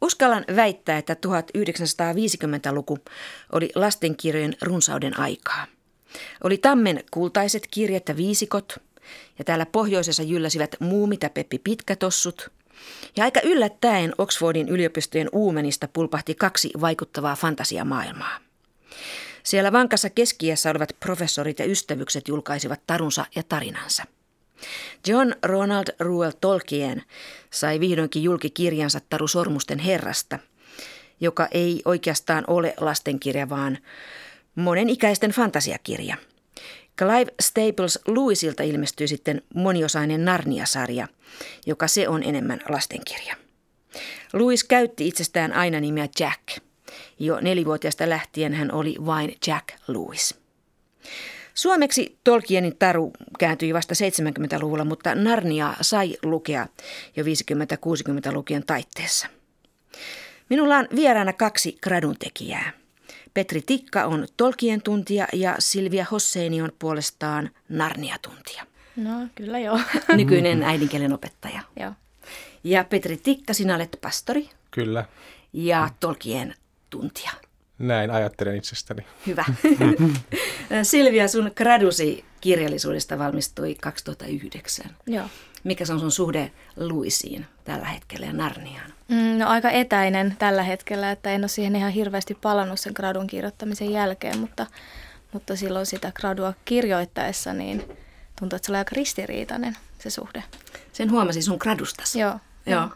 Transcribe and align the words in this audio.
Uskallan 0.00 0.44
väittää, 0.56 0.98
että 0.98 1.16
1950-luku 1.26 2.98
oli 3.52 3.70
lastenkirjojen 3.74 4.56
runsauden 4.62 5.18
aikaa. 5.18 5.66
Oli 6.44 6.58
Tammen 6.58 7.04
kultaiset 7.10 7.66
kirjat 7.70 8.08
ja 8.08 8.16
viisikot, 8.16 8.78
ja 9.38 9.44
täällä 9.44 9.66
pohjoisessa 9.66 10.22
jylläsivät 10.22 10.76
muumit 10.80 11.22
ja 11.22 11.30
Peppi 11.30 11.58
Pitkätossut. 11.58 12.50
Ja 13.16 13.24
aika 13.24 13.40
yllättäen 13.44 14.12
Oxfordin 14.18 14.68
yliopistojen 14.68 15.28
uumenista 15.32 15.88
pulpahti 15.92 16.34
kaksi 16.34 16.70
vaikuttavaa 16.80 17.36
fantasiamaailmaa. 17.36 18.38
Siellä 19.42 19.72
vankassa 19.72 20.10
keskiässä 20.10 20.70
olevat 20.70 20.96
professorit 21.00 21.58
ja 21.58 21.64
ystävykset 21.64 22.28
julkaisivat 22.28 22.80
tarunsa 22.86 23.26
ja 23.36 23.42
tarinansa. 23.42 24.04
John 25.06 25.32
Ronald 25.42 25.86
Ruel 26.00 26.32
Tolkien 26.40 27.02
sai 27.50 27.80
vihdoinkin 27.80 28.22
julkikirjansa 28.22 29.00
Taru 29.08 29.28
Sormusten 29.28 29.78
herrasta, 29.78 30.38
joka 31.20 31.48
ei 31.50 31.82
oikeastaan 31.84 32.44
ole 32.46 32.74
lastenkirja, 32.80 33.48
vaan 33.48 33.78
monenikäisten 34.54 35.30
fantasiakirja. 35.30 36.16
Clive 36.98 37.32
Staples 37.42 37.98
Lewisilta 38.08 38.62
ilmestyi 38.62 39.08
sitten 39.08 39.42
moniosainen 39.54 40.24
Narnia-sarja, 40.24 41.08
joka 41.66 41.88
se 41.88 42.08
on 42.08 42.22
enemmän 42.22 42.60
lastenkirja. 42.68 43.36
Lewis 44.32 44.64
käytti 44.64 45.08
itsestään 45.08 45.52
aina 45.52 45.80
nimeä 45.80 46.08
Jack– 46.20 46.42
jo 47.18 47.40
nelivuotiaasta 47.40 48.08
lähtien 48.08 48.54
hän 48.54 48.72
oli 48.72 48.96
vain 49.06 49.36
Jack 49.46 49.68
Lewis. 49.88 50.34
Suomeksi 51.54 52.18
Tolkienin 52.24 52.76
taru 52.78 53.12
kääntyi 53.38 53.74
vasta 53.74 53.94
70-luvulla, 53.94 54.84
mutta 54.84 55.14
Narnia 55.14 55.74
sai 55.80 56.16
lukea 56.22 56.66
jo 57.16 57.24
50-60-lukien 57.24 58.62
taitteessa. 58.66 59.26
Minulla 60.50 60.76
on 60.76 60.88
vieraana 60.96 61.32
kaksi 61.32 61.78
gradun 61.82 62.16
tekijää. 62.18 62.72
Petri 63.34 63.62
Tikka 63.62 64.04
on 64.04 64.26
Tolkien 64.36 64.82
tuntija 64.82 65.26
ja 65.32 65.56
Silvia 65.58 66.06
Hosseini 66.10 66.62
on 66.62 66.72
puolestaan 66.78 67.50
Narnia-tuntija. 67.68 68.62
No, 68.96 69.10
kyllä 69.34 69.58
joo. 69.58 69.80
Nykyinen 70.16 70.62
äidinkielen 70.62 71.12
opettaja. 71.12 71.60
joo. 71.80 71.92
Ja 72.64 72.84
Petri 72.84 73.16
Tikka, 73.16 73.54
sinä 73.54 73.74
olet 73.74 73.98
pastori. 74.00 74.50
Kyllä. 74.70 75.04
Ja 75.52 75.88
Tolkien 76.00 76.54
tuntia. 76.90 77.30
Näin 77.80 78.10
ajattelen 78.10 78.56
itsestäni. 78.56 79.06
Hyvä. 79.26 79.44
Silvia, 80.82 81.28
sun 81.28 81.50
gradusi 81.56 82.24
kirjallisuudesta 82.40 83.18
valmistui 83.18 83.74
2009. 83.74 84.86
Joo. 85.06 85.26
Mikä 85.64 85.84
se 85.84 85.92
on 85.92 86.00
sun 86.00 86.12
suhde 86.12 86.52
Luisiin 86.76 87.46
tällä 87.64 87.86
hetkellä 87.86 88.26
ja 88.26 88.32
Narniaan? 88.32 88.92
Mm, 89.08 89.38
no 89.38 89.48
aika 89.48 89.70
etäinen 89.70 90.36
tällä 90.38 90.62
hetkellä, 90.62 91.10
että 91.10 91.30
en 91.30 91.40
ole 91.40 91.48
siihen 91.48 91.76
ihan 91.76 91.92
hirveästi 91.92 92.34
palannut 92.34 92.80
sen 92.80 92.92
gradun 92.96 93.26
kirjoittamisen 93.26 93.90
jälkeen, 93.90 94.38
mutta, 94.38 94.66
mutta 95.32 95.56
silloin 95.56 95.86
sitä 95.86 96.12
gradua 96.14 96.54
kirjoittaessa 96.64 97.52
niin 97.52 97.78
tuntuu, 98.40 98.56
että 98.56 98.66
se 98.66 98.72
oli 98.72 98.78
aika 98.78 98.96
ristiriitainen 98.96 99.76
se 99.98 100.10
suhde. 100.10 100.42
Sen 100.92 101.10
huomasi 101.10 101.42
sun 101.42 101.58
gradustasi. 101.60 102.20
Joo. 102.20 102.38
Joo. 102.66 102.88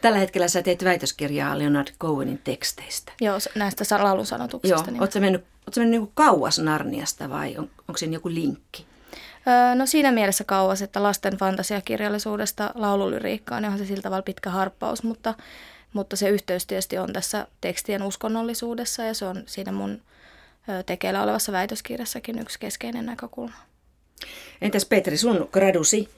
Tällä 0.00 0.18
hetkellä 0.18 0.48
sä 0.48 0.62
teet 0.62 0.84
väitöskirjaa 0.84 1.58
Leonard 1.58 1.88
Cohenin 2.00 2.40
teksteistä. 2.44 3.12
Joo, 3.20 3.38
näistä 3.54 3.84
laulusanotuksista. 4.04 4.90
Joo, 4.90 5.00
ootko 5.00 5.20
mennyt, 5.20 5.44
ootko 5.66 5.80
mennyt 5.80 6.00
niin 6.00 6.10
kauas 6.14 6.58
Narniasta 6.58 7.30
vai 7.30 7.56
on, 7.58 7.70
onko 7.88 7.96
siinä 7.96 8.14
joku 8.14 8.28
linkki? 8.28 8.86
Öö, 9.46 9.74
no 9.74 9.86
siinä 9.86 10.12
mielessä 10.12 10.44
kauas, 10.44 10.82
että 10.82 11.02
lasten 11.02 11.36
fantasiakirjallisuudesta 11.36 12.70
laululyriikkaan 12.74 13.64
on 13.64 13.78
se 13.78 13.86
sillä 13.86 14.02
tavalla 14.02 14.22
pitkä 14.22 14.50
harppaus, 14.50 15.02
mutta, 15.02 15.34
mutta 15.92 16.16
se 16.16 16.28
yhteys 16.28 16.66
tietysti 16.66 16.98
on 16.98 17.12
tässä 17.12 17.46
tekstien 17.60 18.02
uskonnollisuudessa 18.02 19.02
ja 19.02 19.14
se 19.14 19.24
on 19.24 19.42
siinä 19.46 19.72
mun 19.72 20.02
tekeillä 20.86 21.22
olevassa 21.22 21.52
väitöskirjassakin 21.52 22.38
yksi 22.38 22.58
keskeinen 22.58 23.06
näkökulma. 23.06 23.54
Entäs 24.60 24.84
Petri, 24.84 25.16
sun 25.16 25.48
gradusi 25.52 26.08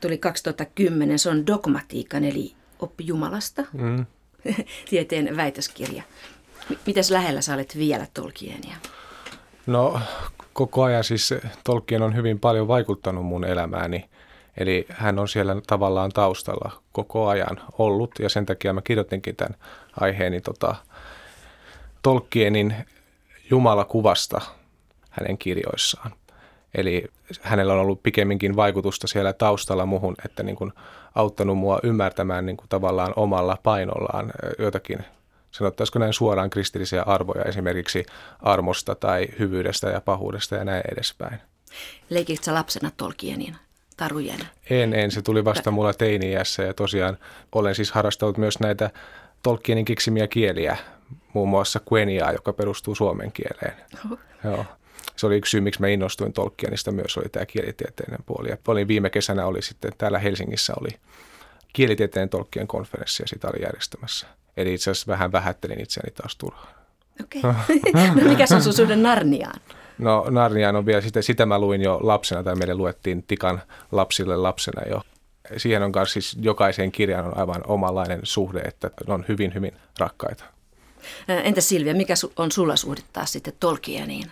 tuli 0.00 0.18
2010, 0.18 1.18
se 1.18 1.28
on 1.28 1.46
dogmatiikan 1.46 2.24
eli 2.24 2.54
oppi 2.82 3.06
Jumalasta, 3.06 3.64
mm. 3.72 4.06
tieteen 4.90 5.36
väitöskirja. 5.36 6.02
Mitäs 6.86 7.10
lähellä 7.10 7.40
sä 7.40 7.54
olet 7.54 7.78
vielä 7.78 8.06
Tolkienia? 8.14 8.76
No 9.66 10.00
koko 10.52 10.82
ajan 10.82 11.04
siis 11.04 11.34
Tolkien 11.64 12.02
on 12.02 12.16
hyvin 12.16 12.40
paljon 12.40 12.68
vaikuttanut 12.68 13.26
mun 13.26 13.44
elämääni. 13.44 14.08
Eli 14.56 14.86
hän 14.88 15.18
on 15.18 15.28
siellä 15.28 15.56
tavallaan 15.66 16.10
taustalla 16.10 16.82
koko 16.92 17.28
ajan 17.28 17.60
ollut 17.78 18.10
ja 18.18 18.28
sen 18.28 18.46
takia 18.46 18.72
mä 18.72 18.82
kirjoitinkin 18.82 19.36
tämän 19.36 19.56
aiheeni 20.00 20.40
tota, 20.40 20.74
Tolkienin 22.02 22.74
Jumalakuvasta 23.50 24.40
hänen 25.10 25.38
kirjoissaan. 25.38 26.12
Eli 26.74 27.04
hänellä 27.40 27.72
on 27.72 27.80
ollut 27.80 28.02
pikemminkin 28.02 28.56
vaikutusta 28.56 29.06
siellä 29.06 29.32
taustalla 29.32 29.86
muhun, 29.86 30.14
että 30.24 30.42
niin 30.42 30.56
kuin 30.56 30.72
auttanut 31.14 31.58
mua 31.58 31.78
ymmärtämään 31.82 32.46
niin 32.46 32.56
kuin 32.56 32.68
tavallaan 32.68 33.12
omalla 33.16 33.58
painollaan 33.62 34.32
jotakin, 34.58 34.98
sanottaisiko 35.50 35.98
näin 35.98 36.12
suoraan 36.12 36.50
kristillisiä 36.50 37.02
arvoja, 37.02 37.44
esimerkiksi 37.44 38.06
armosta 38.40 38.94
tai 38.94 39.28
hyvyydestä 39.38 39.88
ja 39.88 40.00
pahuudesta 40.00 40.56
ja 40.56 40.64
näin 40.64 40.82
edespäin. 40.92 41.38
Leikitkö 42.10 42.44
sä 42.44 42.54
lapsena 42.54 42.90
Tolkienin 42.96 43.56
tarujen? 43.96 44.40
En, 44.70 44.94
en. 44.94 45.10
Se 45.10 45.22
tuli 45.22 45.44
vasta 45.44 45.70
mulla 45.70 45.94
teini-iässä 45.94 46.62
ja 46.62 46.74
tosiaan 46.74 47.18
olen 47.52 47.74
siis 47.74 47.92
harrastanut 47.92 48.38
myös 48.38 48.60
näitä 48.60 48.90
Tolkienin 49.42 49.84
keksimiä 49.84 50.28
kieliä, 50.28 50.76
muun 51.32 51.48
muassa 51.48 51.80
Queniaa, 51.92 52.32
joka 52.32 52.52
perustuu 52.52 52.94
suomen 52.94 53.32
kieleen. 53.32 53.76
Uh. 54.10 54.18
Joo 54.44 54.64
se 55.16 55.26
oli 55.26 55.36
yksi 55.36 55.50
syy, 55.50 55.60
miksi 55.60 55.80
mä 55.80 55.88
innostuin 55.88 56.32
Tolkienista 56.32 56.92
myös, 56.92 57.16
oli 57.16 57.28
tämä 57.28 57.46
kielitieteellinen 57.46 58.24
puoli. 58.26 58.48
Ja 58.48 58.56
olin 58.68 58.88
viime 58.88 59.10
kesänä 59.10 59.46
oli 59.46 59.62
sitten 59.62 59.92
täällä 59.98 60.18
Helsingissä 60.18 60.72
oli 60.80 60.90
kielitieteen 61.72 62.28
Tolkien 62.28 62.66
konferenssi 62.66 63.22
ja 63.22 63.26
sitä 63.26 63.48
oli 63.48 63.62
järjestämässä. 63.62 64.26
Eli 64.56 64.74
itse 64.74 64.90
asiassa 64.90 65.12
vähän 65.12 65.32
vähättelin 65.32 65.80
itseäni 65.80 66.10
taas 66.10 66.36
turhaan. 66.36 66.74
Okei. 67.20 67.40
Okay. 67.40 68.14
no 68.22 68.28
mikä 68.28 68.44
on 68.54 68.62
sun 68.62 68.72
suhde 68.72 68.96
Narniaan? 68.96 69.60
No 69.98 70.26
Narniaan 70.30 70.76
on 70.76 70.86
vielä, 70.86 71.00
sitä, 71.00 71.22
sitä 71.22 71.46
mä 71.46 71.58
luin 71.58 71.82
jo 71.82 72.00
lapsena, 72.02 72.42
tai 72.42 72.54
meille 72.54 72.74
luettiin 72.74 73.22
Tikan 73.22 73.62
lapsille 73.92 74.36
lapsena 74.36 74.82
jo. 74.90 75.02
Siihen 75.56 75.82
on 75.82 75.92
myös 75.96 76.12
siis 76.12 76.36
jokaiseen 76.40 76.92
kirjaan 76.92 77.26
on 77.26 77.38
aivan 77.38 77.62
omanlainen 77.66 78.20
suhde, 78.22 78.60
että 78.60 78.90
ne 79.06 79.14
on 79.14 79.24
hyvin, 79.28 79.54
hyvin 79.54 79.72
rakkaita. 79.98 80.44
Entä 81.28 81.60
Silvia, 81.60 81.94
mikä 81.94 82.14
on 82.36 82.52
sulla 82.52 82.76
suhde 82.76 83.00
taas 83.12 83.32
sitten 83.32 83.54
Tolkieniin? 83.60 84.30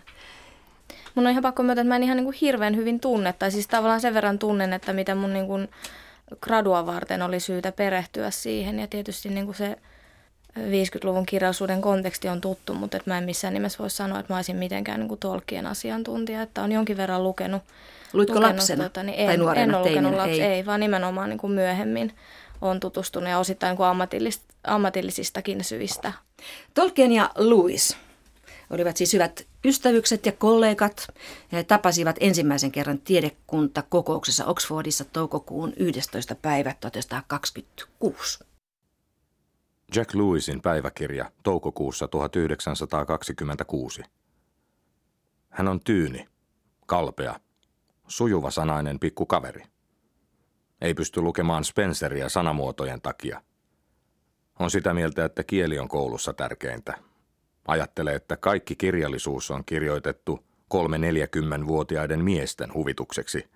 Mun 1.15 1.26
on 1.26 1.31
ihan 1.31 1.43
pakko 1.43 1.62
myöntää, 1.62 1.82
että 1.82 1.88
mä 1.88 1.97
en 1.97 2.03
ihan 2.03 2.16
niin 2.16 2.25
kuin 2.25 2.37
hirveän 2.41 2.76
hyvin 2.76 3.00
tunne, 3.00 3.32
tai 3.32 3.50
siis 3.50 3.66
tavallaan 3.66 4.00
sen 4.00 4.15
verran 4.15 4.38
tunnen, 4.38 4.72
että 4.72 4.93
mitä 4.93 5.15
mun 5.15 5.32
niin 5.32 5.47
kuin 5.47 5.69
gradua 6.41 6.87
varten 6.87 7.22
oli 7.22 7.41
syytä 7.41 7.72
perehtyä 7.72 8.31
siihen. 8.31 8.78
Ja 8.78 8.87
tietysti 8.87 9.28
niin 9.28 9.44
kuin 9.44 9.56
se 9.56 9.76
50-luvun 10.59 11.26
kirjallisuuden 11.26 11.81
konteksti 11.81 12.28
on 12.28 12.41
tuttu, 12.41 12.75
mutta 12.75 12.97
että 12.97 13.10
mä 13.10 13.19
en 13.19 13.25
missään 13.25 13.54
nimessä 13.54 13.78
voi 13.78 13.91
sanoa, 13.91 14.19
että 14.19 14.32
mä 14.32 14.38
olisin 14.38 14.56
mitenkään 14.56 15.00
niin 15.00 15.09
kuin 15.09 15.21
Tolkien 15.21 15.66
asiantuntija, 15.66 16.43
että 16.43 16.62
on 16.62 16.72
jonkin 16.72 16.97
verran 16.97 17.25
lukenut. 17.25 17.62
Luitko 18.12 18.34
lukenut, 18.34 18.56
lapsena 18.56 18.82
tuota, 18.82 19.03
niin 19.03 19.19
en, 19.19 19.27
tai 19.27 19.37
nuorena 19.37 19.62
En 19.62 19.75
ole 19.75 19.88
lukenut 19.88 20.15
lapsena, 20.15 20.47
ei. 20.47 20.53
ei, 20.53 20.66
vaan 20.66 20.81
nimenomaan 20.81 21.28
niin 21.28 21.38
kuin 21.38 21.53
myöhemmin 21.53 22.15
on 22.60 22.81
tutustunut 22.81 23.28
ja 23.28 23.38
osittain 23.38 23.71
niin 23.71 23.77
kuin 23.77 23.87
ammatillis, 23.87 24.42
ammatillisistakin 24.65 25.65
syistä. 25.65 26.12
Tolkien 26.75 27.12
ja 27.12 27.31
Lewis 27.37 27.97
olivat 28.70 28.97
siis 28.97 29.12
hyvät 29.12 29.47
ystävykset 29.64 30.26
ja 30.26 30.32
kollegat. 30.32 31.08
He 31.53 31.64
tapasivat 31.64 32.16
ensimmäisen 32.20 32.72
kerran 32.72 32.98
tiedekunta 32.98 33.82
kokouksessa 33.88 34.44
Oxfordissa 34.44 35.04
toukokuun 35.04 35.72
11. 35.76 36.34
päivä 36.34 36.75
1926. 36.80 38.44
Jack 39.94 40.14
Lewisin 40.14 40.62
päiväkirja 40.62 41.30
toukokuussa 41.42 42.09
1926. 42.09 44.03
Hän 45.48 45.68
on 45.68 45.80
tyyni, 45.80 46.28
kalpea, 46.86 47.41
sujuva 48.09 48.50
sanainen 48.50 48.98
pikkukaveri. 48.98 49.62
Ei 50.80 50.94
pysty 50.94 51.21
lukemaan 51.21 51.65
Spenceria 51.65 52.28
sanamuotojen 52.28 53.00
takia. 53.00 53.42
On 54.59 54.71
sitä 54.71 54.94
mieltä, 54.94 55.24
että 55.24 55.44
kieli 55.44 55.78
on 55.78 55.89
koulussa 55.89 56.33
tärkeintä– 56.33 56.94
Ajattelee, 57.68 58.15
että 58.15 58.36
kaikki 58.36 58.77
kirjallisuus 58.77 59.51
on 59.51 59.65
kirjoitettu 59.65 60.45
kolme 60.68 60.98
neljäkymmenvuotiaiden 60.98 62.24
miesten 62.24 62.74
huvitukseksi, 62.74 63.51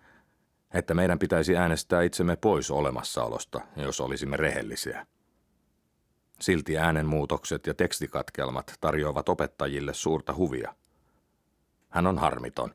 että 0.74 0.94
meidän 0.94 1.18
pitäisi 1.18 1.56
äänestää 1.56 2.02
itsemme 2.02 2.36
pois 2.36 2.70
olemassaolosta, 2.70 3.60
jos 3.76 4.00
olisimme 4.00 4.36
rehellisiä. 4.36 5.06
Silti 6.40 6.78
äänenmuutokset 6.78 7.66
ja 7.66 7.74
tekstikatkelmat 7.74 8.74
tarjoavat 8.80 9.28
opettajille 9.28 9.94
suurta 9.94 10.34
huvia. 10.34 10.74
Hän 11.88 12.06
on 12.06 12.18
harmiton. 12.18 12.74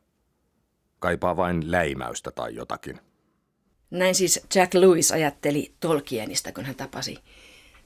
Kaipaa 0.98 1.36
vain 1.36 1.70
läimäystä 1.70 2.30
tai 2.30 2.54
jotakin. 2.54 3.00
Näin 3.90 4.14
siis 4.14 4.46
Jack 4.54 4.74
Lewis 4.74 5.12
ajatteli 5.12 5.74
Tolkienista, 5.80 6.52
kun 6.52 6.64
hän 6.64 6.76
tapasi 6.76 7.18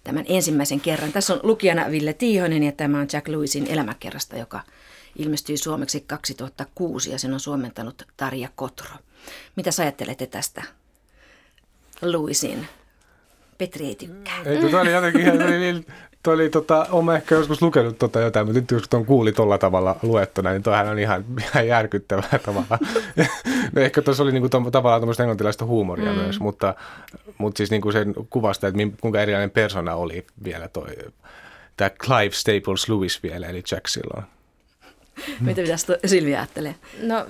tämän 0.04 0.24
ensimmäisen 0.28 0.80
kerran. 0.80 1.12
Tässä 1.12 1.34
on 1.34 1.40
lukijana 1.42 1.90
Ville 1.90 2.12
Tiihonen 2.12 2.62
ja 2.62 2.72
tämä 2.72 3.00
on 3.00 3.06
Jack 3.12 3.28
Lewisin 3.28 3.66
elämäkerrasta, 3.66 4.36
joka 4.36 4.60
ilmestyi 5.16 5.56
suomeksi 5.56 6.00
2006 6.00 7.10
ja 7.10 7.18
sen 7.18 7.34
on 7.34 7.40
suomentanut 7.40 8.02
Tarja 8.16 8.48
Kotro. 8.54 8.96
Mitä 9.56 9.70
ajattelette 9.82 10.26
tästä 10.26 10.62
Lewisin? 12.02 12.68
Petri 13.58 13.86
ei 13.86 13.94
tykkää. 13.94 14.42
Ei, 14.44 14.70
toi 14.70 14.80
oli 14.80 14.92
jotenkin 14.92 15.20
ihan, 15.20 15.38
niin, 15.60 15.86
toi 16.25 16.35
oli, 16.35 16.50
tota, 16.50 16.87
olen 16.91 17.17
ehkä 17.17 17.35
joskus 17.35 17.62
lukenut 17.62 17.99
tota 17.99 18.21
jotain, 18.21 18.47
mutta 18.47 18.61
nyt 18.61 18.71
jos 18.71 18.88
tuon 18.88 19.06
kuuli 19.06 19.32
tuolla 19.32 19.59
tavalla 19.59 19.97
luettuna, 20.03 20.50
niin 20.50 20.62
toihan 20.62 20.88
on 20.88 20.99
ihan, 20.99 21.25
ihan 21.44 21.67
järkyttävää 21.67 22.38
tavalla. 22.44 22.79
no 23.75 23.82
ehkä 23.82 24.03
tuossa 24.03 24.23
oli 24.23 24.32
niinku 24.32 24.49
to, 24.49 24.61
tavallaan 24.71 25.00
tuommoista 25.00 25.23
englantilaista 25.23 25.65
huumoria 25.65 26.12
mm. 26.12 26.19
myös, 26.19 26.41
mutta, 26.41 26.75
mutta 27.38 27.59
siis 27.59 27.71
niinku 27.71 27.93
sen 27.93 28.15
kuvasta, 28.31 28.69
että 28.69 28.81
kuinka 29.00 29.21
erilainen 29.21 29.50
persona 29.50 29.94
oli 29.94 30.26
vielä 30.44 30.69
toi, 30.69 30.97
tämä 31.76 31.91
Clive 31.91 32.35
Staples 32.35 32.88
Lewis 32.88 33.23
vielä, 33.23 33.47
eli 33.47 33.62
Jack 33.71 33.87
silloin. 33.87 34.33
Mitä 35.40 35.62
pitäisi 35.62 35.87
Silvia 36.06 36.38
ajattelee? 36.38 36.75
No 37.02 37.26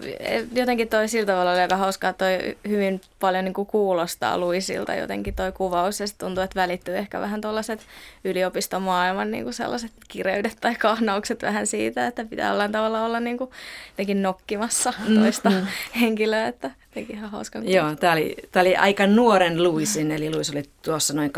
jotenkin 0.53 0.89
toi 0.89 1.09
sillä 1.09 1.27
tavalla 1.27 1.53
oli 1.53 1.61
aika 1.61 1.77
hauskaa, 1.77 2.11
että 2.11 2.25
toi 2.25 2.57
hyvin 2.69 3.01
paljon 3.21 3.45
niin 3.45 3.55
kuin 3.55 3.67
kuulostaa 3.67 4.39
Luisilta 4.39 4.95
jotenkin 4.95 5.35
toi 5.35 5.53
kuvaus 5.53 6.01
ja 6.01 6.07
tuntuu, 6.19 6.45
että 6.45 6.61
välittyy 6.61 6.97
ehkä 6.97 7.21
vähän 7.21 7.41
tuollaiset 7.41 7.81
yliopistomaailman 8.25 9.31
niin 9.31 9.45
kuin 9.45 9.55
sellaiset 9.55 9.93
kireydet 10.09 10.57
tai 10.61 10.75
kahnaukset 10.75 11.43
vähän 11.43 11.67
siitä, 11.67 12.07
että 12.07 12.25
pitää 12.25 12.53
olla 12.53 12.69
tavalla 12.69 13.05
olla 13.05 13.21
niin 13.21 13.39
kuin 13.39 13.51
jotenkin 13.89 14.23
nokkimassa 14.23 14.93
mm, 15.09 15.21
toista 15.21 15.51
mm. 15.51 15.67
henkilöä, 16.01 16.47
että 16.47 16.71
jotenkin 16.89 17.17
ihan 17.17 17.31
hauska. 17.31 17.59
Joo, 17.59 17.97
tämä 17.97 18.13
oli, 18.13 18.37
tämä 18.53 18.61
oli 18.61 18.77
aika 18.77 19.07
nuoren 19.07 19.63
Luisin, 19.63 20.11
eli 20.11 20.35
Luis 20.35 20.51
oli 20.51 20.63
tuossa 20.83 21.15
noin 21.15 21.33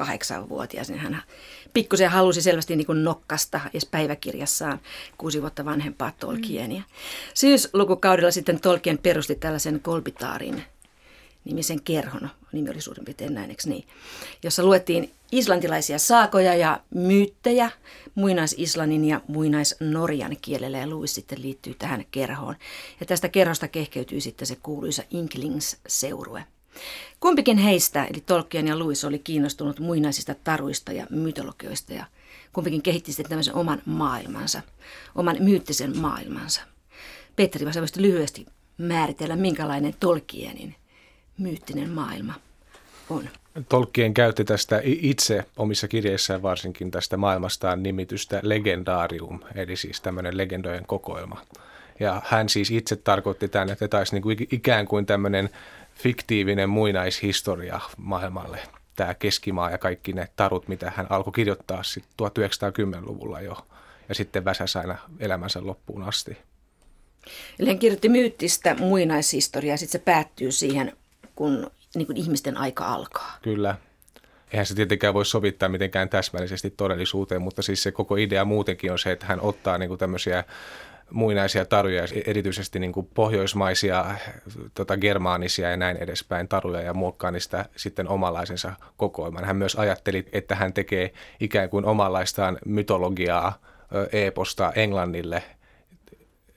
28-vuotias, 0.00 0.90
niin 0.90 1.00
hän 1.00 1.22
pikkusen 1.72 2.10
halusi 2.10 2.42
selvästi 2.42 2.76
niin 2.76 2.86
kuin 2.86 3.04
nokkasta 3.04 3.60
edes 3.70 3.86
päiväkirjassaan 3.86 4.80
kuusi 5.18 5.40
vuotta 5.40 5.64
vanhempaa 5.64 6.12
Tolkienia. 6.20 6.80
Mm. 6.80 6.84
Syyslukukaudella 7.34 8.30
sitten 8.30 8.60
Tolkien 8.60 8.98
perusti 8.98 9.34
tällaisen 9.34 9.80
kolbitaarin 9.80 10.64
nimisen 11.44 11.82
kerhon, 11.82 12.30
nimi 12.52 12.70
oli 12.70 12.80
suurin 12.80 13.04
piirtein 13.04 13.34
näin, 13.34 13.56
niin, 13.66 13.84
jossa 14.42 14.64
luettiin 14.64 15.10
islantilaisia 15.32 15.98
saakoja 15.98 16.54
ja 16.54 16.80
myyttejä 16.94 17.70
muinais-islannin 18.14 19.04
ja 19.04 19.20
muinais-norjan 19.28 20.36
kielellä 20.42 20.78
ja 20.78 20.90
Louis 20.90 21.14
sitten 21.14 21.42
liittyy 21.42 21.74
tähän 21.74 22.04
kerhoon. 22.10 22.56
Ja 23.00 23.06
tästä 23.06 23.28
kerhosta 23.28 23.68
kehkeytyy 23.68 24.20
sitten 24.20 24.46
se 24.46 24.56
kuuluisa 24.62 25.02
Inklings-seurue. 25.10 26.42
Kumpikin 27.20 27.58
heistä, 27.58 28.04
eli 28.04 28.22
Tolkien 28.26 28.66
ja 28.66 28.78
Louis, 28.78 29.04
oli 29.04 29.18
kiinnostunut 29.18 29.80
muinaisista 29.80 30.34
taruista 30.44 30.92
ja 30.92 31.06
mytologioista 31.10 31.92
ja 31.92 32.04
kumpikin 32.52 32.82
kehitti 32.82 33.12
sitten 33.12 33.28
tämmöisen 33.28 33.54
oman 33.54 33.82
maailmansa, 33.84 34.62
oman 35.14 35.36
myyttisen 35.40 35.98
maailmansa. 35.98 36.62
Petteri, 37.36 37.64
voisi 37.64 38.02
lyhyesti 38.02 38.46
määritellä, 38.78 39.36
minkälainen 39.36 39.94
Tolkienin 40.00 40.74
myyttinen 41.38 41.90
maailma 41.90 42.34
on. 43.10 43.28
Tolkien 43.68 44.14
käytti 44.14 44.44
tästä 44.44 44.80
itse 44.84 45.44
omissa 45.56 45.88
kirjeissään 45.88 46.42
varsinkin 46.42 46.90
tästä 46.90 47.16
maailmastaan 47.16 47.82
nimitystä 47.82 48.40
legendarium, 48.42 49.40
eli 49.54 49.76
siis 49.76 50.00
tämmöinen 50.00 50.36
legendojen 50.36 50.86
kokoelma. 50.86 51.40
Ja 52.00 52.22
hän 52.24 52.48
siis 52.48 52.70
itse 52.70 52.96
tarkoitti 52.96 53.48
tämän, 53.48 53.70
että 53.70 53.88
taisi 53.88 54.14
niin 54.14 54.22
kuin 54.22 54.36
ikään 54.52 54.86
kuin 54.86 55.06
tämmöinen 55.06 55.50
fiktiivinen 56.02 56.70
muinaishistoria 56.70 57.80
maailmalle. 57.96 58.58
Tämä 58.96 59.14
keskimaa 59.14 59.70
ja 59.70 59.78
kaikki 59.78 60.12
ne 60.12 60.28
tarut, 60.36 60.68
mitä 60.68 60.92
hän 60.96 61.06
alkoi 61.10 61.32
kirjoittaa 61.32 61.82
sitten 61.82 62.26
1910-luvulla 62.26 63.40
jo 63.40 63.56
ja 64.08 64.14
sitten 64.14 64.44
väsäsi 64.44 64.78
aina 64.78 64.98
elämänsä 65.18 65.66
loppuun 65.66 66.02
asti. 66.02 66.38
Eli 67.58 67.68
hän 67.68 67.78
kirjoitti 67.78 68.08
myyttistä 68.08 68.74
muinaishistoriaa, 68.74 69.76
sitten 69.76 70.00
se 70.00 70.04
päättyy 70.04 70.52
siihen, 70.52 70.92
kun 71.36 71.70
niin 71.94 72.06
kuin 72.06 72.16
ihmisten 72.16 72.56
aika 72.56 72.86
alkaa. 72.86 73.38
Kyllä. 73.42 73.76
Eihän 74.52 74.66
se 74.66 74.74
tietenkään 74.74 75.14
voi 75.14 75.26
sovittaa 75.26 75.68
mitenkään 75.68 76.08
täsmällisesti 76.08 76.70
todellisuuteen, 76.70 77.42
mutta 77.42 77.62
siis 77.62 77.82
se 77.82 77.92
koko 77.92 78.16
idea 78.16 78.44
muutenkin 78.44 78.92
on 78.92 78.98
se, 78.98 79.12
että 79.12 79.26
hän 79.26 79.40
ottaa 79.40 79.78
niin 79.78 79.88
kuin 79.88 79.98
tämmöisiä 79.98 80.44
muinaisia 81.10 81.64
taruja, 81.64 82.02
erityisesti 82.26 82.78
niin 82.78 82.92
kuin 82.92 83.08
pohjoismaisia, 83.14 84.04
tota, 84.74 84.96
germaanisia 84.96 85.70
ja 85.70 85.76
näin 85.76 85.96
edespäin 85.96 86.48
taruja 86.48 86.80
ja 86.80 86.94
muokkaa 86.94 87.30
niistä 87.30 87.64
sitten 87.76 88.08
omanlaisensa 88.08 88.72
kokoelman. 88.96 89.44
Hän 89.44 89.56
myös 89.56 89.76
ajatteli, 89.76 90.26
että 90.32 90.54
hän 90.54 90.72
tekee 90.72 91.12
ikään 91.40 91.70
kuin 91.70 91.84
omanlaistaan 91.84 92.58
mytologiaa, 92.64 93.58
eposta 94.12 94.72
Englannille, 94.72 95.42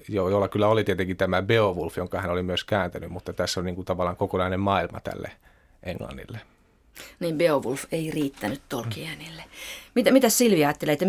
jolla 0.09 0.47
kyllä 0.47 0.67
oli 0.67 0.83
tietenkin 0.83 1.17
tämä 1.17 1.41
Beowulf, 1.41 1.97
jonka 1.97 2.21
hän 2.21 2.31
oli 2.31 2.43
myös 2.43 2.63
kääntänyt, 2.63 3.09
mutta 3.09 3.33
tässä 3.33 3.59
on 3.59 3.65
niin 3.65 3.75
kuin 3.75 3.85
tavallaan 3.85 4.17
kokonainen 4.17 4.59
maailma 4.59 4.99
tälle 4.99 5.31
Englannille. 5.83 6.39
Niin 7.19 7.37
Beowulf 7.37 7.85
ei 7.91 8.11
riittänyt 8.11 8.61
Tolkienille. 8.69 9.43
Mitä, 9.95 10.11
mitä 10.11 10.29
Silvia 10.29 10.67
ajattelee, 10.67 10.93
että 10.93 11.05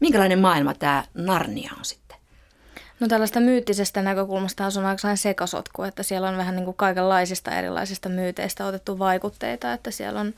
minkälainen 0.00 0.38
maailma 0.38 0.74
tämä 0.74 1.04
Narnia 1.14 1.72
on 1.78 1.84
sitten? 1.84 2.07
No 3.00 3.08
tällaista 3.08 3.40
myyttisestä 3.40 4.02
näkökulmasta 4.02 4.64
on 4.78 4.86
aika 4.86 5.16
sekasotku, 5.16 5.82
että 5.82 6.02
siellä 6.02 6.28
on 6.28 6.36
vähän 6.36 6.56
niin 6.56 6.64
kuin 6.64 6.76
kaikenlaisista 6.76 7.50
erilaisista 7.50 8.08
myyteistä 8.08 8.66
otettu 8.66 8.98
vaikutteita, 8.98 9.72
että 9.72 9.90
siellä 9.90 10.20
on 10.20 10.34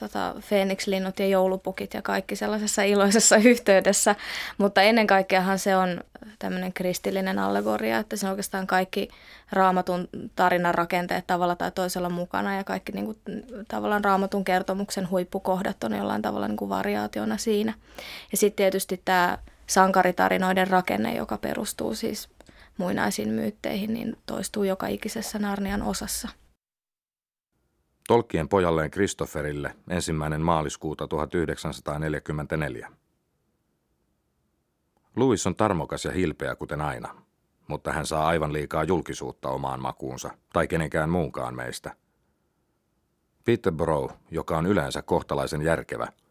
tota, 0.00 0.34
Phoenix-linnut 0.48 1.18
ja 1.18 1.26
joulupukit 1.26 1.94
ja 1.94 2.02
kaikki 2.02 2.36
sellaisessa 2.36 2.82
iloisessa 2.82 3.36
yhteydessä, 3.52 4.16
mutta 4.58 4.82
ennen 4.82 5.06
kaikkeahan 5.06 5.58
se 5.58 5.76
on 5.76 6.00
tämmöinen 6.38 6.72
kristillinen 6.72 7.38
allegoria, 7.38 7.98
että 7.98 8.16
se 8.16 8.26
on 8.26 8.30
oikeastaan 8.30 8.66
kaikki 8.66 9.08
raamatun 9.52 10.08
tarinan 10.36 10.74
rakenteet 10.74 11.26
tavalla 11.26 11.56
tai 11.56 11.70
toisella 11.70 12.10
mukana 12.10 12.56
ja 12.56 12.64
kaikki 12.64 12.92
niin 12.92 13.04
kuin, 13.04 13.18
tavallaan 13.68 14.04
raamatun 14.04 14.44
kertomuksen 14.44 15.10
huippukohdat 15.10 15.84
on 15.84 15.92
jollain 15.92 16.22
tavalla 16.22 16.48
niin 16.48 16.56
kuin 16.56 16.68
variaationa 16.68 17.38
siinä. 17.38 17.74
Ja 18.30 18.36
sitten 18.36 18.56
tietysti 18.56 19.00
tämä 19.04 19.38
sankaritarinoiden 19.66 20.68
rakenne, 20.68 21.14
joka 21.14 21.38
perustuu 21.38 21.94
siis 21.94 22.28
muinaisiin 22.78 23.28
myytteihin, 23.28 23.94
niin 23.94 24.16
toistuu 24.26 24.64
joka 24.64 24.86
ikisessä 24.86 25.38
Narnian 25.38 25.82
osassa. 25.82 26.28
Tolkien 28.08 28.48
pojalleen 28.48 28.90
Christopherille 28.90 29.74
ensimmäinen 29.88 30.40
maaliskuuta 30.40 31.08
1944. 31.08 32.90
Louis 35.16 35.46
on 35.46 35.56
tarmokas 35.56 36.04
ja 36.04 36.10
hilpeä 36.12 36.54
kuten 36.54 36.80
aina, 36.80 37.14
mutta 37.68 37.92
hän 37.92 38.06
saa 38.06 38.26
aivan 38.26 38.52
liikaa 38.52 38.84
julkisuutta 38.84 39.48
omaan 39.48 39.80
makuunsa 39.80 40.30
tai 40.52 40.68
kenenkään 40.68 41.10
muunkaan 41.10 41.54
meistä. 41.54 41.96
Peterborough, 43.44 44.14
joka 44.30 44.58
on 44.58 44.66
yleensä 44.66 45.02
kohtalaisen 45.02 45.62
järkevä– 45.62 46.08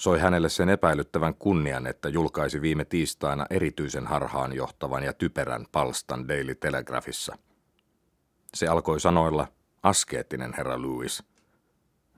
soi 0.00 0.18
hänelle 0.18 0.48
sen 0.48 0.68
epäilyttävän 0.68 1.34
kunnian, 1.34 1.86
että 1.86 2.08
julkaisi 2.08 2.60
viime 2.60 2.84
tiistaina 2.84 3.46
erityisen 3.50 4.06
harhaan 4.06 4.52
johtavan 4.52 5.02
ja 5.02 5.12
typerän 5.12 5.66
palstan 5.72 6.28
Daily 6.28 6.54
Telegraphissa. 6.54 7.38
Se 8.54 8.66
alkoi 8.66 9.00
sanoilla, 9.00 9.48
askeettinen 9.82 10.54
herra 10.56 10.82
Lewis. 10.82 11.22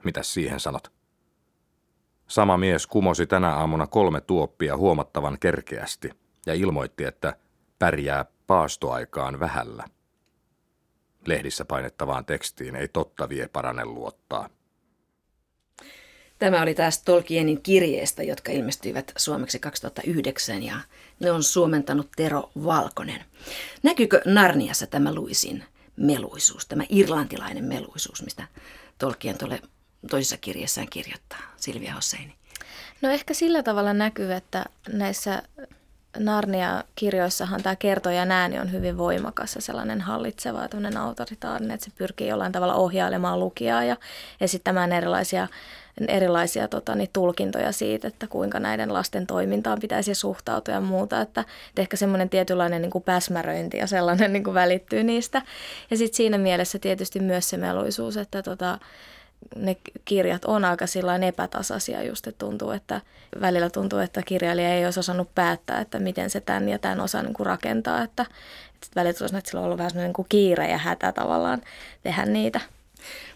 Mitäs 0.03 0.33
siihen 0.33 0.59
sanot? 0.59 0.91
Sama 2.27 2.57
mies 2.57 2.87
kumosi 2.87 3.27
tänä 3.27 3.55
aamuna 3.55 3.87
kolme 3.87 4.21
tuoppia 4.21 4.77
huomattavan 4.77 5.39
kerkeästi 5.39 6.09
ja 6.45 6.53
ilmoitti, 6.53 7.03
että 7.03 7.35
pärjää 7.79 8.25
paastoaikaan 8.47 9.39
vähällä. 9.39 9.85
Lehdissä 11.25 11.65
painettavaan 11.65 12.25
tekstiin 12.25 12.75
ei 12.75 12.87
totta 12.87 13.29
vie 13.29 13.47
parane 13.47 13.85
luottaa. 13.85 14.49
Tämä 16.41 16.61
oli 16.61 16.75
taas 16.75 17.01
Tolkienin 17.01 17.61
kirjeestä, 17.61 18.23
jotka 18.23 18.51
ilmestyivät 18.51 19.11
suomeksi 19.17 19.59
2009 19.59 20.63
ja 20.63 20.75
ne 21.19 21.31
on 21.31 21.43
suomentanut 21.43 22.09
Tero 22.15 22.51
Valkonen. 22.63 23.25
Näkyykö 23.83 24.21
Narniassa 24.25 24.87
tämä 24.87 25.13
Luisin 25.13 25.63
meluisuus, 25.95 26.65
tämä 26.65 26.83
irlantilainen 26.89 27.63
meluisuus, 27.63 28.23
mistä 28.23 28.47
Tolkien 28.97 29.37
tuolle 29.37 29.61
toisessa 30.09 30.37
kirjassaan 30.37 30.87
kirjoittaa, 30.89 31.39
Silvia 31.57 31.93
Hosseini? 31.93 32.33
No 33.01 33.09
ehkä 33.09 33.33
sillä 33.33 33.63
tavalla 33.63 33.93
näkyy, 33.93 34.33
että 34.33 34.65
näissä 34.89 35.43
Narnia-kirjoissahan 36.19 37.63
tämä 37.63 37.75
kertoja 37.75 38.25
ääni 38.29 38.59
on 38.59 38.71
hyvin 38.71 38.97
voimakas 38.97 39.55
ja 39.55 39.61
sellainen 39.61 40.01
hallitseva 40.01 40.61
ja 40.61 41.01
autoritaarinen, 41.01 41.71
että 41.71 41.85
se 41.85 41.91
pyrkii 41.97 42.27
jollain 42.27 42.51
tavalla 42.51 42.75
ohjailemaan 42.75 43.39
lukijaa 43.39 43.83
ja 43.83 43.97
esittämään 44.41 44.91
erilaisia 44.91 45.47
erilaisia 46.07 46.67
tota, 46.67 46.95
niin, 46.95 47.09
tulkintoja 47.13 47.71
siitä, 47.71 48.07
että 48.07 48.27
kuinka 48.27 48.59
näiden 48.59 48.93
lasten 48.93 49.27
toimintaan 49.27 49.79
pitäisi 49.79 50.15
suhtautua 50.15 50.73
ja 50.73 50.81
muuta. 50.81 51.21
Että, 51.21 51.41
että 51.69 51.81
ehkä 51.81 51.97
semmoinen 51.97 52.29
tietynlainen 52.29 52.81
niin 52.81 52.91
kuin 52.91 53.03
päsmäröinti 53.03 53.77
ja 53.77 53.87
sellainen 53.87 54.33
niin 54.33 54.43
kuin 54.43 54.53
välittyy 54.53 55.03
niistä. 55.03 55.41
Ja 55.91 55.97
sitten 55.97 56.17
siinä 56.17 56.37
mielessä 56.37 56.79
tietysti 56.79 57.19
myös 57.19 57.49
se 57.49 57.57
meluisuus, 57.57 58.17
että 58.17 58.43
tota, 58.43 58.79
ne 59.55 59.77
kirjat 60.05 60.45
on 60.45 60.65
aika 60.65 60.87
sillain 60.87 61.23
epätasaisia 61.23 62.03
just, 62.03 62.27
että 62.27 62.45
tuntuu, 62.45 62.71
että 62.71 63.01
välillä 63.41 63.69
tuntuu, 63.69 63.99
että 63.99 64.21
kirjailija 64.21 64.73
ei 64.73 64.85
olisi 64.85 64.99
osannut 64.99 65.35
päättää, 65.35 65.81
että 65.81 65.99
miten 65.99 66.29
se 66.29 66.41
tämän 66.41 66.69
ja 66.69 66.79
tämän 66.79 66.99
osaa 66.99 67.23
niin 67.23 67.33
rakentaa, 67.39 68.03
että, 68.03 68.25
että 68.73 68.87
välillä 68.95 69.13
tuntuu, 69.13 69.37
että 69.37 69.49
sillä 69.49 69.61
on 69.61 69.65
ollut 69.65 69.77
vähän 69.77 69.91
niin 69.95 70.13
kuin 70.13 70.25
kiire 70.29 70.69
ja 70.69 70.77
hätä 70.77 71.11
tavallaan 71.11 71.61
tehdä 72.03 72.25
niitä. 72.25 72.61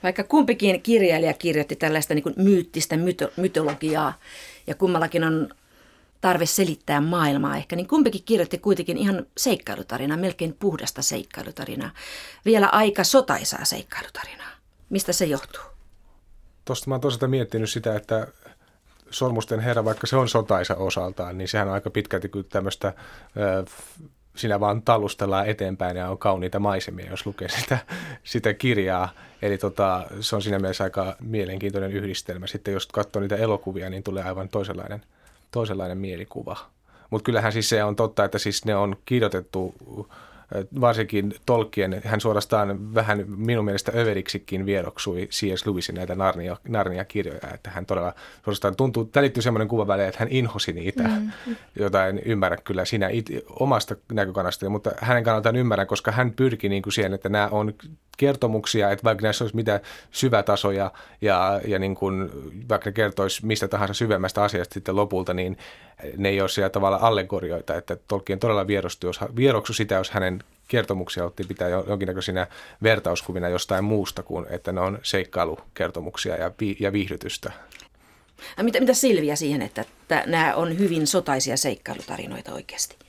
Vaikka 0.03 0.23
kumpikin 0.23 0.81
kirjailija 0.81 1.33
kirjoitti 1.33 1.75
tällaista 1.75 2.13
niin 2.13 2.23
kuin 2.23 2.35
myyttistä 2.37 2.95
myto- 2.95 3.31
mytologiaa 3.37 4.19
ja 4.67 4.75
kummallakin 4.75 5.23
on 5.23 5.49
tarve 6.21 6.45
selittää 6.45 7.01
maailmaa 7.01 7.57
ehkä, 7.57 7.75
niin 7.75 7.87
kumpikin 7.87 8.23
kirjoitti 8.25 8.57
kuitenkin 8.57 8.97
ihan 8.97 9.25
seikkailutarinaa, 9.37 10.17
melkein 10.17 10.53
puhdasta 10.59 11.01
seikkailutarinaa. 11.01 11.91
Vielä 12.45 12.67
aika 12.67 13.03
sotaisaa 13.03 13.65
seikkailutarinaa. 13.65 14.51
Mistä 14.89 15.13
se 15.13 15.25
johtuu? 15.25 15.74
Tuosta 16.65 16.89
mä 16.89 16.93
oon 16.93 17.01
tosiaan 17.01 17.29
miettinyt 17.29 17.69
sitä, 17.69 17.95
että 17.95 18.27
Sormusten 19.09 19.59
herra, 19.59 19.85
vaikka 19.85 20.07
se 20.07 20.15
on 20.15 20.29
sotaisa 20.29 20.75
osaltaan, 20.75 21.37
niin 21.37 21.47
sehän 21.47 21.67
on 21.67 21.73
aika 21.73 21.89
pitkälti 21.89 22.29
kuin 22.29 22.45
tämmöistä 22.45 22.93
sinä 24.35 24.59
vaan 24.59 24.81
talustellaan 24.81 25.47
eteenpäin 25.47 25.97
ja 25.97 26.09
on 26.09 26.17
kauniita 26.17 26.59
maisemia, 26.59 27.09
jos 27.09 27.25
lukee 27.25 27.49
sitä, 27.49 27.77
sitä 28.23 28.53
kirjaa. 28.53 29.09
Eli 29.41 29.57
tota, 29.57 30.05
se 30.19 30.35
on 30.35 30.41
siinä 30.41 30.59
mielessä 30.59 30.83
aika 30.83 31.15
mielenkiintoinen 31.19 31.91
yhdistelmä. 31.91 32.47
Sitten 32.47 32.73
jos 32.73 32.87
katsoo 32.87 33.21
niitä 33.21 33.35
elokuvia, 33.35 33.89
niin 33.89 34.03
tulee 34.03 34.23
aivan 34.23 34.49
toisenlainen, 34.49 35.01
toisenlainen 35.51 35.97
mielikuva. 35.97 36.57
Mutta 37.09 37.25
kyllähän 37.25 37.51
siis 37.51 37.69
se 37.69 37.83
on 37.83 37.95
totta, 37.95 38.25
että 38.25 38.39
siis 38.39 38.65
ne 38.65 38.75
on 38.75 38.95
kirjoitettu 39.05 39.75
varsinkin 40.81 41.33
Tolkien, 41.45 42.01
hän 42.05 42.21
suorastaan 42.21 42.93
vähän 42.95 43.25
minun 43.27 43.65
mielestä 43.65 43.91
överiksikin 43.95 44.65
vieroksui 44.65 45.27
C.S. 45.27 45.67
Lewisin 45.67 45.95
näitä 45.95 46.15
Narnia, 46.15 46.57
Narnia-kirjoja, 46.67 47.53
että 47.53 47.69
hän 47.69 47.85
todella 47.85 48.13
suorastaan 48.43 48.75
tuntuu, 48.75 49.09
välittyy 49.15 49.43
semmoinen 49.43 49.67
kuva 49.67 49.87
väliin, 49.87 50.07
että 50.07 50.19
hän 50.19 50.31
inhosi 50.31 50.73
niitä, 50.73 51.03
mm. 51.03 51.31
jota 51.79 52.07
en 52.07 52.21
ymmärrä 52.25 52.57
kyllä 52.57 52.85
siinä 52.85 53.09
it, 53.09 53.29
omasta 53.49 53.95
näkökannasta, 54.11 54.69
mutta 54.69 54.91
hänen 54.97 55.23
kannaltaan 55.23 55.55
ymmärrän, 55.55 55.87
koska 55.87 56.11
hän 56.11 56.31
pyrki 56.31 56.69
niin 56.69 56.81
kuin 56.81 56.93
siihen, 56.93 57.13
että 57.13 57.29
nämä 57.29 57.47
on 57.51 57.73
kertomuksia, 58.17 58.91
että 58.91 59.03
vaikka 59.03 59.23
näissä 59.23 59.43
olisi 59.43 59.55
mitä 59.55 59.79
syvätasoja 60.11 60.91
ja, 61.21 61.61
ja 61.67 61.79
niin 61.79 61.95
kuin, 61.95 62.29
vaikka 62.69 62.89
ne 62.89 62.93
kertoisi 62.93 63.45
mistä 63.45 63.67
tahansa 63.67 63.93
syvemmästä 63.93 64.43
asiasta 64.43 64.73
sitten 64.73 64.95
lopulta, 64.95 65.33
niin 65.33 65.57
ne 66.17 66.29
ei 66.29 66.41
ole 66.41 66.49
siellä 66.49 66.69
tavalla 66.69 66.99
allegorioita, 67.01 67.75
että 67.75 67.97
Tolkien 68.07 68.39
todella 68.39 68.67
vierostui, 68.67 69.07
jos, 69.07 69.19
vieroksu 69.35 69.73
sitä, 69.73 69.95
jos 69.95 70.11
hänen 70.11 70.43
kertomuksia 70.67 71.25
otti 71.25 71.43
pitää 71.43 71.69
jonkinnäköisinä 71.69 72.47
vertauskuvina 72.83 73.49
jostain 73.49 73.83
muusta 73.83 74.23
kuin, 74.23 74.45
että 74.49 74.71
ne 74.71 74.81
on 74.81 74.99
seikkailukertomuksia 75.03 76.35
ja, 76.35 76.51
vi, 76.59 76.77
ja 76.79 76.91
viihdytystä. 76.91 77.51
Mitä, 78.61 78.79
mitä 78.79 78.93
Silviä 78.93 79.35
siihen, 79.35 79.61
että, 79.61 79.81
että 79.81 80.23
nämä 80.25 80.55
on 80.55 80.79
hyvin 80.79 81.07
sotaisia 81.07 81.57
seikkailutarinoita 81.57 82.53
oikeasti? 82.53 83.04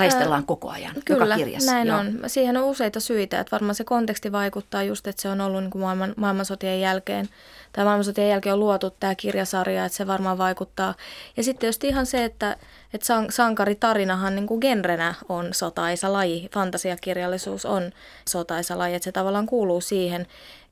Taistellaan 0.00 0.46
koko 0.46 0.70
ajan, 0.70 0.94
Kyllä, 1.04 1.24
joka 1.24 1.36
kirjassa. 1.36 1.72
näin 1.72 1.88
Joo. 1.88 1.98
on. 1.98 2.20
Siihen 2.26 2.56
on 2.56 2.64
useita 2.64 3.00
syitä, 3.00 3.40
että 3.40 3.50
varmaan 3.50 3.74
se 3.74 3.84
konteksti 3.84 4.32
vaikuttaa 4.32 4.82
just, 4.82 5.06
että 5.06 5.22
se 5.22 5.28
on 5.28 5.40
ollut 5.40 5.62
niin 5.62 5.70
kuin 5.70 5.82
maailman, 5.82 6.14
maailmansotien 6.16 6.80
jälkeen, 6.80 7.28
tai 7.72 7.84
maailmansotien 7.84 8.28
jälkeen 8.28 8.52
on 8.52 8.60
luotu 8.60 8.90
tämä 8.90 9.14
kirjasarja, 9.14 9.84
että 9.84 9.96
se 9.96 10.06
varmaan 10.06 10.38
vaikuttaa. 10.38 10.94
Ja 11.36 11.42
sitten 11.42 11.68
just 11.68 11.84
ihan 11.84 12.06
se, 12.06 12.24
että, 12.24 12.56
että 12.94 13.06
sankaritarinahan 13.30 14.34
niin 14.34 14.46
kuin 14.46 14.60
genrenä 14.60 15.14
on 15.28 15.48
sotaisa 15.52 16.12
laji, 16.12 16.48
fantasiakirjallisuus 16.54 17.66
on 17.66 17.92
sotaisa 18.28 18.78
laji, 18.78 18.94
että 18.94 19.04
se 19.04 19.12
tavallaan 19.12 19.46
kuuluu 19.46 19.80
siihen. 19.80 20.26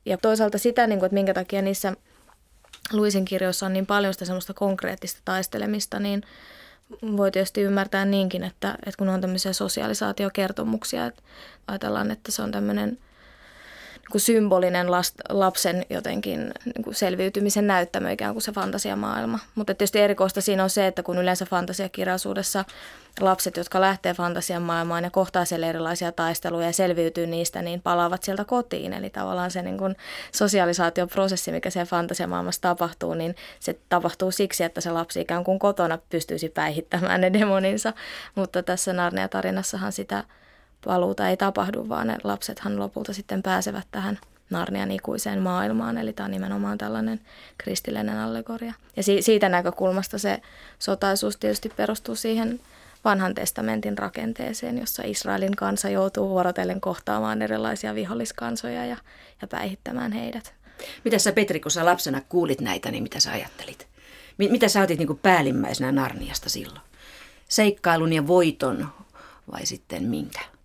Ja 0.06 0.18
toisaalta 0.18 0.58
sitä, 0.58 0.86
niin 0.86 0.98
kuin, 0.98 1.06
että 1.06 1.14
minkä 1.14 1.34
takia 1.34 1.62
niissä 1.62 1.92
Luisin 2.92 3.24
kirjoissa 3.24 3.66
on 3.66 3.72
niin 3.72 3.86
paljon 3.86 4.12
sitä 4.12 4.24
semmoista 4.24 4.54
konkreettista 4.54 5.20
taistelemista, 5.24 5.98
niin– 5.98 6.22
voi 7.16 7.30
tietysti 7.30 7.62
ymmärtää 7.62 8.04
niinkin, 8.04 8.44
että, 8.44 8.70
että 8.86 8.98
kun 8.98 9.08
on 9.08 9.20
tämmöisiä 9.20 9.52
sosiaalisaatiokertomuksia, 9.52 11.06
että 11.06 11.22
ajatellaan, 11.66 12.10
että 12.10 12.32
se 12.32 12.42
on 12.42 12.52
tämmöinen 12.52 12.98
niin 14.12 14.20
symbolinen 14.20 14.90
last, 14.90 15.14
lapsen 15.28 15.86
jotenkin 15.90 16.52
niin 16.64 16.94
selviytymisen 16.94 17.66
näyttämö 17.66 18.12
ikään 18.12 18.34
kuin 18.34 18.42
se 18.42 18.52
fantasiamaailma. 18.52 19.38
Mutta 19.54 19.74
tietysti 19.74 19.98
erikoista 19.98 20.40
siinä 20.40 20.62
on 20.62 20.70
se, 20.70 20.86
että 20.86 21.02
kun 21.02 21.18
yleensä 21.18 21.44
fantasiakirjallisuudessa 21.44 22.64
lapset, 23.20 23.56
jotka 23.56 23.80
lähtee 23.80 24.14
fantasian 24.14 24.62
maailmaan 24.62 25.04
ja 25.04 25.10
kohtaa 25.10 25.44
siellä 25.44 25.66
erilaisia 25.66 26.12
taisteluja 26.12 26.66
ja 26.66 26.72
selviytyy 26.72 27.26
niistä, 27.26 27.62
niin 27.62 27.82
palaavat 27.82 28.22
sieltä 28.22 28.44
kotiin. 28.44 28.92
Eli 28.92 29.10
tavallaan 29.10 29.50
se 29.50 29.62
niin 29.62 29.78
kuin 29.78 29.96
sosiaalisaatioprosessi, 30.32 31.52
mikä 31.52 31.70
siellä 31.70 31.86
fantasiamaailmassa 31.86 32.60
tapahtuu, 32.60 33.14
niin 33.14 33.34
se 33.60 33.78
tapahtuu 33.88 34.30
siksi, 34.30 34.64
että 34.64 34.80
se 34.80 34.90
lapsi 34.90 35.20
ikään 35.20 35.44
kuin 35.44 35.58
kotona 35.58 35.98
pystyisi 36.10 36.48
päihittämään 36.48 37.20
ne 37.20 37.32
demoninsa. 37.32 37.92
Mutta 38.34 38.62
tässä 38.62 38.92
Narnia-tarinassahan 38.92 39.92
sitä 39.92 40.24
paluuta 40.88 41.28
ei 41.28 41.36
tapahdu, 41.36 41.88
vaan 41.88 42.06
ne 42.06 42.16
lapsethan 42.24 42.78
lopulta 42.78 43.12
sitten 43.12 43.42
pääsevät 43.42 43.86
tähän 43.90 44.18
Narnian 44.50 44.90
ikuiseen 44.90 45.42
maailmaan, 45.42 45.98
eli 45.98 46.12
tämä 46.12 46.24
on 46.24 46.30
nimenomaan 46.30 46.78
tällainen 46.78 47.20
kristillinen 47.58 48.18
allegoria. 48.18 48.74
Ja 48.96 49.02
si- 49.02 49.22
siitä 49.22 49.48
näkökulmasta 49.48 50.18
se 50.18 50.40
sotaisuus 50.78 51.36
tietysti 51.36 51.68
perustuu 51.76 52.14
siihen 52.14 52.60
vanhan 53.04 53.34
testamentin 53.34 53.98
rakenteeseen, 53.98 54.78
jossa 54.78 55.02
Israelin 55.06 55.56
kansa 55.56 55.88
joutuu 55.88 56.28
vuorotellen 56.28 56.80
kohtaamaan 56.80 57.42
erilaisia 57.42 57.94
viholliskansoja 57.94 58.86
ja, 58.86 58.96
ja 59.42 59.48
päihittämään 59.48 60.12
heidät. 60.12 60.54
Mitä 61.04 61.18
sä 61.18 61.32
Petri, 61.32 61.60
kun 61.60 61.70
sä 61.70 61.84
lapsena 61.84 62.20
kuulit 62.28 62.60
näitä, 62.60 62.90
niin 62.90 63.02
mitä 63.02 63.20
sä 63.20 63.32
ajattelit? 63.32 63.86
Mitä 64.38 64.68
sä 64.68 64.82
otit 64.82 64.98
niin 64.98 65.18
päällimmäisenä 65.22 65.92
Narniasta 65.92 66.50
silloin? 66.50 66.80
Seikkailun 67.48 68.12
ja 68.12 68.26
voiton 68.26 68.88
vai 69.52 69.66
sitten 69.66 70.02
minkä? 70.04 70.57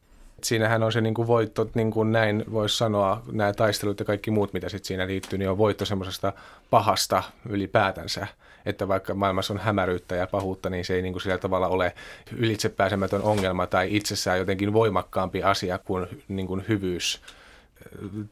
Siinähän 0.44 0.84
on 0.84 0.92
se 0.92 1.02
niin 1.02 1.14
kuin 1.14 1.28
voitto, 1.28 1.70
niin 1.74 1.92
kuin 1.92 2.12
näin 2.12 2.44
voisi 2.52 2.78
sanoa, 2.78 3.22
nämä 3.32 3.54
taistelut 3.54 4.00
ja 4.00 4.06
kaikki 4.06 4.32
muut, 4.32 4.54
mitä 4.54 4.70
sitten 4.70 4.88
siinä 4.88 5.08
liittyy, 5.08 5.40
niin 5.40 5.50
on 5.50 5.58
voitto 5.58 5.86
semmoisesta 5.86 6.34
pahasta 6.70 7.24
ylipäätänsä. 7.50 8.28
Että 8.66 8.88
vaikka 8.88 9.14
maailmassa 9.14 9.54
on 9.54 9.60
hämäryyttä 9.60 10.16
ja 10.16 10.28
pahuutta, 10.28 10.70
niin 10.70 10.86
se 10.86 10.96
ei 10.96 11.02
niin 11.02 11.14
kuin 11.14 11.22
sillä 11.22 11.38
tavalla 11.38 11.68
ole 11.68 11.94
ylitsepääsemätön 12.38 13.22
ongelma 13.22 13.68
tai 13.68 13.96
itsessään 13.96 14.40
jotenkin 14.40 14.74
voimakkaampi 14.74 15.44
asia 15.44 15.78
kuin, 15.78 16.08
niin 16.28 16.48
kuin 16.48 16.66
hyvyys. 16.68 17.22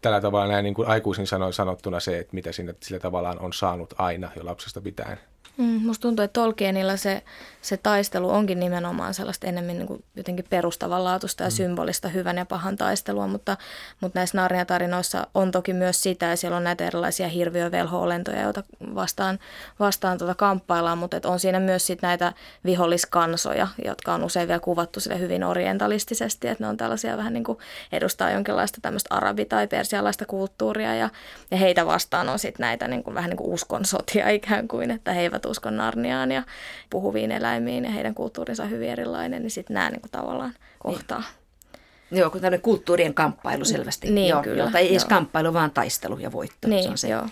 Tällä 0.02 0.22
tavalla 0.22 0.52
näin 0.52 0.64
niin 0.64 0.74
kuin 0.74 0.88
aikuisin 0.88 1.28
sanoin 1.28 1.54
sanottuna 1.54 2.00
se, 2.00 2.20
että 2.20 2.36
mitä 2.36 2.52
sinne 2.52 2.76
sillä 2.80 3.00
tavallaan 3.00 3.40
on 3.40 3.54
saanut 3.54 3.94
aina 3.98 4.32
jo 4.36 4.46
lapsesta 4.46 4.82
pitäen. 4.82 5.18
Mm, 5.62 5.82
musta 5.86 6.02
tuntuu, 6.02 6.24
että 6.26 6.42
Tolkienilla 6.42 6.98
se, 6.98 7.24
se 7.62 7.78
taistelu 7.78 8.30
onkin 8.30 8.60
nimenomaan 8.60 9.14
sellaista 9.14 9.48
enemmän 9.48 9.78
niin 9.78 9.88
kuin 9.88 10.04
jotenkin 10.16 10.46
perustavanlaatuista 10.50 11.44
ja 11.44 11.50
mm. 11.50 11.54
symbolista 11.54 12.08
hyvän 12.08 12.38
ja 12.38 12.46
pahan 12.46 12.78
taistelua, 12.78 13.28
mutta, 13.28 13.58
mutta 14.00 14.20
näissä 14.20 14.38
Narnia-tarinoissa 14.38 15.28
on 15.36 15.52
toki 15.52 15.74
myös 15.74 16.04
sitä, 16.04 16.26
ja 16.26 16.36
siellä 16.36 16.58
on 16.58 16.64
näitä 16.64 16.86
erilaisia 16.86 17.28
hirviövelho-olentoja, 17.28 18.42
joita 18.42 18.64
vastaan, 18.96 19.40
vastaan 19.80 20.18
tuota 20.18 20.36
kamppaillaan, 20.36 20.98
mutta 20.98 21.18
että 21.18 21.30
on 21.30 21.40
siinä 21.40 21.60
myös 21.60 21.88
sit 21.88 22.02
näitä 22.02 22.34
viholliskansoja, 22.66 23.68
jotka 23.86 24.14
on 24.14 24.24
usein 24.24 24.48
vielä 24.48 24.60
kuvattu 24.60 25.00
sille 25.00 25.20
hyvin 25.20 25.44
orientalistisesti, 25.44 26.48
että 26.48 26.64
ne 26.64 26.68
on 26.68 26.78
tällaisia 26.78 27.18
vähän 27.18 27.34
niin 27.34 27.44
kuin 27.44 27.58
edustaa 27.92 28.32
jonkinlaista 28.32 28.80
tämmöistä 28.82 29.16
arabi- 29.16 29.46
tai 29.46 29.68
persialaista 29.68 30.26
kulttuuria, 30.26 30.96
ja, 30.96 31.10
ja 31.52 31.58
heitä 31.58 31.86
vastaan 31.86 32.30
on 32.30 32.40
sitten 32.40 32.64
näitä 32.64 32.88
niin 32.88 33.04
kuin, 33.04 33.16
vähän 33.16 33.30
niin 33.30 33.38
kuin 33.38 33.54
uskonsotia 33.54 34.30
ikään 34.30 34.68
kuin, 34.68 34.92
että 34.92 35.14
he 35.14 35.22
eivät 35.22 35.46
uskon 35.52 35.78
Narniaan 35.78 36.32
ja 36.32 36.44
puhuviin 36.90 37.32
eläimiin 37.32 37.84
ja 37.84 37.92
heidän 37.92 38.16
kulttuurinsa 38.16 38.64
on 38.64 38.70
hyvin 38.70 38.90
erilainen, 38.90 39.42
niin 39.42 39.52
sitten 39.52 39.74
nämä 39.74 39.90
niin 39.90 40.02
kuin 40.02 40.12
tavallaan 40.12 40.54
kohtaa. 40.80 41.20
Niin. 41.20 42.20
Joo, 42.20 42.30
kun 42.30 42.42
tämmöinen 42.42 42.62
kulttuurien 42.62 43.14
kamppailu 43.14 43.66
selvästi. 43.66 44.12
Niin, 44.12 44.30
joo, 44.30 44.44
kyllä. 44.44 44.64
Joo, 44.64 44.72
tai 44.72 44.82
ei 44.82 44.92
edes 44.92 45.06
kamppailu, 45.06 45.54
vaan 45.54 45.72
taistelu 45.72 46.18
ja 46.18 46.32
voitto. 46.32 46.68
Niin, 46.68 46.84
se 46.84 46.90
on 46.90 46.98
se. 46.98 47.10
joo. 47.10 47.26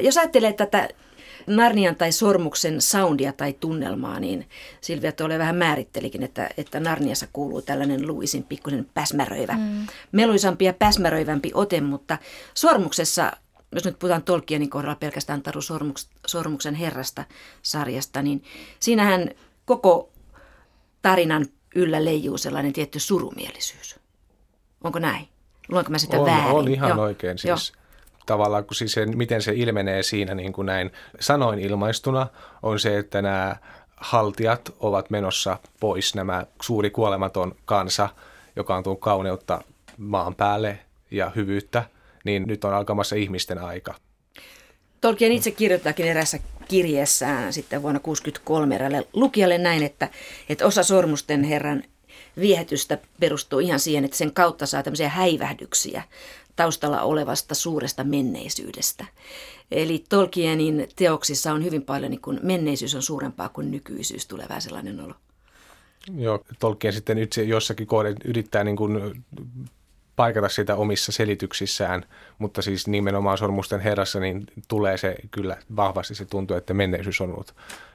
Jos 0.00 0.18
ajattelee 0.18 0.52
tätä 0.52 0.88
Narnian 1.46 1.96
tai 1.96 2.12
Sormuksen 2.12 2.80
soundia 2.80 3.32
tai 3.32 3.52
tunnelmaa, 3.52 4.20
niin 4.20 4.48
Silvia 4.80 5.12
tuolle 5.12 5.38
vähän 5.38 5.56
määrittelikin, 5.56 6.22
että, 6.22 6.50
että 6.56 6.80
Narniassa 6.80 7.26
kuuluu 7.32 7.62
tällainen 7.62 8.06
Luisin 8.06 8.42
pikkusen 8.42 8.86
päsmäröivä, 8.94 9.52
mm. 9.52 9.86
meluisampi 10.12 10.64
ja 10.64 10.72
päsmäröivämpi 10.72 11.50
ote, 11.54 11.80
mutta 11.80 12.18
Sormuksessa 12.54 13.32
jos 13.72 13.84
nyt 13.84 13.98
puhutaan 13.98 14.22
Tolkienin 14.22 14.70
kohdalla 14.70 14.96
pelkästään 14.96 15.42
Taru 15.42 15.60
Sormuks, 15.60 16.08
Sormuksen 16.26 16.74
herrasta 16.74 17.24
sarjasta, 17.62 18.22
niin 18.22 18.44
siinähän 18.80 19.30
koko 19.64 20.10
tarinan 21.02 21.46
yllä 21.74 22.04
leijuu 22.04 22.38
sellainen 22.38 22.72
tietty 22.72 22.98
surumielisyys. 22.98 24.00
Onko 24.84 24.98
näin? 24.98 25.28
Luenko 25.68 25.90
mä 25.90 25.98
sitä 25.98 26.20
on, 26.20 26.26
väärin? 26.26 26.56
On 26.56 26.68
ihan 26.68 26.90
Joo. 26.90 27.02
oikein. 27.02 27.38
Siis 27.38 27.72
Joo. 27.72 27.82
tavallaan, 28.26 28.64
kun 28.64 28.74
siis 28.74 28.92
se, 28.92 29.06
miten 29.06 29.42
se 29.42 29.52
ilmenee 29.54 30.02
siinä 30.02 30.34
niin 30.34 30.52
kuin 30.52 30.66
näin 30.66 30.92
sanoin 31.20 31.58
ilmaistuna, 31.58 32.26
on 32.62 32.80
se, 32.80 32.98
että 32.98 33.22
nämä 33.22 33.56
haltijat 33.96 34.74
ovat 34.80 35.10
menossa 35.10 35.58
pois, 35.80 36.14
nämä 36.14 36.46
suuri 36.62 36.90
kuolematon 36.90 37.54
kansa, 37.64 38.08
joka 38.56 38.76
on 38.76 38.82
tullut 38.82 39.00
kauneutta 39.00 39.60
maan 39.98 40.34
päälle 40.34 40.78
ja 41.10 41.32
hyvyyttä– 41.34 41.84
niin 42.24 42.44
nyt 42.46 42.64
on 42.64 42.74
alkamassa 42.74 43.16
ihmisten 43.16 43.58
aika. 43.58 43.94
Tolkien 45.00 45.32
itse 45.32 45.50
kirjoittaakin 45.50 46.06
erässä 46.06 46.38
kirjeessään 46.68 47.52
sitten 47.52 47.82
vuonna 47.82 48.00
1963 48.00 48.74
eräälle 48.74 49.08
lukijalle 49.12 49.58
näin, 49.58 49.82
että, 49.82 50.08
että 50.48 50.66
osa 50.66 50.82
Sormusten 50.82 51.44
herran 51.44 51.82
viehätystä 52.40 52.98
perustuu 53.20 53.58
ihan 53.58 53.80
siihen, 53.80 54.04
että 54.04 54.16
sen 54.16 54.32
kautta 54.32 54.66
saa 54.66 54.82
tämmöisiä 54.82 55.08
häivähdyksiä 55.08 56.02
taustalla 56.56 57.02
olevasta 57.02 57.54
suuresta 57.54 58.04
menneisyydestä. 58.04 59.04
Eli 59.70 60.04
Tolkienin 60.08 60.88
teoksissa 60.96 61.52
on 61.52 61.64
hyvin 61.64 61.82
paljon, 61.82 62.10
niin 62.10 62.20
kun 62.20 62.40
menneisyys 62.42 62.94
on 62.94 63.02
suurempaa 63.02 63.48
kuin 63.48 63.70
nykyisyys, 63.70 64.26
tulee 64.26 64.46
vähän 64.48 64.62
sellainen 64.62 65.00
olo. 65.00 65.14
Joo, 66.16 66.44
Tolkien 66.58 66.92
sitten 66.92 67.18
itse 67.18 67.42
jossakin 67.42 67.86
kohden 67.86 68.16
yrittää 68.24 68.64
niin 68.64 68.76
kuin 68.76 69.24
paikata 70.16 70.48
sitä 70.48 70.76
omissa 70.76 71.12
selityksissään, 71.12 72.04
mutta 72.38 72.62
siis 72.62 72.86
nimenomaan 72.86 73.38
Sormusten 73.38 73.80
herrassa 73.80 74.20
niin 74.20 74.46
tulee 74.68 74.96
se 74.96 75.16
kyllä 75.30 75.56
vahvasti 75.76 76.14
se 76.14 76.24
tuntuu, 76.24 76.56
että 76.56 76.74
menneisyys 76.74 77.20
on 77.20 77.30
ollut 77.30 77.54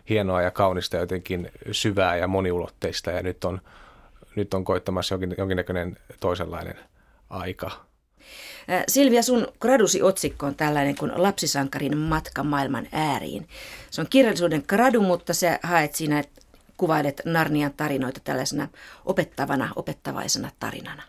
hienoa 0.10 0.42
ja 0.42 0.52
kaunista 0.52 0.98
jotenkin 0.98 1.52
syvää 1.72 2.16
ja 2.16 2.28
moniulotteista 2.28 3.12
ja 3.12 3.24
nyt 3.24 3.44
on, 3.44 3.62
nyt 4.36 4.54
on 4.54 4.66
koittamassa 4.66 5.14
jonkin, 5.14 5.36
jonkinnäköinen 5.38 5.98
toisenlainen 6.20 6.76
aika. 7.30 7.72
Silvia, 8.88 9.24
sun 9.24 9.48
gradusi 9.60 10.02
otsikko 10.02 10.46
on 10.46 10.56
tällainen 10.56 10.96
kuin 10.96 11.12
Lapsisankarin 11.16 11.98
matka 11.98 12.44
maailman 12.44 12.88
ääriin. 12.92 13.48
Se 13.92 14.02
on 14.02 14.08
kirjallisuuden 14.10 14.64
gradu, 14.68 15.02
mutta 15.02 15.34
sä 15.34 15.60
haet 15.64 15.96
siinä, 15.96 16.20
että 16.20 16.42
kuvailet 16.78 17.22
Narnian 17.26 17.74
tarinoita 17.78 18.20
tällaisena 18.24 18.68
opettavana, 19.06 19.70
opettavaisena 19.76 20.52
tarinana. 20.60 21.04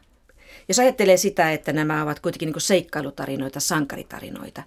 Jos 0.68 0.78
ajattelee 0.78 1.16
sitä, 1.16 1.52
että 1.52 1.72
nämä 1.72 2.02
ovat 2.02 2.20
kuitenkin 2.20 2.46
niin 2.46 2.60
seikkailutarinoita, 2.60 3.60
sankaritarinoita, 3.60 4.62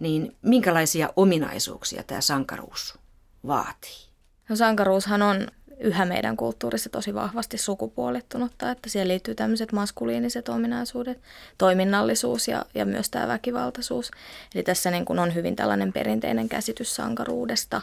niin 0.00 0.36
minkälaisia 0.42 1.12
ominaisuuksia 1.16 2.02
tämä 2.02 2.20
sankaruus 2.20 2.98
vaatii? 3.46 4.10
No 4.48 4.56
sankaruushan 4.56 5.22
on 5.22 5.46
yhä 5.80 6.04
meidän 6.04 6.36
kulttuurissa 6.36 6.90
tosi 6.90 7.14
vahvasti 7.14 7.58
sukupuolittunutta, 7.58 8.70
että 8.70 8.88
siihen 8.88 9.08
liittyy 9.08 9.34
tämmöiset 9.34 9.72
maskuliiniset 9.72 10.48
ominaisuudet, 10.48 11.20
toiminnallisuus 11.58 12.48
ja, 12.48 12.66
ja 12.74 12.84
myös 12.84 13.10
tämä 13.10 13.28
väkivaltaisuus. 13.28 14.10
Eli 14.54 14.62
tässä 14.62 14.90
niin 14.90 15.04
kuin 15.04 15.18
on 15.18 15.34
hyvin 15.34 15.56
tällainen 15.56 15.92
perinteinen 15.92 16.48
käsitys 16.48 16.96
sankaruudesta 16.96 17.80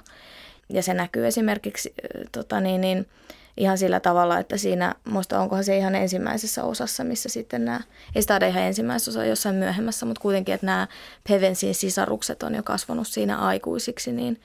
ja 0.70 0.84
se 0.84 0.94
näkyy 0.94 1.28
esimerkiksi 1.28 1.94
tota 2.32 2.60
niin, 2.60 2.82
niin, 2.82 3.06
ihan 3.58 3.78
sillä 3.78 4.00
tavalla, 4.00 4.40
että 4.40 4.58
siinä, 4.58 4.96
muista 5.10 5.40
onkohan 5.40 5.64
se 5.64 5.78
ihan 5.78 5.96
ensimmäisessä 5.96 6.64
osassa, 6.64 7.04
missä 7.04 7.30
sitten 7.30 7.66
nämä, 7.66 7.80
ei 8.16 8.22
sitä 8.22 8.38
ihan 8.48 8.64
ensimmäisessä 8.64 9.12
osassa, 9.12 9.26
jossain 9.26 9.56
myöhemmässä, 9.56 10.06
mutta 10.06 10.22
kuitenkin, 10.22 10.56
että 10.56 10.66
nämä 10.66 10.88
Pevensin 11.30 11.76
sisarukset 11.76 12.44
on 12.44 12.56
jo 12.56 12.64
kasvanut 12.64 13.08
siinä 13.08 13.38
aikuisiksi, 13.38 14.12
niin 14.12 14.42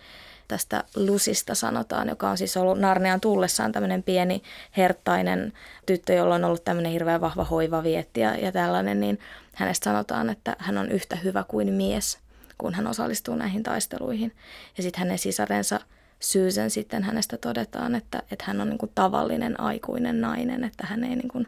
tästä 0.49 0.85
Lusista 0.97 1.54
sanotaan, 1.54 2.09
joka 2.09 2.31
on 2.31 2.38
siis 2.38 2.57
ollut 2.57 2.78
Narnean 2.78 3.21
tullessaan 3.21 3.73
tämmöinen 3.73 4.02
pieni 4.02 4.42
herttainen 4.76 5.52
tyttö, 5.87 6.12
jolla 6.12 6.35
on 6.35 6.45
ollut 6.45 6.64
tämmöinen 6.64 6.92
hirveän 6.92 7.21
vahva 7.21 7.45
hoivavietti 7.45 8.21
ja, 8.21 8.37
ja 8.37 8.52
tällainen, 8.52 9.00
niin 9.00 9.19
hänestä 9.54 9.85
sanotaan, 9.85 10.31
että 10.31 10.57
hän 10.59 10.78
on 10.78 10.90
yhtä 10.90 11.16
hyvä 11.16 11.45
kuin 11.49 11.73
mies, 11.73 12.19
kun 12.59 12.75
hän 12.75 12.87
osallistuu 12.87 13.35
näihin 13.35 13.62
taisteluihin. 13.62 14.33
Ja 14.76 14.83
sitten 14.83 14.99
hänen 14.99 15.19
sisarensa 15.19 15.81
Susan 16.23 16.71
sitten 16.71 17.02
hänestä 17.02 17.38
todetaan, 17.38 17.95
että, 17.95 18.23
että 18.31 18.45
hän 18.47 18.61
on 18.61 18.69
niin 18.69 18.79
kuin 18.79 18.93
tavallinen 18.95 19.61
aikuinen 19.61 20.21
nainen, 20.21 20.64
että 20.64 20.87
hän 20.87 21.05
ei 21.05 21.17
niin 21.17 21.29
kuin 21.29 21.47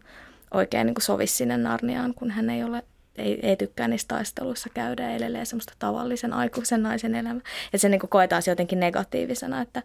oikein 0.54 0.86
niin 0.86 0.94
kuin 0.94 1.02
sovi 1.02 1.26
sinne 1.26 1.56
Narniaan, 1.56 2.14
kun 2.14 2.30
hän 2.30 2.50
ei 2.50 2.64
ole 2.64 2.82
ei, 3.16 3.38
ei 3.42 3.56
tykkää 3.56 3.88
niissä 3.88 4.08
taisteluissa 4.08 4.68
käydä 4.74 5.02
ja 5.02 5.16
elelee 5.16 5.44
semmoista 5.44 5.72
tavallisen 5.78 6.32
aikuisen 6.32 6.82
naisen 6.82 7.14
elämää. 7.14 7.42
Ja 7.72 7.78
se 7.78 7.88
niin 7.88 8.00
kuin 8.00 8.10
koetaan 8.10 8.42
jotenkin 8.46 8.80
negatiivisena, 8.80 9.60
että 9.60 9.82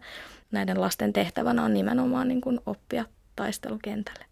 näiden 0.50 0.80
lasten 0.80 1.12
tehtävänä 1.12 1.64
on 1.64 1.74
nimenomaan 1.74 2.28
niin 2.28 2.40
kuin 2.40 2.60
oppia 2.66 3.04
taistelukentälle. 3.36 4.24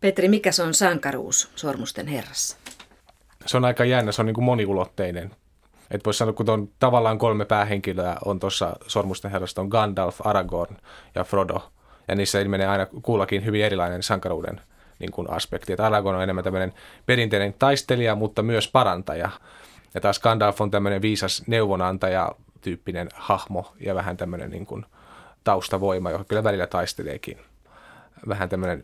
Petri, 0.00 0.28
mikä 0.28 0.52
se 0.52 0.62
on 0.62 0.74
sankaruus 0.74 1.50
Sormusten 1.54 2.06
herrassa? 2.06 2.56
Se 3.46 3.56
on 3.56 3.64
aika 3.64 3.84
jännä, 3.84 4.12
se 4.12 4.22
on 4.22 4.26
niin 4.26 4.34
kuin 4.34 4.44
moniulotteinen. 4.44 5.30
Että 5.92 6.04
voisi 6.04 6.18
sanoa, 6.18 6.32
kun 6.32 6.50
on 6.50 6.68
tavallaan 6.78 7.18
kolme 7.18 7.44
päähenkilöä 7.44 8.16
on 8.24 8.40
tuossa 8.40 8.76
Sormusten 8.86 9.30
herrasta, 9.30 9.60
on 9.60 9.68
Gandalf, 9.68 10.26
Aragorn 10.26 10.76
ja 11.14 11.24
Frodo. 11.24 11.70
Ja 12.08 12.14
niissä 12.14 12.40
ilmenee 12.40 12.66
aina 12.66 12.86
kuullakin 13.02 13.44
hyvin 13.44 13.64
erilainen 13.64 14.02
sankaruuden 14.02 14.60
niin 14.98 15.10
kuin 15.12 15.30
aspekti. 15.30 15.72
Että 15.72 15.86
Aragorn 15.86 16.16
on 16.16 16.22
enemmän 16.22 16.44
tämmöinen 16.44 16.72
perinteinen 17.06 17.54
taistelija, 17.58 18.14
mutta 18.14 18.42
myös 18.42 18.68
parantaja. 18.68 19.30
Ja 19.94 20.00
taas 20.00 20.18
Gandalf 20.18 20.60
on 20.60 20.70
tämmöinen 20.70 21.02
viisas 21.02 21.42
neuvonantaja 21.46 22.32
tyyppinen 22.60 23.08
hahmo 23.14 23.72
ja 23.80 23.94
vähän 23.94 24.16
tämmöinen 24.16 24.50
niin 24.50 24.66
kuin 24.66 24.86
taustavoima, 25.44 26.10
joka 26.10 26.24
kyllä 26.24 26.44
välillä 26.44 26.66
taisteleekin. 26.66 27.38
Vähän 28.28 28.48
tämmöinen 28.48 28.82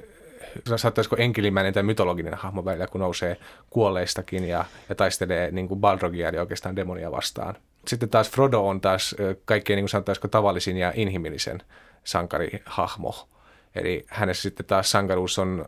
saattaisiko 0.77 1.17
enkelimäinen 1.19 1.75
tai 1.75 1.83
mytologinen 1.83 2.35
hahmo 2.35 2.65
välillä, 2.65 2.87
kun 2.87 3.01
nousee 3.01 3.37
kuolleistakin 3.71 4.45
ja, 4.45 4.65
ja 4.89 4.95
taistelee 4.95 5.51
niin 5.51 5.69
kuin 5.69 5.81
Balrogia, 5.81 6.29
eli 6.29 6.39
oikeastaan 6.39 6.77
demonia 6.77 7.11
vastaan. 7.11 7.55
Sitten 7.87 8.09
taas 8.09 8.31
Frodo 8.31 8.61
on 8.61 8.81
taas 8.81 9.15
kaikkein 9.45 9.77
niin 9.77 10.03
kuin 10.21 10.31
tavallisin 10.31 10.77
ja 10.77 10.93
inhimillisen 10.97 11.63
sankarihahmo. 12.05 13.29
Eli 13.75 14.05
hänessä 14.09 14.43
sitten 14.43 14.67
taas 14.67 14.91
sankaruus 14.91 15.39
on 15.39 15.67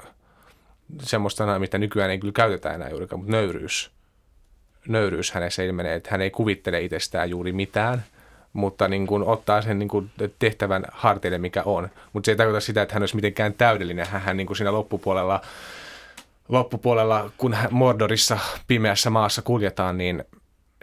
semmoista 1.02 1.38
sanaa, 1.38 1.58
mitä 1.58 1.78
nykyään 1.78 2.10
ei 2.10 2.18
kyllä 2.18 2.32
käytetä 2.32 2.74
enää 2.74 2.90
juurikaan, 2.90 3.20
mutta 3.20 3.32
nöyryys. 3.32 3.90
Nöyryys 4.88 5.32
hänessä 5.32 5.62
ilmenee, 5.62 5.94
että 5.94 6.10
hän 6.10 6.20
ei 6.20 6.30
kuvittele 6.30 6.80
itsestään 6.80 7.30
juuri 7.30 7.52
mitään, 7.52 8.04
mutta 8.52 8.88
niin 8.88 9.06
kuin 9.06 9.22
ottaa 9.22 9.62
sen 9.62 9.78
niin 9.78 9.88
kuin 9.88 10.10
tehtävän 10.38 10.84
harteille, 10.92 11.38
mikä 11.38 11.62
on. 11.64 11.88
Mutta 12.12 12.26
se 12.26 12.32
ei 12.32 12.36
tarkoita 12.36 12.60
sitä, 12.60 12.82
että 12.82 12.94
hän 12.94 13.02
olisi 13.02 13.16
mitenkään 13.16 13.54
täydellinen. 13.54 14.06
Hän 14.06 14.36
niin 14.36 14.46
kuin 14.46 14.56
siinä 14.56 14.72
loppupuolella, 14.72 15.40
loppupuolella, 16.48 17.30
kun 17.36 17.56
Mordorissa 17.70 18.38
pimeässä 18.66 19.10
maassa 19.10 19.42
kuljetaan, 19.42 19.98
niin 19.98 20.24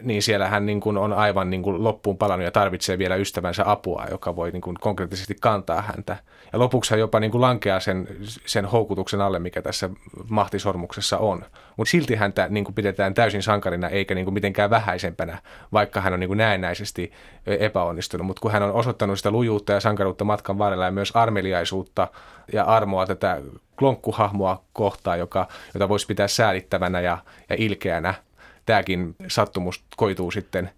niin 0.02 0.22
siellä 0.22 0.48
hän 0.48 0.66
niin 0.66 0.80
kuin 0.80 0.96
on 0.96 1.12
aivan 1.12 1.50
niin 1.50 1.62
kuin 1.62 1.84
loppuun 1.84 2.18
palannut 2.18 2.44
ja 2.44 2.50
tarvitsee 2.50 2.98
vielä 2.98 3.16
ystävänsä 3.16 3.70
apua, 3.70 4.06
joka 4.10 4.36
voi 4.36 4.50
niin 4.50 4.60
kuin 4.60 4.76
konkreettisesti 4.80 5.36
kantaa 5.40 5.82
häntä. 5.82 6.16
Ja 6.52 6.58
lopuksi 6.58 6.90
hän 6.90 7.00
jopa 7.00 7.20
niin 7.20 7.30
kuin 7.30 7.40
lankeaa 7.40 7.80
sen, 7.80 8.08
sen 8.46 8.64
houkutuksen 8.64 9.20
alle, 9.20 9.38
mikä 9.38 9.62
tässä 9.62 9.90
mahtisormuksessa 10.28 11.18
on. 11.18 11.44
Mutta 11.76 11.90
silti 11.90 12.14
häntä 12.14 12.46
niin 12.48 12.64
kuin 12.64 12.74
pidetään 12.74 13.14
täysin 13.14 13.42
sankarina 13.42 13.88
eikä 13.88 14.14
niin 14.14 14.24
kuin 14.24 14.34
mitenkään 14.34 14.70
vähäisempänä, 14.70 15.38
vaikka 15.72 16.00
hän 16.00 16.12
on 16.12 16.20
niin 16.20 16.28
kuin 16.28 16.38
näennäisesti 16.38 17.12
epäonnistunut. 17.46 18.26
Mutta 18.26 18.40
kun 18.40 18.52
hän 18.52 18.62
on 18.62 18.72
osoittanut 18.72 19.16
sitä 19.16 19.30
lujuutta 19.30 19.72
ja 19.72 19.80
sankaruutta 19.80 20.24
matkan 20.24 20.58
varrella 20.58 20.84
ja 20.84 20.90
myös 20.90 21.10
armeliaisuutta 21.14 22.08
ja 22.52 22.64
armoa 22.64 23.06
tätä 23.06 23.40
klonkkuhahmoa 23.78 24.62
kohtaan, 24.72 25.18
joka, 25.18 25.48
jota 25.74 25.88
voisi 25.88 26.06
pitää 26.06 26.28
säälittävänä 26.28 27.00
ja, 27.00 27.18
ja 27.48 27.56
ilkeänä– 27.58 28.14
tämäkin 28.68 29.16
sattumus 29.28 29.82
koituu 29.96 30.30
sitten 30.30 30.70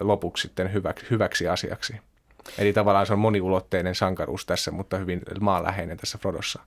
lopuksi 0.00 0.42
sitten 0.42 0.72
hyväksi, 0.72 1.06
hyväksi 1.10 1.48
asiaksi. 1.48 1.92
Eli 2.58 2.72
tavallaan 2.72 3.06
se 3.06 3.12
on 3.12 3.18
moniulotteinen 3.18 3.94
sankaruus 3.94 4.46
tässä, 4.46 4.70
mutta 4.70 4.98
hyvin 4.98 5.22
maanläheinen 5.40 5.96
tässä 5.96 6.18
Frodossa. 6.18 6.60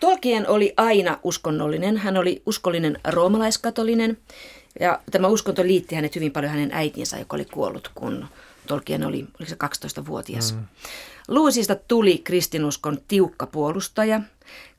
Tolkien 0.00 0.48
oli 0.48 0.74
aina 0.76 1.18
uskonnollinen. 1.22 1.96
Hän 1.96 2.16
oli 2.16 2.42
uskollinen 2.46 3.00
roomalaiskatolinen 3.08 4.18
ja 4.80 5.00
tämä 5.10 5.28
uskonto 5.28 5.62
liitti 5.62 5.94
hänet 5.94 6.14
hyvin 6.14 6.32
paljon 6.32 6.52
hänen 6.52 6.70
äitinsä, 6.72 7.18
joka 7.18 7.36
oli 7.36 7.44
kuollut, 7.44 7.90
kun 7.94 8.26
Tolkien 8.66 9.06
oli, 9.06 9.26
oliko 9.40 9.50
se 9.50 9.56
12-vuotias. 10.00 10.54
Mm. 10.54 10.64
Luisista 11.28 11.74
tuli 11.74 12.18
kristinuskon 12.18 12.98
tiukka 13.08 13.46
puolustaja 13.46 14.20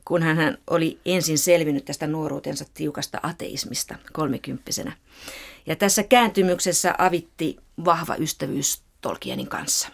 kun 0.06 0.22
hän 0.22 0.58
oli 0.70 1.00
ensin 1.04 1.38
selvinnyt 1.38 1.84
tästä 1.84 2.06
nuoruutensa 2.06 2.64
tiukasta 2.74 3.20
ateismista 3.22 3.98
kolmekymppisenä. 4.12 4.92
Ja 5.66 5.76
tässä 5.76 6.02
kääntymyksessä 6.02 6.94
avitti 6.98 7.56
vahva 7.84 8.14
ystävyys 8.14 8.82
Tolkienin 9.00 9.48
kanssa. 9.48 9.88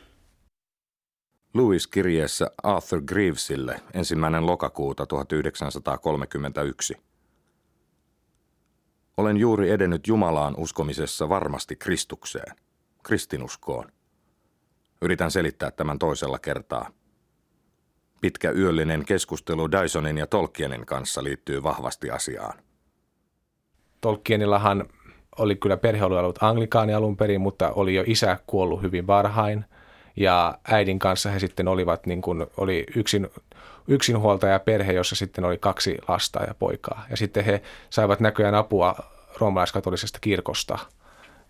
Louis 1.55 1.87
kirjeessä 1.87 2.51
Arthur 2.63 3.03
Greavesille 3.03 3.81
ensimmäinen 3.95 4.47
lokakuuta 4.47 5.07
1931. 5.07 6.97
Olen 9.17 9.37
juuri 9.37 9.71
edennyt 9.71 10.07
Jumalaan 10.07 10.55
uskomisessa 10.57 11.29
varmasti 11.29 11.77
Kristukseen, 11.77 12.57
kristinuskoon. 13.03 13.93
Yritän 15.03 15.31
selittää 15.31 15.71
tämän 15.71 15.99
toisella 15.99 16.39
kertaa– 16.39 16.91
Pitkä 18.23 18.51
yöllinen 18.51 19.05
keskustelu 19.05 19.71
Dysonin 19.73 20.19
ja 20.19 20.27
Tolkienin 20.27 20.87
kanssa 20.87 21.25
liittyy 21.25 21.63
vahvasti 21.63 22.11
asiaan. 22.11 22.59
Tolkienillahan 24.01 24.85
oli 25.39 25.57
kyllä 25.57 25.77
perhe 25.77 26.05
ollut 26.05 26.43
anglikaani 26.43 26.95
alun 26.95 27.17
perin, 27.17 27.41
mutta 27.41 27.71
oli 27.71 27.95
jo 27.95 28.05
isä 28.07 28.39
kuollut 28.47 28.83
hyvin 28.83 29.07
varhain. 29.07 29.65
Ja 30.17 30.59
äidin 30.69 30.99
kanssa 30.99 31.31
he 31.31 31.39
sitten 31.39 31.69
olivat, 31.69 32.07
niin 32.07 32.23
kuin, 32.23 32.47
oli 32.57 32.87
yksin, 32.97 33.29
yksinhuoltaja 33.89 34.59
perhe, 34.59 34.93
jossa 34.93 35.17
sitten 35.17 35.45
oli 35.45 35.59
kaksi 35.59 35.99
lasta 36.09 36.43
ja 36.43 36.55
poikaa. 36.55 37.07
Ja 37.11 37.17
sitten 37.17 37.45
he 37.45 37.63
saivat 37.91 38.21
näköjään 38.21 38.55
apua 38.55 38.95
roomalaiskatolisesta 39.41 40.19
kirkosta 40.21 40.79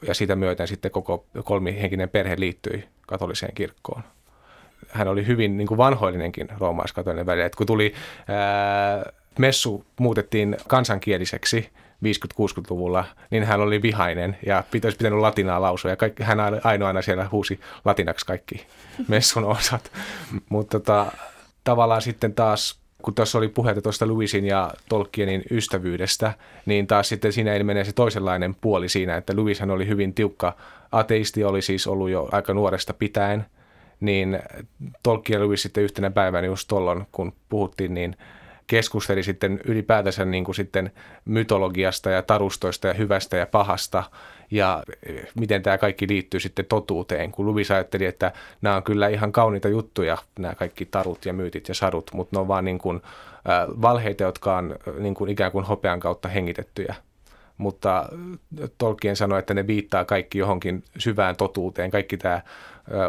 ja 0.07 0.15
siitä 0.15 0.37
myöten 0.37 0.69
sitten 0.69 0.91
koko 0.91 1.27
kolmihenkinen 1.45 2.09
perhe 2.09 2.37
liittyi 2.39 2.85
katoliseen 3.07 3.55
kirkkoon. 3.55 4.03
Hän 4.93 5.09
oli 5.09 5.27
hyvin 5.27 5.57
niin 5.57 5.69
kuin 5.69 5.79
vanhoillinenkin 5.79 6.49
roomaiskatolinen 6.59 7.27
välillä. 7.27 7.47
Et 7.47 7.55
kun 7.55 7.67
tuli 7.67 7.95
ää, 8.29 9.13
messu 9.39 9.85
muutettiin 10.01 10.57
kansankieliseksi 10.69 11.71
50-60-luvulla, 12.05 13.05
niin 13.31 13.45
hän 13.45 13.61
oli 13.61 13.83
vihainen 13.83 14.37
ja 14.47 14.65
pitäisi 14.71 14.99
pitänyt 14.99 15.19
latinaa 15.19 15.63
lausua. 15.63 15.91
Ja 15.91 15.97
kaikki, 15.97 16.23
hän 16.23 16.39
ainoana 16.65 17.03
siellä 17.03 17.29
huusi 17.33 17.61
latinaksi 17.85 18.27
kaikki 18.27 18.67
messun 19.09 19.45
osat. 19.45 19.93
Mutta 20.49 20.81
tota, 20.81 21.13
tavallaan 21.65 22.03
sitten 22.03 22.35
taas 22.35 22.83
kun 23.03 23.15
tuossa 23.15 23.39
oli 23.39 23.49
puhetta 23.49 23.83
tuosta 23.83 24.09
Louisin 24.09 24.45
ja 24.45 24.71
Tolkienin 24.89 25.43
ystävyydestä, 25.51 26.33
niin 26.67 26.87
taas 26.87 27.09
sitten 27.09 27.33
siinä 27.33 27.55
ilmenee 27.55 27.85
se 27.85 27.93
toisenlainen 27.93 28.55
puoli 28.55 28.89
siinä, 28.89 29.17
että 29.17 29.37
Louishan 29.37 29.71
oli 29.71 29.87
hyvin 29.87 30.15
tiukka 30.15 30.57
ateisti, 30.93 31.45
oli 31.45 31.63
siis 31.63 31.87
ollut 31.87 32.11
jo 32.11 32.29
aika 32.33 32.55
nuoresta 32.55 32.95
pitäen, 32.95 33.47
niin 34.03 34.39
Tolkien 35.03 35.41
Louis 35.43 35.63
sitten 35.63 35.85
yhtenä 35.85 36.11
päivänä 36.11 36.47
just 36.47 36.69
tollon, 36.69 37.07
kun 37.13 37.33
puhuttiin, 37.49 37.95
niin 37.95 38.17
keskusteli 38.67 39.23
sitten 39.23 39.61
ylipäätänsä 39.65 40.25
niin 40.25 40.45
kuin 40.45 40.55
sitten 40.55 40.93
mytologiasta 41.25 42.11
ja 42.11 42.23
tarustoista 42.23 42.89
ja 42.89 42.95
hyvästä 42.95 43.37
ja 43.37 43.47
pahasta 43.47 44.05
ja 44.51 44.83
eh, 45.07 45.27
miten 45.35 45.63
tämä 45.63 45.79
kaikki 45.79 46.09
liittyy 46.09 46.41
sitten 46.41 46.65
totuuteen, 46.65 47.33
kun 47.33 47.47
Luvis 47.47 47.71
ajatteli, 47.71 48.07
että 48.07 48.33
nämä 48.63 48.77
on 48.77 48.83
kyllä 48.83 49.09
ihan 49.09 49.33
kauniita 49.33 49.69
juttuja, 49.69 50.19
nämä 50.39 50.55
kaikki 50.55 50.87
tarut 50.87 51.27
ja 51.27 51.33
myytit 51.33 51.69
ja 51.69 51.75
sarut, 51.75 52.11
mutta 52.15 52.37
ne 52.37 52.41
on 52.41 52.49
vaan 52.49 52.65
niin 52.65 52.79
kuin, 52.79 53.03
valheita, 53.83 54.23
jotka 54.23 54.57
on 54.57 54.77
niin 54.99 55.15
kuin 55.15 55.31
ikään 55.31 55.53
kuin 55.53 55.65
hopean 55.65 56.01
kautta 56.01 56.29
hengitettyjä. 56.29 56.95
Mutta 57.63 58.09
Tolkien 58.79 59.17
sanoi, 59.17 59.39
että 59.39 59.55
ne 59.55 59.67
viittaa 59.67 60.05
kaikki 60.05 60.39
johonkin 60.39 60.85
syvään 60.99 61.37
totuuteen, 61.37 61.91
kaikki 61.91 62.17
tämä 62.17 62.41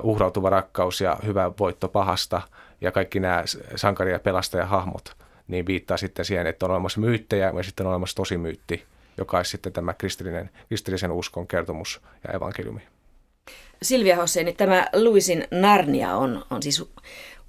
uhrautuva 0.03 0.49
rakkaus 0.49 1.01
ja 1.01 1.17
hyvä 1.25 1.51
voitto 1.59 1.87
pahasta 1.87 2.41
ja 2.81 2.91
kaikki 2.91 3.19
nämä 3.19 3.43
sankari- 3.75 4.11
ja 4.11 4.19
pelastajahahmot, 4.19 5.15
niin 5.47 5.65
viittaa 5.65 5.97
sitten 5.97 6.25
siihen, 6.25 6.47
että 6.47 6.65
on 6.65 6.71
olemassa 6.71 7.01
myyttejä 7.01 7.53
ja 7.57 7.63
sitten 7.63 7.85
on 7.85 7.91
olemassa 7.91 8.15
tosi 8.15 8.37
myytti 8.37 8.85
joka 9.17 9.37
olisi 9.37 9.51
sitten 9.51 9.73
tämä 9.73 9.93
kristillinen, 9.93 10.49
kristillisen 10.67 11.11
uskon 11.11 11.47
kertomus 11.47 12.01
ja 12.27 12.33
evankeliumi. 12.33 12.81
Silvia 13.81 14.15
Hosseini, 14.15 14.53
tämä 14.53 14.87
Luisin 14.93 15.47
Narnia 15.51 16.15
on, 16.15 16.45
on 16.49 16.63
siis 16.63 16.93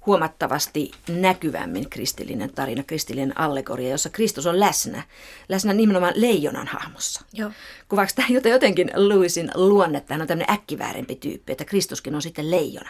huomattavasti 0.05 0.91
näkyvämmin 1.09 1.89
kristillinen 1.89 2.53
tarina, 2.53 2.83
kristillinen 2.83 3.39
allegoria, 3.39 3.89
jossa 3.89 4.09
Kristus 4.09 4.45
on 4.45 4.59
läsnä, 4.59 5.03
läsnä 5.49 5.73
nimenomaan 5.73 6.13
leijonan 6.15 6.67
hahmossa. 6.67 7.21
Joo. 7.33 7.51
Kuvaako 7.89 8.11
tämä 8.15 8.27
jotenkin 8.49 8.91
Luisin 8.95 9.51
luonnetta? 9.55 10.13
Hän 10.13 10.21
on 10.21 10.27
tämmöinen 10.27 10.53
äkkiväärempi 10.53 11.15
tyyppi, 11.15 11.51
että 11.51 11.65
Kristuskin 11.65 12.15
on 12.15 12.21
sitten 12.21 12.51
leijona. 12.51 12.89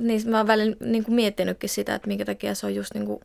Niin, 0.00 0.30
mä 0.30 0.36
oon 0.36 0.46
välillä 0.46 0.76
niin 0.80 1.04
kuin 1.04 1.14
miettinytkin 1.14 1.70
sitä, 1.70 1.94
että 1.94 2.08
minkä 2.08 2.24
takia 2.24 2.54
se 2.54 2.66
on 2.66 2.74
just 2.74 2.94
niin 2.94 3.06
kuin 3.06 3.20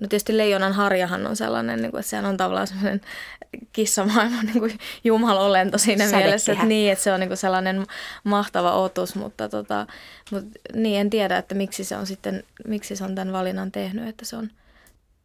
No 0.00 0.08
tietysti 0.08 0.36
leijonan 0.36 0.72
harjahan 0.72 1.26
on 1.26 1.36
sellainen, 1.36 1.82
niin 1.82 1.90
kuin, 1.90 2.00
että 2.00 2.10
sehän 2.10 2.26
on 2.26 2.36
tavallaan 2.36 2.66
sellainen 2.66 3.00
kissamaailman 3.72 4.46
niin 4.46 4.58
kuin 4.58 4.78
jumalolento 5.04 5.78
siinä 5.78 6.04
Sädekehä. 6.04 6.24
mielessä, 6.24 6.52
että, 6.52 6.64
niin, 6.64 6.92
että 6.92 7.04
se 7.04 7.12
on 7.12 7.20
niin 7.20 7.28
kuin 7.28 7.38
sellainen 7.38 7.86
mahtava 8.24 8.72
otus, 8.72 9.14
mutta, 9.14 9.48
tota, 9.48 9.86
mutta 10.30 10.58
niin 10.74 11.00
en 11.00 11.10
tiedä, 11.10 11.38
että 11.38 11.54
miksi 11.54 11.84
se 11.84 11.96
on 11.96 12.06
sitten, 12.06 12.42
miksi 12.66 12.96
se 12.96 13.04
on 13.04 13.14
tämän 13.14 13.32
valinnan 13.32 13.72
tehnyt, 13.72 14.08
että 14.08 14.24
se 14.24 14.36
on 14.36 14.50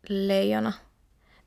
leijona. 0.10 0.74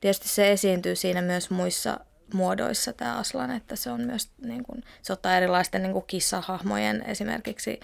Tietysti 0.01 0.29
se 0.29 0.51
esiintyy 0.51 0.95
siinä 0.95 1.21
myös 1.21 1.49
muissa 1.49 1.99
muodoissa 2.33 2.93
tämä 2.93 3.17
Aslan, 3.17 3.51
että 3.51 3.75
se 3.75 3.91
on 3.91 4.01
myös, 4.01 4.29
niin 4.41 4.63
kuin, 4.63 4.83
se 5.01 5.13
ottaa 5.13 5.37
erilaisten 5.37 5.83
niin 5.83 5.93
kuin 5.93 6.05
kissahahmojen 6.07 7.03
esimerkiksi 7.07 7.79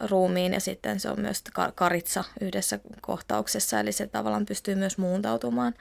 ruumiin 0.00 0.52
ja 0.52 0.60
sitten 0.60 1.00
se 1.00 1.10
on 1.10 1.20
myös 1.20 1.44
karitsa 1.74 2.24
yhdessä 2.40 2.78
kohtauksessa, 3.00 3.80
eli 3.80 3.92
se 3.92 4.06
tavallaan 4.06 4.46
pystyy 4.46 4.74
myös 4.74 4.98
muuntautumaan. 4.98 5.74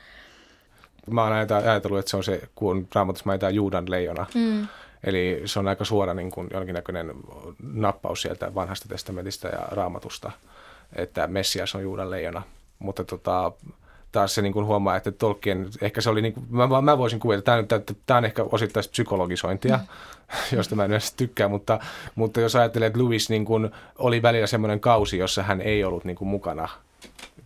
Mä 1.12 1.24
oon 1.24 1.34
ajatellut, 1.66 2.00
että 2.00 2.10
se 2.10 2.18
on 2.18 2.24
se, 2.24 2.42
kun 2.56 2.88
raamatussa 2.96 3.26
mainitaan 3.26 3.56
Juudan 3.56 3.92
leijona. 3.92 4.26
Mm. 4.36 4.68
Eli 5.04 5.42
se 5.46 5.60
on 5.60 5.68
aika 5.68 5.86
suora 5.86 6.14
niin 6.14 6.32
kuin 6.32 6.48
jonkinnäköinen 6.54 7.14
nappaus 7.64 8.22
sieltä 8.22 8.56
vanhasta 8.56 8.90
testamentista 8.90 9.48
ja 9.48 9.60
raamatusta, 9.72 10.32
että 10.96 11.28
Messias 11.28 11.76
on 11.76 11.82
Juudan 11.82 12.12
leijona. 12.12 12.42
Mutta 12.80 13.04
tota, 13.04 13.52
taas 14.14 14.36
se 14.36 14.42
niin 14.42 14.54
kuin 14.54 14.66
huomaa, 14.66 14.96
että 14.96 15.12
Tolkien, 15.12 15.70
ehkä 15.82 16.02
se 16.02 16.10
oli, 16.10 16.22
niin 16.22 16.34
kuin, 16.34 16.46
mä, 16.50 16.82
mä 16.82 16.98
voisin 16.98 17.20
kuvitella, 17.20 17.60
että 17.60 17.80
tämä, 17.80 17.98
tämä 18.06 18.18
on 18.18 18.26
ehkä 18.26 18.44
osittain 18.52 18.86
psykologisointia, 18.92 19.78
mm. 19.78 19.86
josta 20.58 20.76
mä 20.76 20.86
en 20.86 20.92
edes 20.92 21.14
tykkää, 21.14 21.48
mutta, 21.48 21.80
mutta 22.16 22.42
jos 22.42 22.56
ajattelee, 22.56 22.88
että 22.88 23.00
Louis 23.00 23.30
niin 23.30 23.46
kuin, 23.46 23.70
oli 23.98 24.22
välillä 24.22 24.48
semmoinen 24.48 24.80
kausi, 24.80 25.18
jossa 25.18 25.44
hän 25.44 25.62
ei 25.62 25.84
ollut 25.84 26.06
niin 26.06 26.16
kuin, 26.16 26.28
mukana 26.28 26.70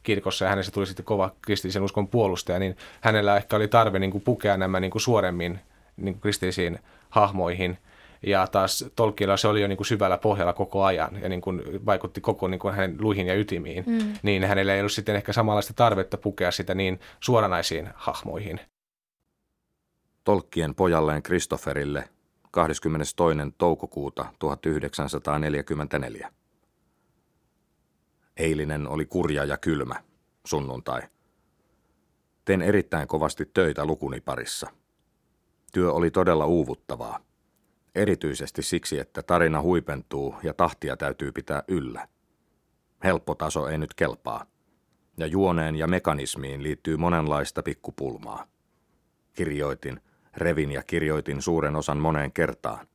kirkossa 0.03 0.45
ja 0.45 0.49
hänestä 0.49 0.71
tuli 0.71 0.85
sitten 0.85 1.05
kova 1.05 1.31
kristillisen 1.41 1.83
uskon 1.83 2.07
puolustaja, 2.07 2.59
niin 2.59 2.77
hänellä 3.01 3.37
ehkä 3.37 3.55
oli 3.55 3.67
tarve 3.67 3.99
niin 3.99 4.11
kuin, 4.11 4.23
pukea 4.23 4.57
nämä 4.57 4.79
niin 4.79 4.91
kuin, 4.91 5.01
suoremmin 5.01 5.59
niin 5.97 6.13
kuin, 6.13 6.21
kristillisiin 6.21 6.79
hahmoihin– 7.09 7.77
ja 8.23 8.47
taas 8.47 8.85
Tolkienilla 8.95 9.37
se 9.37 9.47
oli 9.47 9.61
jo 9.61 9.67
niin 9.67 9.77
kuin 9.77 9.87
syvällä 9.87 10.17
pohjalla 10.17 10.53
koko 10.53 10.83
ajan 10.83 11.21
ja 11.21 11.29
niin 11.29 11.41
kuin 11.41 11.85
vaikutti 11.85 12.21
koko 12.21 12.47
niin 12.47 12.59
kuin 12.59 12.73
hänen 12.73 12.95
luihin 12.99 13.27
ja 13.27 13.35
ytimiin, 13.35 13.83
mm. 13.87 14.13
niin 14.23 14.43
hänellä 14.43 14.73
ei 14.73 14.79
ollut 14.79 14.91
sitten 14.91 15.15
ehkä 15.15 15.33
samanlaista 15.33 15.73
tarvetta 15.73 16.17
pukea 16.17 16.51
sitä 16.51 16.75
niin 16.75 16.99
suoranaisiin 17.19 17.89
hahmoihin. 17.95 18.59
Tolkien 20.23 20.75
pojalleen 20.75 21.23
Kristofferille 21.23 22.09
22. 22.51 23.23
toukokuuta 23.57 24.25
1944. 24.39 26.31
Eilinen 28.37 28.87
oli 28.87 29.05
kurja 29.05 29.45
ja 29.45 29.57
kylmä, 29.57 29.95
sunnuntai. 30.45 31.01
Tein 32.45 32.61
erittäin 32.61 33.07
kovasti 33.07 33.45
töitä 33.53 33.85
lukuni 33.85 34.21
parissa. 34.21 34.69
Työ 35.73 35.93
oli 35.93 36.11
todella 36.11 36.45
uuvuttavaa 36.45 37.26
erityisesti 37.97 38.63
siksi, 38.63 38.99
että 38.99 39.23
tarina 39.23 39.61
huipentuu 39.61 40.35
ja 40.43 40.53
tahtia 40.53 40.97
täytyy 40.97 41.31
pitää 41.31 41.63
yllä. 41.67 42.07
Helppo 43.03 43.35
taso 43.35 43.67
ei 43.67 43.77
nyt 43.77 43.93
kelpaa, 43.93 44.45
ja 45.17 45.27
juoneen 45.27 45.75
ja 45.75 45.87
mekanismiin 45.87 46.63
liittyy 46.63 46.97
monenlaista 46.97 47.63
pikkupulmaa. 47.63 48.47
Kirjoitin, 49.33 50.01
revin 50.37 50.71
ja 50.71 50.83
kirjoitin 50.83 51.41
suuren 51.41 51.75
osan 51.75 51.97
moneen 51.97 52.31
kertaan. 52.31 52.87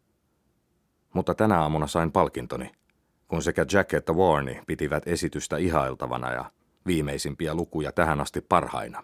Mutta 1.14 1.34
tänä 1.34 1.60
aamuna 1.60 1.86
sain 1.86 2.12
palkintoni, 2.12 2.70
kun 3.28 3.42
sekä 3.42 3.66
Jack 3.72 3.94
että 3.94 4.12
Warney 4.12 4.56
pitivät 4.66 5.08
esitystä 5.08 5.56
ihailtavana 5.56 6.32
ja 6.32 6.44
viimeisimpiä 6.86 7.54
lukuja 7.54 7.92
tähän 7.92 8.20
asti 8.20 8.40
parhaina. 8.40 9.02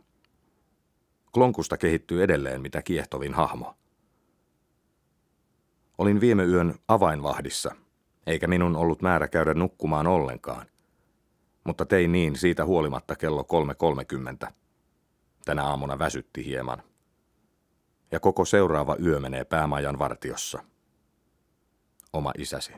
Klonkusta 1.34 1.76
kehittyy 1.76 2.22
edelleen 2.22 2.62
mitä 2.62 2.82
kiehtovin 2.82 3.34
hahmo– 3.34 3.74
Olin 5.98 6.20
viime 6.20 6.44
yön 6.44 6.74
avainvahdissa, 6.88 7.74
eikä 8.26 8.46
minun 8.46 8.76
ollut 8.76 9.02
määrä 9.02 9.28
käydä 9.28 9.54
nukkumaan 9.54 10.06
ollenkaan. 10.06 10.66
Mutta 11.64 11.86
tein 11.86 12.12
niin 12.12 12.36
siitä 12.36 12.64
huolimatta 12.64 13.16
kello 13.16 13.46
3.30. 14.46 14.52
Tänä 15.44 15.64
aamuna 15.64 15.98
väsytti 15.98 16.44
hieman. 16.44 16.82
Ja 18.12 18.20
koko 18.20 18.44
seuraava 18.44 18.96
yö 19.04 19.20
menee 19.20 19.44
päämajan 19.44 19.98
vartiossa. 19.98 20.62
Oma 22.12 22.32
isäsi. 22.38 22.72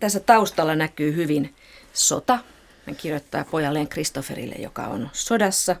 Tässä 0.00 0.20
taustalla 0.20 0.74
näkyy 0.74 1.14
hyvin 1.16 1.54
sota. 1.92 2.38
Hän 2.86 2.96
kirjoittaa 2.96 3.44
pojalleen 3.44 3.88
Kristofferille, 3.88 4.54
joka 4.54 4.86
on 4.86 5.08
sodassa. 5.12 5.76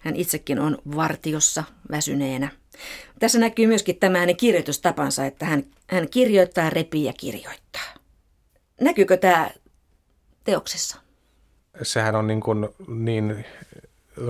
Hän 0.00 0.16
itsekin 0.16 0.58
on 0.58 0.78
vartiossa 0.96 1.64
väsyneenä– 1.90 2.48
tässä 3.18 3.38
näkyy 3.38 3.66
myöskin 3.66 3.96
tämä 3.96 4.18
hänen 4.18 4.36
kirjoitustapansa, 4.36 5.26
että 5.26 5.46
hän, 5.46 5.64
hän 5.86 6.08
kirjoittaa, 6.08 6.70
repii 6.70 7.04
ja 7.04 7.12
kirjoittaa. 7.12 7.94
Näkyykö 8.80 9.16
tämä 9.16 9.50
teoksessa? 10.44 10.96
Sehän 11.82 12.14
on 12.14 12.26
niin, 12.26 12.40
kuin 12.40 12.68
niin 12.88 13.44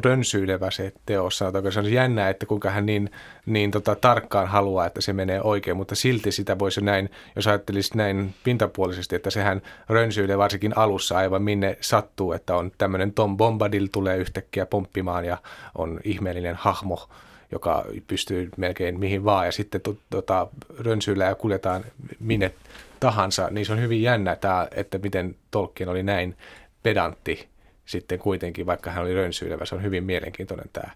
rönsyilevä 0.05 0.71
se 0.71 0.93
teos, 1.07 1.39
sanotaanko. 1.39 1.71
Se 1.71 1.81
on 1.81 1.93
jännä, 1.93 2.29
että 2.29 2.47
kuinka 2.47 2.71
hän 2.71 2.87
niin, 2.87 3.11
niin 3.47 3.71
tota, 3.71 3.95
tarkkaan 3.95 4.49
haluaa, 4.49 4.87
että 4.87 5.01
se 5.01 5.13
menee 5.13 5.43
oikein, 5.43 5.77
mutta 5.77 5.95
silti 5.95 6.33
sitä 6.33 6.59
voisi 6.59 6.81
näin, 6.81 7.11
jos 7.37 7.47
ajattelisi 7.47 7.97
näin 7.97 8.35
pintapuolisesti, 8.45 9.17
että 9.17 9.31
sehän 9.31 9.63
rönsyilee 9.89 10.39
varsinkin 10.39 10.79
alussa 10.79 11.17
aivan 11.17 11.43
minne 11.43 11.77
sattuu, 11.81 12.33
että 12.33 12.57
on 12.57 12.73
tämmöinen 12.79 13.13
Tom 13.13 13.37
Bombadil 13.37 13.89
tulee 13.93 14.17
yhtäkkiä 14.17 14.67
pomppimaan 14.67 15.25
ja 15.25 15.39
on 15.79 16.01
ihmeellinen 16.05 16.57
hahmo, 16.57 17.09
joka 17.53 17.85
pystyy 18.07 18.49
melkein 18.57 18.99
mihin 18.99 19.25
vaan 19.25 19.47
ja 19.47 19.53
sitten 19.53 19.81
tota, 20.11 20.47
rönsyillä 20.79 21.25
ja 21.25 21.35
kuljetaan 21.35 21.85
minne 22.21 22.55
tahansa, 23.01 23.49
niin 23.51 23.67
se 23.67 23.73
on 23.73 23.81
hyvin 23.81 24.03
jännä, 24.03 24.37
tämä, 24.37 24.69
että 24.71 24.99
miten 24.99 25.37
Tolkien 25.51 25.89
oli 25.89 26.03
näin 26.03 26.37
pedantti 26.83 27.49
sitten 27.87 28.19
kuitenkin, 28.19 28.67
vaikka 28.67 28.91
hän 28.91 29.05
oli 29.05 29.15
rönsyilevä. 29.15 29.65
Se 29.65 29.75
on 29.75 29.83
hyvin 29.83 30.05
mielenkiintoinen 30.05 30.71
tämä 30.73 30.91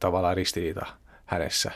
tavallaan 0.00 0.36
ristiriita 0.36 0.86
hänessä. 1.26 1.70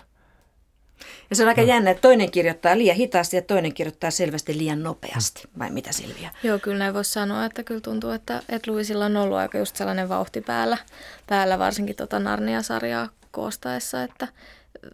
Ja 1.31 1.37
se 1.37 1.43
on 1.43 1.49
aika 1.49 1.61
no. 1.61 1.67
jännä, 1.67 1.91
että 1.91 2.01
toinen 2.01 2.31
kirjoittaa 2.31 2.79
liian 2.79 2.97
hitaasti 2.97 3.37
ja 3.37 3.43
toinen 3.43 3.75
kirjoittaa 3.75 4.11
selvästi 4.11 4.59
liian 4.59 4.83
nopeasti. 4.83 5.43
Vai 5.59 5.71
mitä 5.71 5.93
Silvia? 5.93 6.31
Joo, 6.43 6.59
kyllä 6.59 6.79
näin 6.79 6.95
voisi 6.95 7.13
sanoa, 7.13 7.45
että 7.45 7.63
kyllä 7.63 7.81
tuntuu, 7.81 8.11
että, 8.11 8.43
että 8.49 8.71
Luisilla 8.71 9.05
on 9.05 9.17
ollut 9.17 9.39
aika 9.39 9.59
just 9.59 9.77
sellainen 9.77 10.09
vauhti 10.09 10.41
päällä, 10.41 10.79
päällä 11.27 11.59
varsinkin 11.59 11.97
tota 11.97 12.19
Narnia-sarjaa 12.19 13.09
koostaessa, 13.37 14.03
että, 14.03 14.29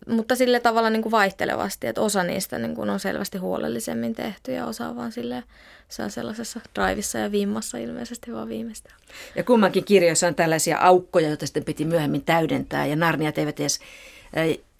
mutta 0.09 0.37
sille 0.37 0.61
tavalla 0.61 0.91
niin 0.91 1.03
kuin 1.03 1.11
vaihtelevasti, 1.11 1.87
että 1.87 2.01
osa 2.01 2.25
niistä 2.25 2.59
niin 2.59 2.75
kuin 2.75 2.91
on 2.91 3.01
selvästi 3.01 3.39
huolellisemmin 3.39 4.15
tehty 4.15 4.53
ja 4.53 4.67
osa 4.67 4.97
vaan 4.97 5.13
sille 5.13 5.43
saa 5.89 6.09
sellaisessa 6.09 6.61
drivissa 6.75 7.19
ja 7.19 7.33
vimmassa 7.33 7.79
ilmeisesti 7.79 8.33
vaan 8.33 8.49
viimeistään. 8.49 8.97
Ja 9.37 9.45
kummankin 9.45 9.85
kirjoissa 9.85 10.27
on 10.27 10.35
tällaisia 10.35 10.79
aukkoja, 10.79 11.29
joita 11.29 11.47
sitten 11.47 11.65
piti 11.65 11.85
myöhemmin 11.85 12.25
täydentää 12.25 12.87
ja 12.87 12.97
Narniat 12.97 13.39
eivät 13.39 13.61
edes 13.61 13.81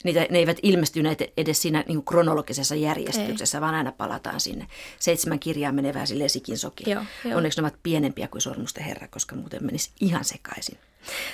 niitä, 0.05 0.27
ne 0.31 0.39
eivät 0.39 0.59
ilmestyneet 0.63 1.23
edes 1.37 1.63
siinä 1.63 1.85
niin 1.89 2.05
kronologisessa 2.05 2.75
järjestyksessä, 2.75 3.59
Ei. 3.59 3.63
vaan 3.63 3.75
aina 3.75 3.93
palataan 3.93 4.41
sinne. 4.41 4.67
Seitsemän 4.99 5.39
kirjaa 5.39 5.73
menee 5.73 5.95
vähän 5.95 6.07
silleen 6.07 6.31
sikin 6.31 6.59
soki. 6.59 6.91
Joo, 6.91 7.03
jo. 7.25 7.37
Onneksi 7.37 7.61
ne 7.61 7.67
ovat 7.67 7.79
pienempiä 7.83 8.29
kuin 8.29 8.43
Sormusten 8.43 8.85
herra, 8.85 9.09
koska 9.09 9.37
muuten 9.37 9.65
menisi 9.65 9.91
ihan 10.01 10.25
sekaisin. 10.25 10.79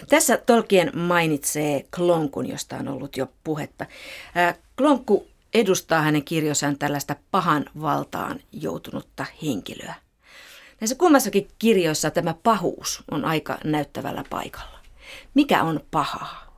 Tässä 0.08 0.36
Tolkien 0.36 0.90
mainitsee 0.94 1.84
Klonkun, 1.96 2.48
josta 2.48 2.76
on 2.76 2.88
ollut 2.88 3.16
jo 3.16 3.28
puhetta. 3.44 3.86
Klonkku 4.76 5.26
edustaa 5.54 6.02
hänen 6.02 6.24
kirjoissaan 6.24 6.78
tällaista 6.78 7.16
pahan 7.30 7.64
valtaan 7.80 8.40
joutunutta 8.52 9.26
henkilöä. 9.42 9.94
Näissä 10.80 10.96
kummassakin 10.96 11.48
kirjoissa 11.58 12.10
tämä 12.10 12.34
pahuus 12.42 13.04
on 13.10 13.24
aika 13.24 13.58
näyttävällä 13.64 14.24
paikalla. 14.30 14.78
Mikä 15.34 15.62
on 15.62 15.80
pahaa? 15.90 16.48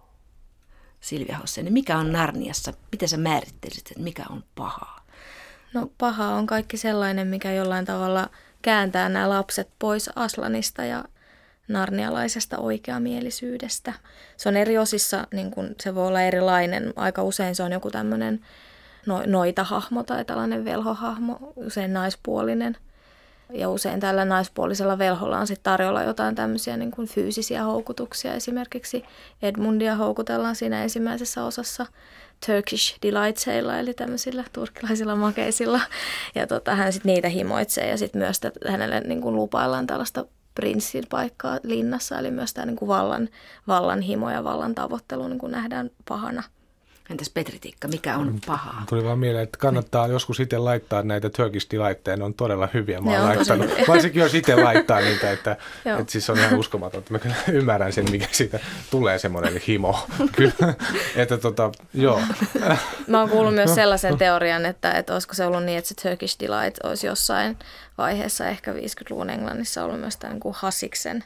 Silvia 1.00 1.38
Hosseni, 1.38 1.64
niin 1.64 1.72
mikä 1.72 1.98
on 1.98 2.12
Narniassa? 2.12 2.72
Miten 2.92 3.08
sä 3.08 3.16
määrittelisit, 3.16 3.90
että 3.90 4.02
mikä 4.02 4.24
on 4.30 4.44
pahaa? 4.54 5.06
No 5.74 5.90
paha 5.98 6.28
on 6.28 6.46
kaikki 6.46 6.76
sellainen, 6.76 7.26
mikä 7.26 7.52
jollain 7.52 7.84
tavalla 7.84 8.30
kääntää 8.62 9.08
nämä 9.08 9.28
lapset 9.28 9.68
pois 9.78 10.10
Aslanista 10.16 10.84
ja 10.84 11.04
narnialaisesta 11.72 12.58
oikeamielisyydestä. 12.58 13.92
Se 14.36 14.48
on 14.48 14.56
eri 14.56 14.78
osissa, 14.78 15.26
niin 15.32 15.50
kun 15.50 15.74
se 15.80 15.94
voi 15.94 16.06
olla 16.06 16.20
erilainen. 16.20 16.92
Aika 16.96 17.22
usein 17.22 17.54
se 17.54 17.62
on 17.62 17.72
joku 17.72 17.90
tämmöinen 17.90 18.40
no, 19.06 19.22
noita-hahmo 19.26 20.02
tai 20.02 20.24
tällainen 20.24 20.64
velhohahmo, 20.64 21.52
usein 21.56 21.92
naispuolinen– 21.92 22.76
ja 23.52 23.70
usein 23.70 24.00
tällä 24.00 24.24
naispuolisella 24.24 24.98
velholla 24.98 25.38
on 25.38 25.46
sitten 25.46 25.64
tarjolla 25.64 26.02
jotain 26.02 26.34
tämmöisiä 26.34 26.76
niin 26.76 26.90
kuin 26.90 27.08
fyysisiä 27.08 27.64
houkutuksia. 27.64 28.34
Esimerkiksi 28.34 29.04
Edmundia 29.42 29.96
houkutellaan 29.96 30.56
siinä 30.56 30.82
ensimmäisessä 30.82 31.44
osassa 31.44 31.86
Turkish 32.46 32.98
Delightsilla, 33.02 33.78
eli 33.78 33.94
tämmöisillä 33.94 34.44
turkkilaisilla 34.52 35.16
makeisilla. 35.16 35.80
Ja 36.34 36.46
tota, 36.46 36.74
hän 36.74 36.92
sitten 36.92 37.12
niitä 37.12 37.28
himoitsee 37.28 37.90
ja 37.90 37.98
sitten 37.98 38.22
myös 38.22 38.40
hänelle 38.68 39.00
niin 39.00 39.20
kuin 39.20 39.36
lupaillaan 39.36 39.86
tällaista 39.86 40.24
prinssin 40.54 41.04
paikkaa 41.10 41.58
linnassa, 41.62 42.18
eli 42.18 42.30
myös 42.30 42.54
tämä 42.54 42.66
niin 42.66 42.76
kuin 42.76 42.88
vallan, 42.88 43.28
vallan 43.66 44.00
himo 44.00 44.30
ja 44.30 44.44
vallan 44.44 44.74
tavoittelu 44.74 45.28
niin 45.28 45.38
kuin 45.38 45.52
nähdään 45.52 45.90
pahana– 46.08 46.42
Entäs 47.10 47.30
Petritikka, 47.30 47.88
mikä 47.88 48.16
on 48.16 48.38
pahaa? 48.46 48.82
Tuli 48.88 49.04
vaan 49.04 49.18
mieleen, 49.18 49.44
että 49.44 49.58
kannattaa 49.58 50.06
niin. 50.06 50.12
joskus 50.12 50.40
itse 50.40 50.58
laittaa 50.58 51.02
näitä 51.02 51.30
Turkish 51.30 51.70
Delightia, 51.70 52.16
ne 52.16 52.24
on 52.24 52.34
todella 52.34 52.68
hyviä. 52.74 53.00
Mä 53.00 53.10
oon 53.10 53.28
laittanut, 53.28 53.70
varsinkin 53.88 54.20
jos 54.20 54.34
itse 54.34 54.56
laittaa 54.56 55.00
niitä, 55.00 55.30
että, 55.30 55.50
että 56.00 56.12
siis 56.12 56.30
on 56.30 56.38
ihan 56.38 56.58
uskomatonta. 56.58 57.12
Mä 57.12 57.18
kyllä 57.18 57.34
ymmärrän 57.52 57.92
sen, 57.92 58.10
mikä 58.10 58.26
siitä 58.32 58.60
tulee 58.90 59.18
semmoinen 59.18 59.60
himo. 59.68 60.06
kyllä, 60.36 60.74
että 61.16 61.38
tota, 61.38 61.72
joo. 61.94 62.22
Mä 63.06 63.20
oon 63.20 63.30
kuullut 63.30 63.54
myös 63.54 63.74
sellaisen 63.74 64.18
teorian, 64.18 64.66
että, 64.66 64.92
että 64.92 65.12
olisiko 65.12 65.34
se 65.34 65.46
ollut 65.46 65.64
niin, 65.64 65.78
että 65.78 65.88
se 65.88 66.08
Turkish 66.08 66.36
Delight 66.40 66.84
olisi 66.84 67.06
jossain 67.06 67.58
vaiheessa 67.98 68.46
ehkä 68.46 68.72
50-luvun 68.72 69.30
Englannissa 69.30 69.84
ollut 69.84 70.00
myös 70.00 70.16
tämän 70.16 70.40
niin 70.44 70.54
Hasiksen 70.54 71.24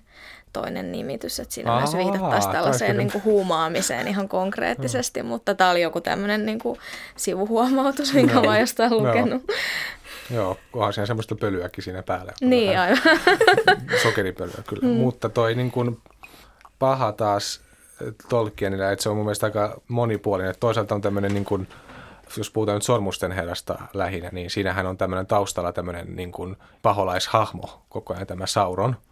toinen 0.55 0.93
nimitys, 0.93 1.41
että 1.41 1.55
siinä 1.55 1.73
Aa, 1.73 1.79
myös 1.79 1.97
viitattaisiin 1.97 2.53
tällaiseen 2.53 2.97
niin 2.97 3.13
kuin 3.13 3.25
huumaamiseen 3.25 4.09
ihan 4.09 4.29
konkreettisesti, 4.29 5.23
no. 5.23 5.29
mutta 5.29 5.55
tämä 5.55 5.71
oli 5.71 5.83
joku 5.83 6.01
tämmöinen 6.01 6.47
niin 6.47 6.59
kuin 6.59 6.79
sivuhuomautus, 7.17 8.15
minkä 8.15 8.35
no. 8.35 8.43
mä 8.43 8.59
jostain 8.59 8.97
lukenut. 8.99 9.43
No. 9.47 9.55
Joo, 10.31 10.57
onhan 10.73 10.93
siinä 10.93 11.07
semmoista 11.07 11.35
pölyäkin 11.35 11.85
siinä 11.85 12.03
päällä. 12.03 12.33
Niin, 12.41 12.79
aivan. 12.79 12.99
Sokeripölyä 14.03 14.63
kyllä, 14.67 14.89
mm. 14.89 14.95
mutta 14.95 15.29
toi 15.29 15.55
niin 15.55 15.71
kuin 15.71 15.99
paha 16.79 17.13
taas 17.13 17.61
Tolkienillä, 18.29 18.93
että 18.93 19.03
se 19.03 19.09
on 19.09 19.17
mun 19.17 19.25
mielestä 19.25 19.47
aika 19.47 19.81
monipuolinen. 19.89 20.51
Että 20.51 20.61
toisaalta 20.61 20.95
on 20.95 21.01
tämmöinen 21.01 21.35
niin 21.35 21.45
kuin, 21.45 21.69
jos 22.37 22.51
puhutaan 22.51 22.77
nyt 22.77 22.83
Sormusten 22.83 23.33
herrasta 23.33 23.79
lähinnä, 23.95 24.29
niin 24.33 24.51
siinähän 24.51 24.87
on 24.87 24.97
tämmöinen 24.97 25.27
taustalla 25.27 25.73
tämmöinen 25.73 26.17
niin 26.17 26.33
kuin 26.33 26.57
paholaishahmo 26.83 27.83
koko 27.89 28.15
ajan 28.15 28.27
tämä 28.27 28.47
Sauron– 28.47 28.97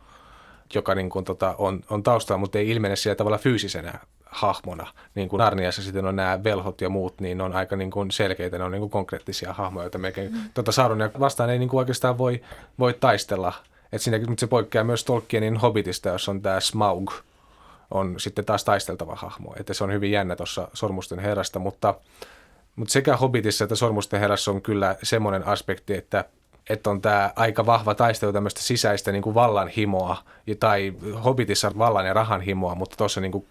joka 0.75 0.95
niin 0.95 1.11
kuin, 1.11 1.25
tota, 1.25 1.55
on, 1.59 1.81
on 1.91 2.03
taustalla, 2.03 2.41
mutta 2.41 2.59
ei 2.59 2.71
ilmene 2.71 2.97
sillä 2.97 3.15
tavalla 3.15 3.39
fyysisenä 3.39 3.99
hahmona. 4.33 4.87
Niin 5.15 5.29
kuin 5.29 5.39
Narniassa 5.39 5.83
sitten 5.83 6.05
on 6.05 6.17
nämä 6.17 6.45
velhot 6.45 6.81
ja 6.81 6.89
muut, 6.89 7.21
niin 7.21 7.39
ne 7.39 7.45
on 7.45 7.53
aika 7.53 7.77
niin 7.77 7.91
kuin 7.91 8.11
selkeitä, 8.11 8.59
ne 8.59 8.65
on 8.65 8.73
niin 8.73 8.81
kuin 8.81 8.91
konkreettisia 8.91 9.53
hahmoja, 9.53 9.85
joita 9.85 9.99
melkein 9.99 10.33
mm. 10.33 10.39
tota 10.55 10.73
Sauronia 10.73 11.11
vastaan 11.21 11.51
ei 11.51 11.59
niin 11.59 11.69
kuin 11.69 11.79
oikeastaan 11.79 12.19
voi, 12.19 12.41
voi 12.79 12.95
taistella. 12.95 13.53
Et 13.93 14.03
siinä, 14.03 14.19
mutta 14.27 14.41
se 14.41 14.47
poikkeaa 14.47 14.85
myös 14.85 15.05
Tolkienin 15.05 15.57
Hobbitista, 15.57 16.09
jos 16.09 16.29
on 16.29 16.43
tämä 16.43 16.61
Smaug, 16.61 17.13
on 17.91 18.15
sitten 18.19 18.45
taas 18.45 18.65
taisteltava 18.65 19.15
hahmo. 19.15 19.55
Että 19.61 19.75
se 19.75 19.85
on 19.85 19.93
hyvin 19.93 20.11
jännä 20.11 20.37
tuossa 20.37 20.69
Sormusten 20.75 21.19
herrasta, 21.19 21.59
mutta, 21.59 21.95
mutta 22.77 22.93
sekä 22.93 23.17
Hobbitissa 23.17 23.65
että 23.65 23.75
Sormusten 23.75 24.21
herrassa 24.21 24.51
on 24.51 24.63
kyllä 24.63 24.97
semmoinen 25.03 25.47
aspekti, 25.47 25.95
että 25.95 26.25
että 26.71 26.91
on 26.91 27.01
tämä 27.01 27.31
aika 27.37 27.67
vahva 27.67 27.95
taistelu 27.95 28.33
tämmöistä 28.33 28.61
sisäistä 28.61 29.13
niin 29.13 29.23
kuin 29.23 29.35
vallanhimoa, 29.35 30.17
tai 30.61 30.93
Hobbitissa 31.25 31.73
vallan 31.79 32.07
ja 32.07 32.13
rahan 32.13 32.41
himoa, 32.41 32.75
mutta 32.75 32.97
tuossa 32.97 33.21
niin 33.21 33.33
kuin 33.33 33.47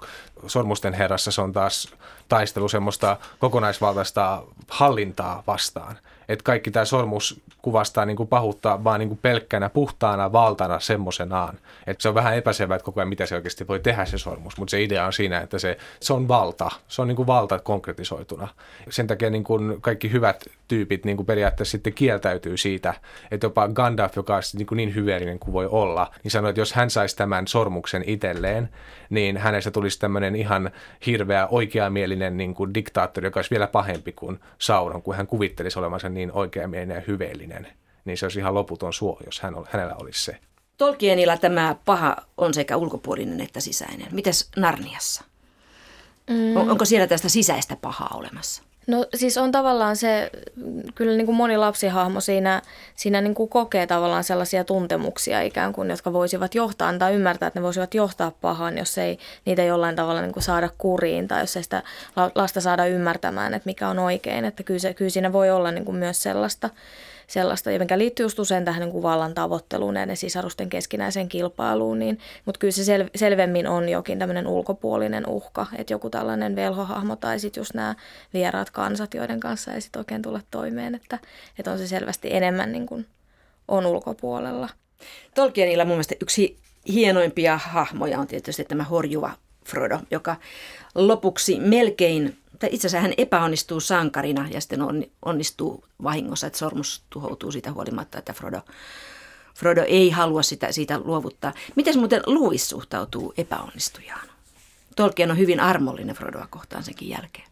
Sormusten 0.47 0.93
herrassa 0.93 1.31
se 1.31 1.41
on 1.41 1.53
taas 1.53 1.93
taistelu 2.29 2.69
semmoista 2.69 3.17
kokonaisvaltaista 3.39 4.43
hallintaa 4.67 5.43
vastaan. 5.47 5.97
Että 6.29 6.43
kaikki 6.43 6.71
tämä 6.71 6.85
sormus 6.85 7.41
kuvastaa 7.61 8.05
niin 8.05 8.17
kuin 8.17 8.29
pahuutta 8.29 8.83
vaan 8.83 8.99
niin 8.99 9.09
kuin 9.09 9.19
pelkkänä 9.21 9.69
puhtaana 9.69 10.31
valtana 10.31 10.79
semmoisenaan. 10.79 11.59
Että 11.87 12.01
se 12.01 12.09
on 12.09 12.15
vähän 12.15 12.35
epäselvää, 12.35 12.75
että 12.75 12.85
koko 12.85 12.99
ajan 12.99 13.09
mitä 13.09 13.25
se 13.25 13.35
oikeasti 13.35 13.67
voi 13.67 13.79
tehdä 13.79 14.05
se 14.05 14.17
sormus, 14.17 14.57
mutta 14.57 14.71
se 14.71 14.83
idea 14.83 15.05
on 15.05 15.13
siinä, 15.13 15.41
että 15.41 15.59
se, 15.59 15.77
se 15.99 16.13
on 16.13 16.27
valta. 16.27 16.71
Se 16.87 17.01
on 17.01 17.07
niin 17.07 17.15
kuin 17.15 17.27
valta 17.27 17.59
konkretisoituna. 17.59 18.47
Sen 18.89 19.07
takia 19.07 19.29
niin 19.29 19.43
kuin 19.43 19.81
kaikki 19.81 20.11
hyvät 20.11 20.45
tyypit 20.67 21.05
niin 21.05 21.17
kuin 21.17 21.27
periaatteessa 21.27 21.71
sitten 21.71 21.93
kieltäytyy 21.93 22.57
siitä, 22.57 22.93
että 23.31 23.45
jopa 23.45 23.67
Gandalf, 23.67 24.15
joka 24.15 24.35
on 24.35 24.41
niin, 24.57 24.67
kuin 24.67 24.77
niin 24.77 24.95
hyveellinen 24.95 25.39
kuin 25.39 25.53
voi 25.53 25.65
olla, 25.65 26.11
niin 26.23 26.31
sanoi, 26.31 26.49
että 26.49 26.61
jos 26.61 26.73
hän 26.73 26.89
saisi 26.89 27.15
tämän 27.15 27.47
sormuksen 27.47 28.03
itselleen, 28.07 28.69
niin 29.09 29.37
hänestä 29.37 29.71
tulisi 29.71 29.99
tämmöinen 29.99 30.35
ihan 30.35 30.71
hirveä 31.05 31.47
oikeamielinen 31.47 32.37
niin 32.37 32.53
kuin 32.53 32.73
diktaattori, 32.73 33.27
joka 33.27 33.37
olisi 33.37 33.51
vielä 33.51 33.67
pahempi 33.67 34.11
kuin 34.11 34.39
Sauron, 34.57 35.01
kun 35.01 35.15
hän 35.15 35.27
kuvittelisi 35.27 35.79
olevansa 35.79 36.09
niin 36.13 36.31
oikeamielinen 36.31 36.95
ja 36.95 37.01
hyveellinen. 37.07 37.67
Niin 38.05 38.17
se 38.17 38.25
olisi 38.25 38.39
ihan 38.39 38.53
loputon 38.53 38.93
suo, 38.93 39.19
jos 39.25 39.39
hän, 39.39 39.53
hänellä 39.69 39.95
olisi 39.95 40.23
se. 40.25 40.37
Tolkienilla 40.77 41.37
tämä 41.37 41.75
paha 41.85 42.15
on 42.37 42.53
sekä 42.53 42.77
ulkopuolinen 42.77 43.41
että 43.41 43.59
sisäinen. 43.59 44.07
Mites 44.11 44.49
Narniassa? 44.57 45.23
Mm. 46.29 46.69
onko 46.69 46.85
siellä 46.85 47.07
tästä 47.07 47.29
sisäistä 47.29 47.75
pahaa 47.81 48.11
olemassa? 48.13 48.63
No 48.87 49.05
siis 49.15 49.37
on 49.37 49.51
tavallaan 49.51 49.95
se, 49.95 50.31
kyllä 50.95 51.17
niin 51.17 51.25
kuin 51.25 51.35
moni 51.35 51.57
lapsihahmo 51.57 52.21
siinä, 52.21 52.61
siinä 52.95 53.21
niin 53.21 53.35
kuin 53.35 53.49
kokee 53.49 53.87
tavallaan 53.87 54.23
sellaisia 54.23 54.63
tuntemuksia 54.63 55.41
ikään 55.41 55.73
kuin, 55.73 55.89
jotka 55.89 56.13
voisivat 56.13 56.55
johtaa, 56.55 56.89
antaa 56.89 57.09
ymmärtää, 57.09 57.47
että 57.47 57.59
ne 57.59 57.63
voisivat 57.63 57.93
johtaa 57.93 58.31
pahaan, 58.41 58.77
jos 58.77 58.97
ei 58.97 59.19
niitä 59.45 59.63
jollain 59.63 59.95
tavalla 59.95 60.21
niin 60.21 60.33
kuin 60.33 60.43
saada 60.43 60.69
kuriin 60.77 61.27
tai 61.27 61.41
jos 61.41 61.57
ei 61.57 61.63
sitä 61.63 61.83
lasta 62.35 62.61
saada 62.61 62.85
ymmärtämään, 62.85 63.53
että 63.53 63.69
mikä 63.69 63.89
on 63.89 63.99
oikein. 63.99 64.45
Että 64.45 64.63
kyllä, 64.63 64.79
se, 64.79 64.93
kyllä 64.93 65.09
siinä 65.09 65.33
voi 65.33 65.51
olla 65.51 65.71
niin 65.71 65.85
kuin 65.85 65.97
myös 65.97 66.23
sellaista 66.23 66.69
sellaista, 67.31 67.69
mikä 67.79 67.97
liittyy 67.97 68.23
just 68.23 68.39
usein 68.39 68.65
tähän 68.65 68.81
niin 68.81 68.91
kuin 68.91 69.03
vallan 69.03 69.33
tavoitteluun 69.33 69.95
ja 69.95 70.15
sisarusten 70.15 70.69
keskinäiseen 70.69 71.29
kilpailuun, 71.29 71.99
niin, 71.99 72.19
mutta 72.45 72.59
kyllä 72.59 72.71
se 72.71 72.83
sel, 72.83 73.09
selvemmin 73.15 73.67
on 73.67 73.89
jokin 73.89 74.19
tämmöinen 74.19 74.47
ulkopuolinen 74.47 75.27
uhka, 75.27 75.67
että 75.77 75.93
joku 75.93 76.09
tällainen 76.09 76.55
velhohahmo 76.55 77.15
tai 77.15 77.39
sitten 77.39 77.61
just 77.61 77.73
nämä 77.73 77.95
vieraat 78.33 78.69
kansat, 78.69 79.13
joiden 79.13 79.39
kanssa 79.39 79.73
ei 79.73 79.81
sitten 79.81 79.99
oikein 79.99 80.21
tule 80.21 80.41
toimeen, 80.51 80.95
että, 80.95 81.19
että 81.59 81.71
on 81.71 81.77
se 81.77 81.87
selvästi 81.87 82.33
enemmän 82.33 82.71
niin 82.71 82.85
kuin 82.85 83.05
on 83.67 83.85
ulkopuolella. 83.85 84.69
Tolkienilla 85.35 85.85
mun 85.85 85.93
mielestä 85.93 86.15
yksi 86.21 86.57
hienoimpia 86.87 87.57
hahmoja 87.57 88.19
on 88.19 88.27
tietysti 88.27 88.63
tämä 88.63 88.83
horjuva 88.83 89.31
Frodo, 89.65 89.99
joka 90.11 90.35
lopuksi 90.95 91.59
melkein 91.59 92.37
tai 92.59 92.69
itse 92.71 92.87
asiassa 92.87 93.01
hän 93.07 93.13
epäonnistuu 93.17 93.79
sankarina 93.79 94.47
ja 94.51 94.61
sitten 94.61 94.79
onnistuu 95.25 95.85
vahingossa, 96.03 96.47
että 96.47 96.59
sormus 96.59 97.03
tuhoutuu 97.09 97.51
siitä 97.51 97.71
huolimatta, 97.71 98.17
että 98.17 98.33
Frodo, 98.33 98.61
Frodo 99.55 99.83
ei 99.87 100.09
halua 100.09 100.41
sitä, 100.41 100.71
siitä 100.71 100.99
luovuttaa. 100.99 101.53
Miten 101.75 101.99
muuten 101.99 102.21
Louis 102.25 102.69
suhtautuu 102.69 103.33
epäonnistujaan? 103.37 104.27
Tolkien 104.95 105.31
on 105.31 105.37
hyvin 105.37 105.59
armollinen 105.59 106.15
Frodoa 106.15 106.47
kohtaan 106.49 106.83
senkin 106.83 107.09
jälkeen. 107.09 107.47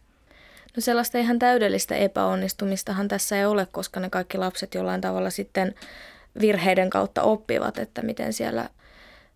No 0.76 0.82
sellaista 0.82 1.18
ihan 1.18 1.40
täydellistä 1.40 1.96
epäonnistumistahan 1.96 3.08
tässä 3.08 3.38
ei 3.38 3.46
ole, 3.46 3.68
koska 3.72 4.00
ne 4.00 4.10
kaikki 4.10 4.38
lapset 4.38 4.74
jollain 4.74 5.02
tavalla 5.02 5.30
sitten 5.30 5.76
virheiden 6.42 6.90
kautta 6.90 7.22
oppivat, 7.22 7.78
että 7.78 8.02
miten 8.02 8.34
siellä 8.34 8.70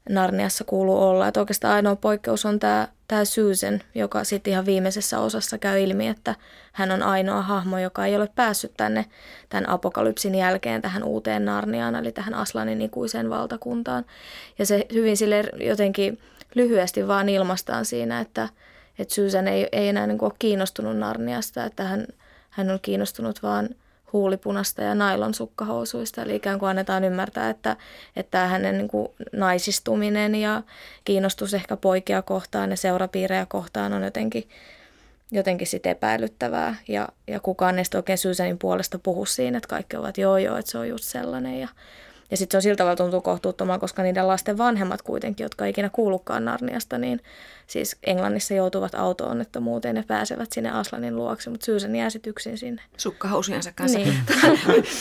Narniassa 0.09 0.63
kuuluu 0.63 1.03
olla. 1.03 1.27
Että 1.27 1.39
oikeastaan 1.39 1.73
ainoa 1.73 1.95
poikkeus 1.95 2.45
on 2.45 2.59
tämä, 2.59 2.87
tämä 3.07 3.25
Susan, 3.25 3.81
joka 3.95 4.23
sitten 4.23 4.51
ihan 4.51 4.65
viimeisessä 4.65 5.19
osassa 5.19 5.57
käy 5.57 5.83
ilmi, 5.83 6.07
että 6.07 6.35
hän 6.71 6.91
on 6.91 7.03
ainoa 7.03 7.41
hahmo, 7.41 7.79
joka 7.79 8.05
ei 8.05 8.15
ole 8.15 8.29
päässyt 8.35 8.73
tänne 8.77 9.05
tämän 9.49 9.69
apokalypsin 9.69 10.35
jälkeen 10.35 10.81
tähän 10.81 11.03
uuteen 11.03 11.45
Narniaan, 11.45 11.95
eli 11.95 12.11
tähän 12.11 12.33
Aslanin 12.33 12.81
ikuiseen 12.81 13.29
valtakuntaan. 13.29 14.05
Ja 14.59 14.65
se 14.65 14.85
hyvin 14.93 15.17
sille 15.17 15.43
jotenkin 15.55 16.19
lyhyesti 16.55 17.07
vaan 17.07 17.29
ilmastaan 17.29 17.85
siinä, 17.85 18.19
että, 18.19 18.49
että 18.99 19.13
Susan 19.13 19.47
ei, 19.47 19.67
ei 19.71 19.87
enää 19.87 20.07
niin 20.07 20.23
ole 20.23 20.31
kiinnostunut 20.39 20.97
Narniasta, 20.97 21.65
että 21.65 21.83
hän, 21.83 22.07
hän 22.49 22.71
on 22.71 22.79
kiinnostunut 22.81 23.43
vaan– 23.43 23.69
huulipunasta 24.13 24.81
ja 24.81 24.95
nailon 24.95 25.33
sukkahousuista. 25.33 26.21
Eli 26.21 26.35
ikään 26.35 26.59
kuin 26.59 26.69
annetaan 26.69 27.03
ymmärtää, 27.03 27.49
että, 27.49 27.77
että 28.15 28.47
hänen 28.47 28.77
niin 28.77 28.87
kuin 28.87 29.07
naisistuminen 29.31 30.35
ja 30.35 30.63
kiinnostus 31.05 31.53
ehkä 31.53 31.77
poikia 31.77 32.21
kohtaan 32.21 32.69
ja 32.69 32.77
seurapiirejä 32.77 33.45
kohtaan 33.45 33.93
on 33.93 34.03
jotenkin, 34.03 34.49
jotenkin 35.31 35.67
sit 35.67 35.85
epäilyttävää. 35.85 36.75
Ja, 36.87 37.09
ja 37.27 37.39
kukaan 37.39 37.79
ei 37.79 37.85
oikein 37.95 38.17
Susanin 38.17 38.59
puolesta 38.59 38.99
puhu 38.99 39.25
siinä, 39.25 39.57
että 39.57 39.69
kaikki 39.69 39.97
ovat 39.97 40.17
joo 40.17 40.37
joo, 40.37 40.57
että 40.57 40.71
se 40.71 40.77
on 40.77 40.89
just 40.89 41.03
sellainen. 41.03 41.59
Ja, 41.59 41.67
ja 42.31 42.37
sitten 42.37 42.51
se 42.51 42.57
on 42.57 42.61
siltä 42.61 42.77
tavalla 42.77 42.95
tuntuu 42.95 43.21
kohtuuttomaan, 43.21 43.79
koska 43.79 44.03
niiden 44.03 44.27
lasten 44.27 44.57
vanhemmat 44.57 45.01
kuitenkin, 45.01 45.43
jotka 45.43 45.65
ei 45.65 45.69
ikinä 45.69 45.89
kuulukaan 45.89 46.45
Narniasta, 46.45 46.97
niin 46.97 47.19
siis 47.67 47.97
Englannissa 48.03 48.53
joutuvat 48.53 48.95
auto-onnettomuuteen 48.95 49.95
ja 49.95 50.03
pääsevät 50.07 50.51
sinne 50.51 50.71
Aslanin 50.71 51.15
luokse, 51.15 51.49
mutta 51.49 51.65
Susan 51.65 51.95
jää 51.95 52.09
sitten 52.09 52.31
yksin 52.31 52.57
sinne. 52.57 52.81
Sukkahousujensa 52.97 53.71
kanssa. 53.75 53.99
Niin. 53.99 54.15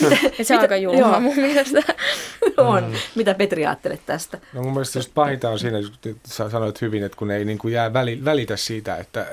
se 0.43 0.55
on 0.55 0.61
aika 0.61 0.77
julmaa 0.77 1.19
mun 1.19 1.35
mielestä. 1.35 1.81
on. 2.57 2.83
Mm. 2.83 2.95
Mitä 3.15 3.33
Petri 3.33 3.65
ajattelet 3.65 4.01
tästä? 4.05 4.39
No 4.53 4.63
mun 4.63 4.73
mielestä 4.73 4.99
just 4.99 5.11
pahinta 5.13 5.49
on 5.49 5.59
siinä, 5.59 5.77
että 5.77 6.09
sä 6.27 6.49
sanoit 6.49 6.81
hyvin, 6.81 7.03
että 7.03 7.17
kun 7.17 7.31
ei 7.31 7.45
niin 7.45 7.57
kuin 7.57 7.73
jää 7.73 7.93
väli, 7.93 8.25
välitä 8.25 8.57
siitä, 8.57 8.97
että 8.97 9.25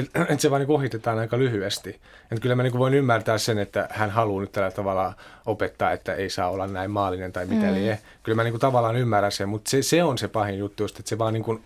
että 0.00 0.26
et 0.32 0.40
se 0.40 0.50
vaan 0.50 0.60
niin 0.60 0.70
ohitetaan 0.70 1.18
aika 1.18 1.38
lyhyesti. 1.38 2.00
Et 2.32 2.40
kyllä 2.40 2.54
mä 2.54 2.62
niin 2.62 2.78
voin 2.78 2.94
ymmärtää 2.94 3.38
sen, 3.38 3.58
että 3.58 3.88
hän 3.90 4.10
haluaa 4.10 4.40
nyt 4.40 4.52
tällä 4.52 4.70
tavalla 4.70 5.14
opettaa, 5.46 5.92
että 5.92 6.14
ei 6.14 6.30
saa 6.30 6.50
olla 6.50 6.66
näin 6.66 6.90
maallinen 6.90 7.32
tai 7.32 7.46
mitä 7.46 7.66
mm. 7.66 7.74
liian. 7.74 7.98
Kyllä 8.22 8.36
mä 8.36 8.44
niin 8.44 8.58
tavallaan 8.58 8.96
ymmärrän 8.96 9.32
sen, 9.32 9.48
mutta 9.48 9.70
se, 9.70 9.82
se 9.82 10.04
on 10.04 10.18
se 10.18 10.28
pahin 10.28 10.58
juttu 10.58 10.82
just, 10.82 10.98
että 10.98 11.08
se 11.08 11.18
vaan 11.18 11.34
niin 11.34 11.62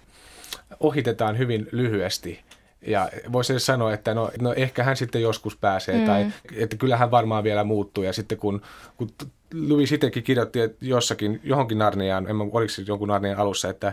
ohitetaan 0.80 1.38
hyvin 1.38 1.68
lyhyesti. 1.72 2.40
Ja 2.86 3.08
voisi 3.32 3.58
sanoa, 3.58 3.92
että 3.92 4.14
no, 4.14 4.30
no 4.40 4.54
ehkä 4.56 4.84
hän 4.84 4.96
sitten 4.96 5.22
joskus 5.22 5.56
pääsee, 5.56 5.98
mm. 5.98 6.06
tai 6.06 6.26
että 6.56 6.76
kyllähän 6.76 7.10
varmaan 7.10 7.44
vielä 7.44 7.64
muuttuu. 7.64 8.04
Ja 8.04 8.12
sitten 8.12 8.38
kun, 8.38 8.62
kun 8.96 9.10
Louis 9.68 9.92
itsekin 9.92 10.22
kirjoitti 10.22 10.60
että 10.60 10.86
jossakin, 10.86 11.40
johonkin 11.44 11.78
Narniaan, 11.78 12.28
en 12.28 12.36
mä, 12.36 12.44
oliko 12.52 12.68
se 12.68 12.82
jonkun 12.86 13.08
Narnian 13.08 13.38
alussa, 13.38 13.70
että, 13.70 13.92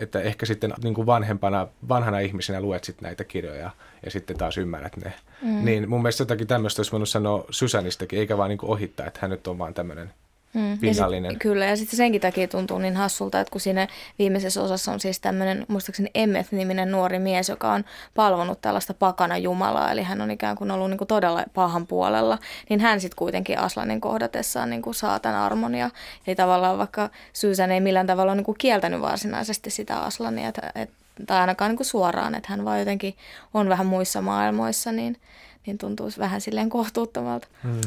että 0.00 0.20
ehkä 0.20 0.46
sitten 0.46 0.74
niin 0.82 0.94
kuin 0.94 1.06
vanhempana, 1.06 1.68
vanhana 1.88 2.18
ihmisenä 2.18 2.60
luet 2.60 2.84
sitten 2.84 3.02
näitä 3.02 3.24
kirjoja 3.24 3.70
ja 4.04 4.10
sitten 4.10 4.36
taas 4.36 4.58
ymmärrät 4.58 4.96
ne. 4.96 5.12
Mm. 5.42 5.64
Niin 5.64 5.88
mun 5.88 6.02
mielestä 6.02 6.22
jotakin 6.22 6.46
tämmöistä 6.46 6.80
olisi 6.80 6.92
voinut 6.92 7.08
sanoa 7.08 7.44
Susanistakin, 7.50 8.18
eikä 8.18 8.38
vaan 8.38 8.48
niin 8.48 8.58
kuin 8.58 8.70
ohittaa, 8.70 9.06
että 9.06 9.18
hän 9.22 9.30
nyt 9.30 9.46
on 9.46 9.58
vaan 9.58 9.74
tämmöinen 9.74 10.12
Mm. 10.54 10.78
Pinnallinen. 10.78 11.28
Ja 11.28 11.30
sit, 11.30 11.38
kyllä, 11.42 11.64
ja 11.64 11.76
sitten 11.76 11.96
senkin 11.96 12.20
takia 12.20 12.48
tuntuu 12.48 12.78
niin 12.78 12.96
hassulta, 12.96 13.40
että 13.40 13.52
kun 13.52 13.60
siinä 13.60 13.88
viimeisessä 14.18 14.62
osassa 14.62 14.92
on 14.92 15.00
siis 15.00 15.20
tämmöinen, 15.20 15.66
muistaakseni 15.68 16.10
Emmeth-niminen 16.14 16.90
nuori 16.90 17.18
mies, 17.18 17.48
joka 17.48 17.72
on 17.72 17.84
palvonut 18.14 18.60
tällaista 18.60 18.94
pakana 18.94 19.38
jumalaa, 19.38 19.92
eli 19.92 20.02
hän 20.02 20.20
on 20.20 20.30
ikään 20.30 20.56
kuin 20.56 20.70
ollut 20.70 20.90
niin 20.90 20.98
kuin 20.98 21.08
todella 21.08 21.44
pahan 21.54 21.86
puolella, 21.86 22.38
niin 22.68 22.80
hän 22.80 23.00
sitten 23.00 23.16
kuitenkin 23.16 23.58
Aslanin 23.58 24.00
kohdatessaan 24.00 24.70
niin 24.70 24.82
kuin 24.82 24.94
saa 24.94 25.18
tämän 25.18 25.40
armonia. 25.40 25.90
Eli 26.26 26.36
tavallaan 26.36 26.78
vaikka 26.78 27.10
Susan 27.32 27.70
ei 27.70 27.80
millään 27.80 28.06
tavalla 28.06 28.32
ole 28.32 28.36
niin 28.36 28.44
kuin 28.44 28.58
kieltänyt 28.58 29.00
varsinaisesti 29.00 29.70
sitä 29.70 29.98
Aslania, 29.98 30.48
että, 30.48 30.72
et, 30.74 30.90
tai 31.26 31.40
ainakaan 31.40 31.68
niin 31.70 31.76
kuin 31.76 31.86
suoraan, 31.86 32.34
että 32.34 32.48
hän 32.50 32.64
vaan 32.64 32.78
jotenkin 32.78 33.14
on 33.54 33.68
vähän 33.68 33.86
muissa 33.86 34.22
maailmoissa, 34.22 34.92
niin– 34.92 35.16
niin 35.66 35.78
tuntuisi 35.78 36.18
vähän 36.18 36.40
silleen 36.40 36.70
kohtuuttomalta. 36.70 37.48
Hmm. 37.62 37.80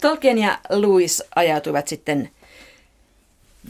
Tolkien 0.00 0.38
ja 0.38 0.58
Lewis 0.70 1.22
ajautuivat 1.34 1.88
sitten 1.88 2.30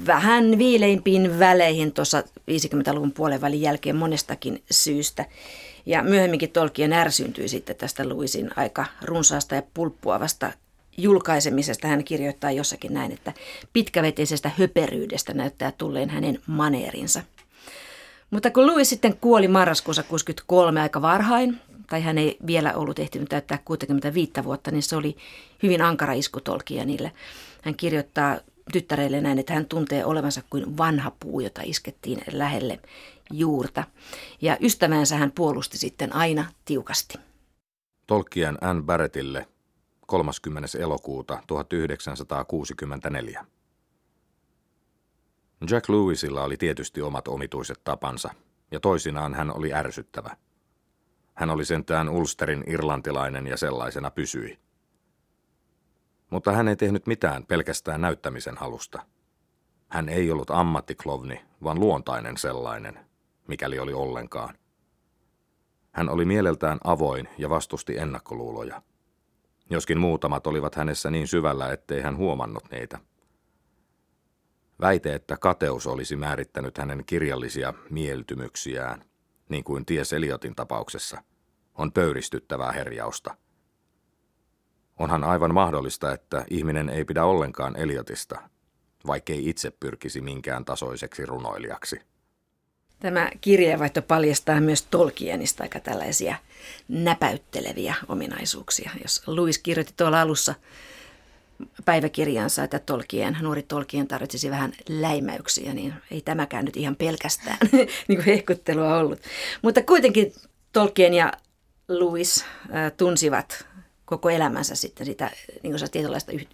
vähän 0.06 0.58
viileimpiin 0.58 1.38
väleihin 1.38 1.92
tuossa 1.92 2.20
50-luvun 2.20 3.12
puolen 3.12 3.40
välin 3.40 3.60
jälkeen 3.60 3.96
monestakin 3.96 4.62
syystä. 4.70 5.24
Ja 5.86 6.02
myöhemminkin 6.02 6.50
Tolkien 6.50 6.92
ärsyntyi 6.92 7.48
sitten 7.48 7.76
tästä 7.76 8.08
Lewisin 8.08 8.50
aika 8.56 8.84
runsaasta 9.02 9.54
ja 9.54 9.62
pulppuavasta 9.74 10.52
julkaisemisesta. 10.96 11.88
Hän 11.88 12.04
kirjoittaa 12.04 12.50
jossakin 12.50 12.94
näin, 12.94 13.12
että 13.12 13.32
pitkäveteisestä 13.72 14.50
höperyydestä 14.58 15.34
näyttää 15.34 15.72
tulleen 15.78 16.10
hänen 16.10 16.38
maneerinsa. 16.46 17.22
Mutta 18.30 18.50
kun 18.50 18.66
Louis 18.66 18.88
sitten 18.88 19.16
kuoli 19.16 19.48
marraskuussa 19.48 20.02
63 20.02 20.80
aika 20.80 21.02
varhain, 21.02 21.60
tai 21.92 22.02
hän 22.02 22.18
ei 22.18 22.36
vielä 22.46 22.74
ollut 22.74 22.98
ehtinyt 22.98 23.28
täyttää 23.28 23.58
65 23.64 24.32
vuotta, 24.44 24.70
niin 24.70 24.82
se 24.82 24.96
oli 24.96 25.16
hyvin 25.62 25.82
ankara 25.82 26.12
isku 26.12 26.40
niille. 26.84 27.12
Hän 27.62 27.74
kirjoittaa 27.74 28.38
tyttäreille 28.72 29.20
näin, 29.20 29.38
että 29.38 29.54
hän 29.54 29.66
tuntee 29.66 30.04
olevansa 30.04 30.42
kuin 30.50 30.76
vanha 30.76 31.12
puu, 31.20 31.40
jota 31.40 31.60
iskettiin 31.64 32.22
lähelle 32.32 32.80
juurta. 33.32 33.84
Ja 34.40 34.56
ystävänsä 34.60 35.16
hän 35.16 35.32
puolusti 35.32 35.78
sitten 35.78 36.14
aina 36.14 36.44
tiukasti. 36.64 37.18
Tolkien 38.06 38.58
Ann 38.60 38.84
Barrettille 38.84 39.48
30. 40.06 40.78
elokuuta 40.78 41.42
1964. 41.46 43.46
Jack 45.70 45.88
Lewisilla 45.88 46.44
oli 46.44 46.56
tietysti 46.56 47.02
omat 47.02 47.28
omituiset 47.28 47.80
tapansa, 47.84 48.30
ja 48.70 48.80
toisinaan 48.80 49.34
hän 49.34 49.56
oli 49.56 49.74
ärsyttävä– 49.74 50.36
hän 51.34 51.50
oli 51.50 51.64
sentään 51.64 52.08
Ulsterin 52.08 52.64
irlantilainen 52.66 53.46
ja 53.46 53.56
sellaisena 53.56 54.10
pysyi. 54.10 54.58
Mutta 56.30 56.52
hän 56.52 56.68
ei 56.68 56.76
tehnyt 56.76 57.06
mitään 57.06 57.46
pelkästään 57.46 58.00
näyttämisen 58.00 58.56
halusta. 58.56 59.02
Hän 59.88 60.08
ei 60.08 60.30
ollut 60.30 60.50
ammattiklovni, 60.50 61.40
vaan 61.64 61.80
luontainen 61.80 62.36
sellainen, 62.36 62.98
mikäli 63.48 63.78
oli 63.78 63.92
ollenkaan. 63.92 64.58
Hän 65.92 66.08
oli 66.08 66.24
mieleltään 66.24 66.78
avoin 66.84 67.28
ja 67.38 67.50
vastusti 67.50 67.98
ennakkoluuloja. 67.98 68.82
Joskin 69.70 70.00
muutamat 70.00 70.46
olivat 70.46 70.74
hänessä 70.74 71.10
niin 71.10 71.28
syvällä, 71.28 71.72
ettei 71.72 72.00
hän 72.00 72.16
huomannut 72.16 72.64
niitä. 72.70 72.98
Väite, 74.80 75.14
että 75.14 75.36
kateus 75.36 75.86
olisi 75.86 76.16
määrittänyt 76.16 76.78
hänen 76.78 77.04
kirjallisia 77.06 77.74
mieltymyksiään, 77.90 79.04
niin 79.52 79.64
kuin 79.64 79.86
ties 79.86 80.12
Eliotin 80.12 80.54
tapauksessa, 80.54 81.22
on 81.74 81.92
pöyristyttävää 81.92 82.72
herjausta. 82.72 83.36
Onhan 84.98 85.24
aivan 85.24 85.54
mahdollista, 85.54 86.12
että 86.12 86.44
ihminen 86.50 86.88
ei 86.88 87.04
pidä 87.04 87.24
ollenkaan 87.24 87.76
Eliotista, 87.76 88.42
vaikkei 89.06 89.48
itse 89.48 89.70
pyrkisi 89.70 90.20
minkään 90.20 90.64
tasoiseksi 90.64 91.26
runoilijaksi. 91.26 92.00
Tämä 93.00 93.30
kirjeenvaihto 93.40 94.02
paljastaa 94.02 94.60
myös 94.60 94.82
Tolkienista 94.82 95.62
aika 95.62 95.80
tällaisia 95.80 96.36
näpäytteleviä 96.88 97.94
ominaisuuksia. 98.08 98.90
Jos 99.02 99.22
Louis 99.26 99.58
kirjoitti 99.58 99.94
tuolla 99.96 100.20
alussa 100.20 100.54
päiväkirjansa, 101.84 102.64
että 102.64 102.78
Tolkien, 102.78 103.36
nuori 103.40 103.62
Tolkien 103.62 104.08
tarvitsisi 104.08 104.50
vähän 104.50 104.72
läimäyksiä, 104.88 105.74
niin 105.74 105.94
ei 106.10 106.20
tämäkään 106.20 106.64
nyt 106.64 106.76
ihan 106.76 106.96
pelkästään 106.96 107.58
niin 108.08 108.16
kuin 108.16 108.24
hehkuttelua 108.24 108.98
ollut. 108.98 109.20
Mutta 109.62 109.82
kuitenkin 109.82 110.32
Tolkien 110.72 111.14
ja 111.14 111.32
Louis 111.88 112.44
äh, 112.74 112.92
tunsivat 112.96 113.66
koko 114.04 114.30
elämänsä 114.30 114.74
sitten 114.74 115.06
sitä 115.06 115.30
niin 115.62 115.72
kuin 115.78 115.90
tietynlaista 115.90 116.32
yh, 116.32 116.46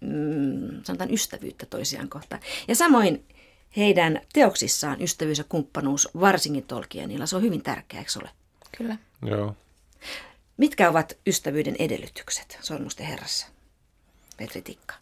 mm, 0.00 0.82
sanotaan 0.84 1.14
ystävyyttä 1.14 1.66
toisiaan 1.66 2.08
kohtaan. 2.08 2.42
Ja 2.68 2.74
samoin 2.74 3.24
heidän 3.76 4.20
teoksissaan 4.32 5.02
ystävyys 5.02 5.38
ja 5.38 5.44
kumppanuus, 5.48 6.08
varsinkin 6.20 6.64
Tolkienilla, 6.64 7.26
se 7.26 7.36
on 7.36 7.42
hyvin 7.42 7.62
tärkeää, 7.62 8.00
eikö 8.00 8.10
ole? 8.22 8.30
Kyllä. 8.78 8.96
Joo. 9.26 9.56
Mitkä 10.56 10.90
ovat 10.90 11.16
ystävyyden 11.26 11.76
edellytykset 11.78 12.58
Sormusten 12.60 13.06
herrassa? 13.06 13.46
Petri 14.40 14.62
Tikka. 14.62 14.94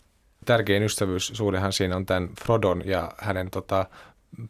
Tärkein 0.44 0.82
ystävyyssuhdehan 0.82 1.72
siinä 1.72 1.96
on 1.96 2.06
tämän 2.06 2.30
Frodon 2.44 2.82
ja 2.84 3.12
hänen 3.18 3.50
tota, 3.50 3.86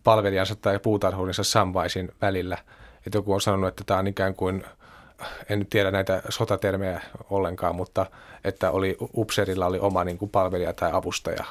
palvelijansa 0.05 0.55
tai 0.57 0.79
puutarhuudensa 0.79 1.45
Samwaisin 1.45 2.13
välillä. 2.21 2.59
Että 3.07 3.19
joku 3.19 3.33
on 3.33 3.41
sanonut, 3.41 3.69
että 3.69 3.85
tämä 3.87 4.01
on 4.01 4.07
ikään 4.07 4.35
kuin, 4.35 4.65
en 5.49 5.59
nyt 5.59 5.71
tiedä 5.71 5.91
näitä 5.91 6.23
sotatermejä 6.29 7.01
ollenkaan, 7.31 7.77
mutta 7.77 8.07
että 8.45 8.71
oli 8.71 8.97
upserilla 9.15 9.67
oli 9.67 9.79
oma 9.79 10.05
niin 10.05 10.19
kuin 10.19 10.31
palvelija 10.31 10.73
tai 10.73 10.91
avustaja, 10.93 11.45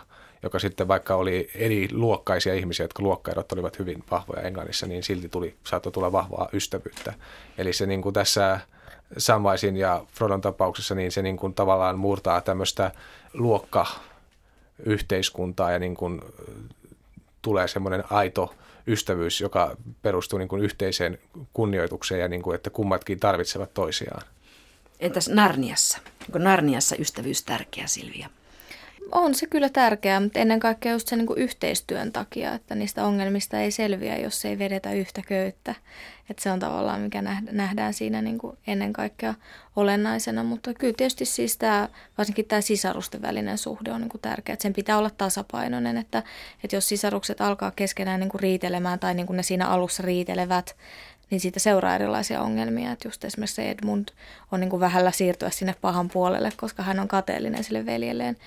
joka 0.44 0.60
sitten 0.60 0.88
vaikka 0.88 1.16
oli 1.16 1.50
eri 1.56 1.88
luokkaisia 1.92 2.54
ihmisiä, 2.54 2.84
jotka 2.84 3.04
luokkaerot 3.04 3.52
olivat 3.52 3.80
hyvin 3.80 4.04
vahvoja 4.12 4.42
Englannissa, 4.42 4.88
niin 4.88 5.04
silti 5.04 5.30
tuli, 5.30 5.56
saattoi 5.64 5.92
tulla 5.92 6.12
vahvaa 6.12 6.50
ystävyyttä. 6.54 7.14
Eli 7.58 7.74
se 7.74 7.86
niin 7.86 8.02
kuin 8.02 8.14
tässä 8.14 8.60
Samwaisin 9.18 9.78
ja 9.78 10.06
Frodon 10.14 10.42
tapauksessa, 10.42 10.96
niin 10.96 11.12
se 11.12 11.22
niin 11.22 11.38
kuin 11.38 11.54
tavallaan 11.54 12.00
murtaa 12.00 12.42
tämmöistä 12.42 12.92
luokka 13.34 13.86
yhteiskuntaa 14.86 15.72
ja 15.72 15.80
niin 15.80 15.96
kuin 15.96 16.22
tulee 17.42 17.68
semmoinen 17.68 18.04
aito 18.10 18.56
ystävyys, 18.88 19.42
joka 19.42 19.78
perustuu 20.02 20.40
niin 20.40 20.50
kuin 20.50 20.64
yhteiseen 20.64 21.20
kunnioitukseen 21.54 22.22
ja 22.22 22.28
niin 22.28 22.42
kuin, 22.42 22.56
että 22.56 22.70
kummatkin 22.70 23.20
tarvitsevat 23.20 23.74
toisiaan. 23.74 24.22
Entäs 25.00 25.30
Narniassa? 25.30 26.00
Onko 26.26 26.40
Narniassa 26.40 26.96
ystävyys 26.96 27.44
tärkeä, 27.44 27.88
Silvia? 27.88 28.30
On 29.12 29.36
se 29.36 29.48
kyllä 29.48 29.70
tärkeää, 29.70 30.20
mutta 30.20 30.40
ennen 30.40 30.60
kaikkea 30.60 30.92
just 30.92 31.08
sen 31.08 31.18
niin 31.18 31.28
kuin 31.28 31.40
yhteistyön 31.40 32.12
takia, 32.12 32.54
että 32.54 32.76
niistä 32.76 33.06
ongelmista 33.06 33.60
ei 33.60 33.72
selviä, 33.72 34.18
jos 34.18 34.46
ei 34.46 34.60
vedetä 34.60 34.92
yhtä 34.92 35.22
köyttä. 35.28 35.76
Että 36.30 36.44
se 36.44 36.52
on 36.52 36.60
tavallaan, 36.60 37.02
mikä 37.02 37.22
nähdään 37.52 37.94
siinä 37.94 38.22
niin 38.22 38.38
kuin 38.38 38.58
ennen 38.68 38.94
kaikkea 38.94 39.34
olennaisena. 39.76 40.44
Mutta 40.44 40.74
kyllä 40.74 40.94
tietysti 40.98 41.26
siis 41.26 41.58
tämä, 41.58 41.90
varsinkin 42.18 42.46
tämä 42.46 42.62
sisarusten 42.62 43.22
välinen 43.22 43.58
suhde 43.58 43.92
on 43.92 44.02
niin 44.02 44.10
kuin 44.10 44.22
tärkeä. 44.22 44.54
Että 44.54 44.64
sen 44.64 44.74
pitää 44.74 44.98
olla 44.98 45.10
tasapainoinen, 45.10 45.98
että, 45.98 46.24
että 46.64 46.76
jos 46.76 46.90
sisarukset 46.90 47.42
alkaa 47.42 47.72
keskenään 47.72 48.20
niin 48.20 48.30
kuin 48.30 48.42
riitelemään 48.42 49.00
tai 49.00 49.14
niin 49.14 49.28
kuin 49.28 49.38
ne 49.38 49.44
siinä 49.44 49.68
alussa 49.68 50.04
riitelevät, 50.04 50.76
niin 51.30 51.42
siitä 51.42 51.60
seuraa 51.60 51.96
erilaisia 51.96 52.42
ongelmia. 52.42 52.92
Että 52.92 53.08
just 53.08 53.26
esimerkiksi 53.26 53.68
Edmund 53.68 54.10
on 54.52 54.60
niin 54.60 54.70
kuin 54.70 54.80
vähällä 54.80 55.12
siirtyä 55.12 55.50
sinne 55.50 55.76
pahan 55.82 56.10
puolelle, 56.10 56.52
koska 56.58 56.84
hän 56.84 57.00
on 57.00 57.08
kateellinen 57.08 57.64
sille 57.64 57.86
veljelleen 57.86 58.38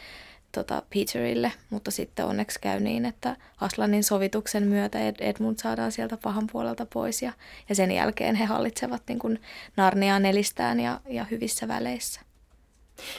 tota, 0.53 0.83
Peterille, 0.95 1.53
mutta 1.71 1.91
sitten 1.91 2.25
onneksi 2.25 2.61
käy 2.61 2.81
niin, 2.81 3.07
että 3.07 3.37
Aslanin 3.61 4.05
sovituksen 4.05 4.63
myötä 4.63 4.99
Ed- 4.99 5.21
Edmund 5.21 5.59
saadaan 5.59 5.93
sieltä 5.93 6.17
pahan 6.17 6.47
puolelta 6.53 6.87
pois 6.87 7.23
ja, 7.23 7.33
ja 7.69 7.75
sen 7.75 7.93
jälkeen 7.93 8.35
he 8.35 8.45
hallitsevat 8.45 9.03
niin 9.09 9.19
kuin 9.19 9.41
Narniaa 9.77 10.19
nelistään 10.19 10.81
ja, 10.81 11.01
ja 11.09 11.25
hyvissä 11.25 11.69
väleissä. 11.69 12.21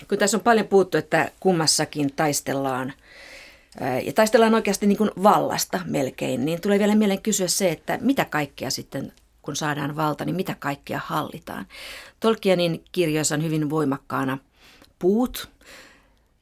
Kun 0.10 0.18
tässä 0.18 0.38
on 0.38 0.44
paljon 0.44 0.68
puhuttu, 0.68 0.98
että 0.98 1.32
kummassakin 1.40 2.14
taistellaan 2.16 2.94
ja 4.04 4.14
taistellaan 4.14 4.56
oikeasti 4.56 4.88
niin 4.88 4.98
kuin 4.98 5.12
vallasta 5.24 5.80
melkein, 5.86 6.46
niin 6.46 6.62
tulee 6.62 6.80
vielä 6.80 6.96
mieleen 6.96 7.22
kysyä 7.22 7.48
se, 7.48 7.72
että 7.72 7.98
mitä 8.02 8.26
kaikkea 8.26 8.70
sitten, 8.70 9.14
kun 9.42 9.56
saadaan 9.56 9.96
valta, 9.96 10.26
niin 10.26 10.36
mitä 10.36 10.56
kaikkea 10.60 11.00
hallitaan. 11.06 11.66
Tolkienin 12.20 12.84
kirjoissa 12.92 13.36
on 13.36 13.44
hyvin 13.44 13.70
voimakkaana 13.70 14.38
puut, 15.00 15.50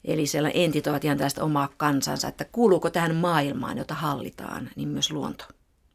Eli 0.06 0.26
siellä 0.26 0.50
entit 0.50 0.88
ovat 0.88 1.06
ihan 1.06 1.18
tästä 1.18 1.44
omaa 1.44 1.70
kansansa, 1.78 2.28
että 2.28 2.46
kuuluuko 2.52 2.90
tähän 2.90 3.16
maailmaan, 3.16 3.78
jota 3.78 3.94
hallitaan, 3.94 4.70
niin 4.76 4.90
myös 4.90 5.12
luonto. 5.12 5.46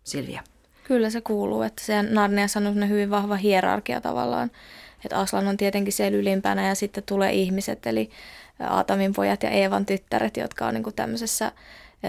Silvia. 0.04 0.42
Kyllä 0.84 1.10
se 1.10 1.20
kuuluu, 1.20 1.62
että 1.62 1.84
se 1.84 2.02
Narniassa 2.02 2.60
on 2.60 2.88
hyvin 2.88 3.10
vahva 3.10 3.36
hierarkia 3.36 4.00
tavallaan. 4.00 4.50
Että 5.04 5.18
Aslan 5.18 5.48
on 5.48 5.56
tietenkin 5.56 5.92
siellä 5.92 6.18
ylimpänä 6.18 6.68
ja 6.68 6.74
sitten 6.74 7.04
tulee 7.06 7.32
ihmiset, 7.32 7.86
eli 7.86 8.10
Aatamin 8.60 9.14
pojat 9.14 9.42
ja 9.42 9.50
Eevan 9.50 9.86
tyttäret, 9.86 10.36
jotka 10.36 10.66
on 10.66 10.74
niin 10.74 10.82
kuin 10.82 10.96
tämmöisessä 10.96 11.52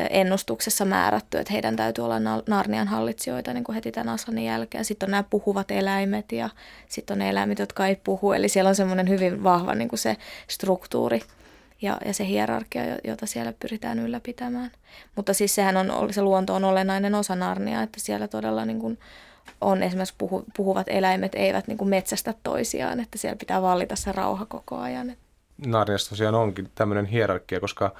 ennustuksessa 0.09 0.85
määrätty, 0.85 1.37
että 1.37 1.53
heidän 1.53 1.75
täytyy 1.75 2.05
olla 2.05 2.19
Narnian 2.47 2.87
hallitsijoita 2.87 3.53
niin 3.53 3.63
kuin 3.63 3.73
heti 3.73 3.91
tämän 3.91 4.13
Aslanin 4.13 4.45
jälkeen. 4.45 4.85
Sitten 4.85 5.07
on 5.07 5.11
nämä 5.11 5.23
puhuvat 5.23 5.71
eläimet 5.71 6.31
ja 6.31 6.49
sitten 6.89 7.17
on 7.17 7.21
eläimet, 7.21 7.59
jotka 7.59 7.87
ei 7.87 7.95
puhu. 7.95 8.31
Eli 8.31 8.49
siellä 8.49 8.69
on 8.69 8.75
semmoinen 8.75 9.09
hyvin 9.09 9.43
vahva 9.43 9.75
niin 9.75 9.89
kuin 9.89 9.99
se 9.99 10.17
struktuuri 10.47 11.21
ja, 11.81 11.97
ja 12.05 12.13
se 12.13 12.27
hierarkia, 12.27 12.81
jota 13.03 13.25
siellä 13.25 13.53
pyritään 13.59 13.99
ylläpitämään. 13.99 14.71
Mutta 15.15 15.33
siis 15.33 15.55
sehän 15.55 15.77
on, 15.77 16.13
se 16.13 16.21
luonto 16.21 16.55
on 16.55 16.63
olennainen 16.63 17.15
osa 17.15 17.35
Narnia, 17.35 17.81
että 17.81 17.99
siellä 17.99 18.27
todella 18.27 18.65
niin 18.65 18.79
kuin 18.79 18.99
on 19.61 19.83
esimerkiksi 19.83 20.15
puhu, 20.17 20.45
puhuvat 20.57 20.87
eläimet 20.89 21.35
eivät 21.35 21.67
niin 21.67 21.77
kuin 21.77 21.89
metsästä 21.89 22.33
toisiaan, 22.43 22.99
että 22.99 23.17
siellä 23.17 23.35
pitää 23.35 23.61
vallita 23.61 23.95
se 23.95 24.11
rauha 24.11 24.45
koko 24.45 24.77
ajan. 24.77 25.13
Narniassa 25.65 26.09
tosiaan 26.09 26.35
onkin 26.35 26.71
tämmöinen 26.75 27.05
hierarkia, 27.05 27.59
koska 27.59 27.91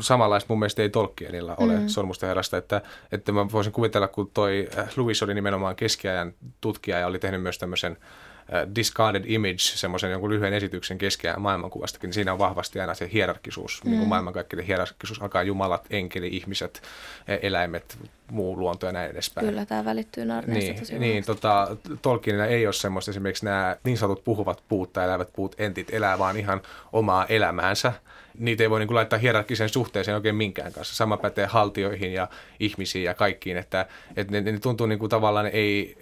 samanlaista 0.00 0.46
mun 0.48 0.58
mielestä 0.58 0.82
ei 0.82 0.88
Tolkienilla 0.88 1.54
ole 1.58 1.76
mm. 1.76 1.88
sormusten 1.88 2.26
herrasta, 2.26 2.56
että, 2.56 2.82
että 3.12 3.32
mä 3.32 3.52
voisin 3.52 3.72
kuvitella, 3.72 4.08
kun 4.08 4.30
toi 4.34 4.68
äh, 4.78 4.88
Louis 4.96 5.22
oli 5.22 5.34
nimenomaan 5.34 5.76
keskiajan 5.76 6.32
tutkija 6.60 6.98
ja 6.98 7.06
oli 7.06 7.18
tehnyt 7.18 7.42
myös 7.42 7.58
tämmöisen 7.58 7.92
Äh, 7.92 8.29
discarded 8.74 9.24
image, 9.26 9.58
semmoisen 9.58 10.10
jonkun 10.10 10.30
lyhyen 10.30 10.52
esityksen 10.52 10.98
keskeään 10.98 11.40
maailmankuvastakin, 11.40 12.08
niin 12.08 12.14
siinä 12.14 12.32
on 12.32 12.38
vahvasti 12.38 12.80
aina 12.80 12.94
se 12.94 13.10
hierarkisuus, 13.12 13.84
mm. 13.84 13.90
niin 13.90 13.98
kuin 13.98 14.08
maailmankaikkeuden 14.08 14.66
hierarkisuus 14.66 15.22
alkaa 15.22 15.42
jumalat, 15.42 15.86
enkeli, 15.90 16.28
ihmiset, 16.28 16.82
e, 17.28 17.38
eläimet, 17.42 17.98
muu 18.30 18.58
luonto 18.58 18.86
ja 18.86 18.92
näin 18.92 19.10
edespäin. 19.10 19.46
Kyllä, 19.46 19.66
tämä 19.66 19.84
välittyy 19.84 20.24
Narniasta 20.24 20.70
niin, 20.70 20.80
tosi 20.80 20.98
niin, 20.98 21.24
tota, 21.24 21.76
Tolkienilla 22.02 22.46
ei 22.46 22.66
ole 22.66 22.72
semmoista 22.72 23.10
esimerkiksi 23.10 23.44
nämä 23.44 23.76
niin 23.84 23.98
sanotut 23.98 24.24
puhuvat 24.24 24.62
puut 24.68 24.92
tai 24.92 25.04
elävät 25.04 25.28
puut 25.32 25.54
entit 25.58 25.94
elää 25.94 26.18
vaan 26.18 26.36
ihan 26.36 26.62
omaa 26.92 27.26
elämäänsä. 27.26 27.92
Niitä 28.38 28.62
ei 28.62 28.70
voi 28.70 28.78
niin 28.78 28.86
kuin, 28.86 28.94
laittaa 28.94 29.18
hierarkiseen 29.18 29.68
suhteeseen 29.68 30.14
oikein 30.14 30.34
minkään 30.34 30.72
kanssa. 30.72 30.96
Sama 30.96 31.16
pätee 31.16 31.46
haltioihin 31.46 32.12
ja 32.12 32.28
ihmisiin 32.60 33.04
ja 33.04 33.14
kaikkiin, 33.14 33.56
että, 33.56 33.86
että 34.16 34.32
ne, 34.32 34.52
ne 34.52 34.58
tuntuu 34.58 34.86
niin 34.86 34.98
kuin, 34.98 35.10
tavallaan 35.10 35.46
ei, 35.46 35.98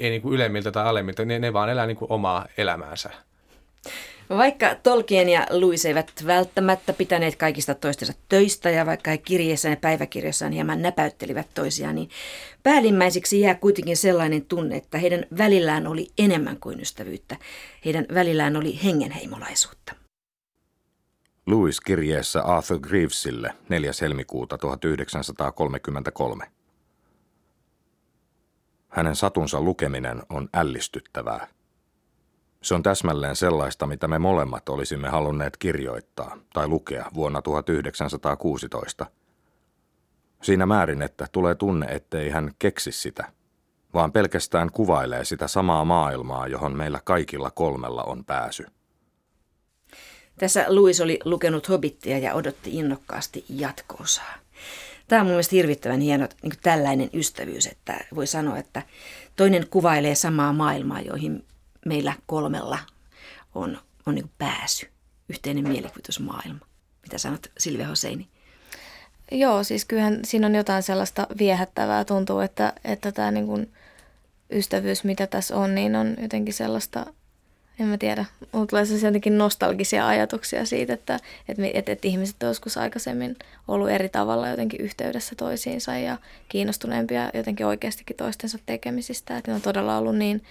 ei 0.00 0.10
niin 0.10 0.22
kuin 0.22 0.34
ylemmiltä 0.34 0.72
tai 0.72 0.86
alemmilta, 0.86 1.24
ne, 1.24 1.38
ne 1.38 1.52
vaan 1.52 1.70
elää 1.70 1.86
niin 1.86 1.96
kuin 1.96 2.12
omaa 2.12 2.46
elämäänsä. 2.56 3.10
Vaikka 4.30 4.74
Tolkien 4.74 5.28
ja 5.28 5.46
Louis 5.50 5.84
eivät 5.84 6.12
välttämättä 6.26 6.92
pitäneet 6.92 7.36
kaikista 7.36 7.74
toistensa 7.74 8.12
töistä 8.28 8.70
ja 8.70 8.86
vaikka 8.86 9.10
he 9.10 9.18
kirjeessä 9.18 9.68
ja 9.68 9.76
päiväkirjassaan 9.76 10.52
hieman 10.52 10.82
näpäyttelivät 10.82 11.46
toisiaan, 11.54 11.94
niin 11.94 12.08
päällimmäiseksi 12.62 13.40
jää 13.40 13.54
kuitenkin 13.54 13.96
sellainen 13.96 14.46
tunne, 14.46 14.76
että 14.76 14.98
heidän 14.98 15.26
välillään 15.38 15.86
oli 15.86 16.08
enemmän 16.18 16.56
kuin 16.60 16.80
ystävyyttä. 16.80 17.36
Heidän 17.84 18.06
välillään 18.14 18.56
oli 18.56 18.80
hengenheimolaisuutta. 18.84 19.94
Louis 21.46 21.80
kirjeessä 21.80 22.42
Arthur 22.42 22.78
Greavesille 22.78 23.54
4. 23.68 23.90
helmikuuta 24.00 24.58
1933. 24.58 26.59
Hänen 28.90 29.16
satunsa 29.16 29.60
lukeminen 29.60 30.22
on 30.30 30.48
ällistyttävää. 30.54 31.46
Se 32.62 32.74
on 32.74 32.82
täsmälleen 32.82 33.36
sellaista, 33.36 33.86
mitä 33.86 34.08
me 34.08 34.18
molemmat 34.18 34.68
olisimme 34.68 35.08
halunneet 35.08 35.56
kirjoittaa 35.56 36.36
tai 36.52 36.68
lukea 36.68 37.06
vuonna 37.14 37.42
1916. 37.42 39.06
Siinä 40.42 40.66
määrin, 40.66 41.02
että 41.02 41.26
tulee 41.32 41.54
tunne, 41.54 41.86
ettei 41.86 42.30
hän 42.30 42.50
keksi 42.58 42.92
sitä, 42.92 43.32
vaan 43.94 44.12
pelkästään 44.12 44.70
kuvailee 44.72 45.24
sitä 45.24 45.48
samaa 45.48 45.84
maailmaa, 45.84 46.46
johon 46.46 46.76
meillä 46.76 47.00
kaikilla 47.04 47.50
kolmella 47.50 48.02
on 48.02 48.24
pääsy. 48.24 48.66
Tässä 50.38 50.64
Louis 50.68 51.00
oli 51.00 51.18
lukenut 51.24 51.68
Hobittia 51.68 52.18
ja 52.18 52.34
odotti 52.34 52.78
innokkaasti 52.78 53.44
jatkoosaa. 53.48 54.34
Tämä 55.10 55.20
on 55.20 55.26
mun 55.26 55.32
mielestä 55.32 55.56
hirvittävän 55.56 56.00
hieno 56.00 56.28
niin 56.42 56.52
tällainen 56.62 57.10
ystävyys, 57.14 57.66
että 57.66 58.00
voi 58.14 58.26
sanoa, 58.26 58.58
että 58.58 58.82
toinen 59.36 59.66
kuvailee 59.70 60.14
samaa 60.14 60.52
maailmaa, 60.52 61.00
joihin 61.00 61.46
meillä 61.86 62.12
kolmella 62.26 62.78
on, 63.54 63.78
on 64.06 64.14
niin 64.14 64.30
pääsy. 64.38 64.90
Yhteinen 65.28 65.68
mielikuvitusmaailma. 65.68 66.66
Mitä 67.02 67.18
sanot 67.18 67.50
Silvia 67.58 67.88
Hoseini? 67.88 68.28
Joo, 69.32 69.64
siis 69.64 69.84
kyllähän 69.84 70.20
siinä 70.24 70.46
on 70.46 70.54
jotain 70.54 70.82
sellaista 70.82 71.26
viehättävää. 71.38 72.04
Tuntuu, 72.04 72.40
että, 72.40 72.72
että 72.84 73.12
tämä 73.12 73.30
niin 73.30 73.46
kuin 73.46 73.72
ystävyys, 74.52 75.04
mitä 75.04 75.26
tässä 75.26 75.56
on, 75.56 75.74
niin 75.74 75.96
on 75.96 76.16
jotenkin 76.22 76.54
sellaista 76.54 77.06
en 77.80 77.86
mä 77.86 77.98
tiedä, 77.98 78.24
mulla 78.52 78.66
tulee 78.66 78.84
jotenkin 79.04 79.38
nostalgisia 79.38 80.08
ajatuksia 80.08 80.64
siitä, 80.64 80.92
että, 80.92 81.18
että, 81.48 81.62
että, 81.74 81.92
että 81.92 82.08
ihmiset 82.08 82.42
on 82.42 82.48
joskus 82.48 82.76
aikaisemmin 82.76 83.36
ollut 83.68 83.90
eri 83.90 84.08
tavalla 84.08 84.48
jotenkin 84.48 84.80
yhteydessä 84.80 85.34
toisiinsa 85.34 85.96
ja 85.96 86.16
kiinnostuneempia 86.48 87.30
jotenkin 87.34 87.66
oikeastikin 87.66 88.16
toistensa 88.16 88.58
tekemisistä. 88.66 89.36
Että 89.36 89.50
ne 89.50 89.54
on 89.54 89.60
todella 89.60 89.98
ollut 89.98 90.16
niin, 90.16 90.42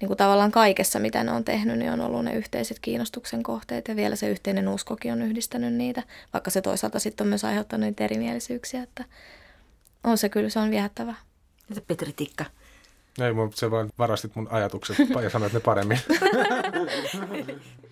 niin 0.00 0.06
kuin 0.06 0.16
tavallaan 0.16 0.52
kaikessa, 0.52 0.98
mitä 0.98 1.24
ne 1.24 1.32
on 1.32 1.44
tehnyt, 1.44 1.78
niin 1.78 1.92
on 1.92 2.00
ollut 2.00 2.24
ne 2.24 2.34
yhteiset 2.34 2.78
kiinnostuksen 2.80 3.42
kohteet 3.42 3.88
ja 3.88 3.96
vielä 3.96 4.16
se 4.16 4.28
yhteinen 4.28 4.68
uskokin 4.68 5.12
on 5.12 5.22
yhdistänyt 5.22 5.74
niitä, 5.74 6.02
vaikka 6.32 6.50
se 6.50 6.60
toisaalta 6.60 6.98
sitten 6.98 7.24
on 7.24 7.28
myös 7.28 7.44
aiheuttanut 7.44 7.86
niitä 7.86 8.04
erimielisyyksiä, 8.04 8.82
että 8.82 9.04
on 10.04 10.18
se 10.18 10.28
kyllä, 10.28 10.48
se 10.48 10.58
on 10.58 10.70
viehättävää. 10.70 11.16
Petri 11.86 12.12
Tikka? 12.12 12.44
Ei, 13.20 13.32
mutta 13.32 13.56
se 13.56 13.70
vaan 13.70 13.90
varastit 13.98 14.36
mun 14.36 14.48
ajatukset 14.50 14.96
ja 15.22 15.30
sanoit 15.30 15.52
ne 15.52 15.60
paremmin. 15.60 15.98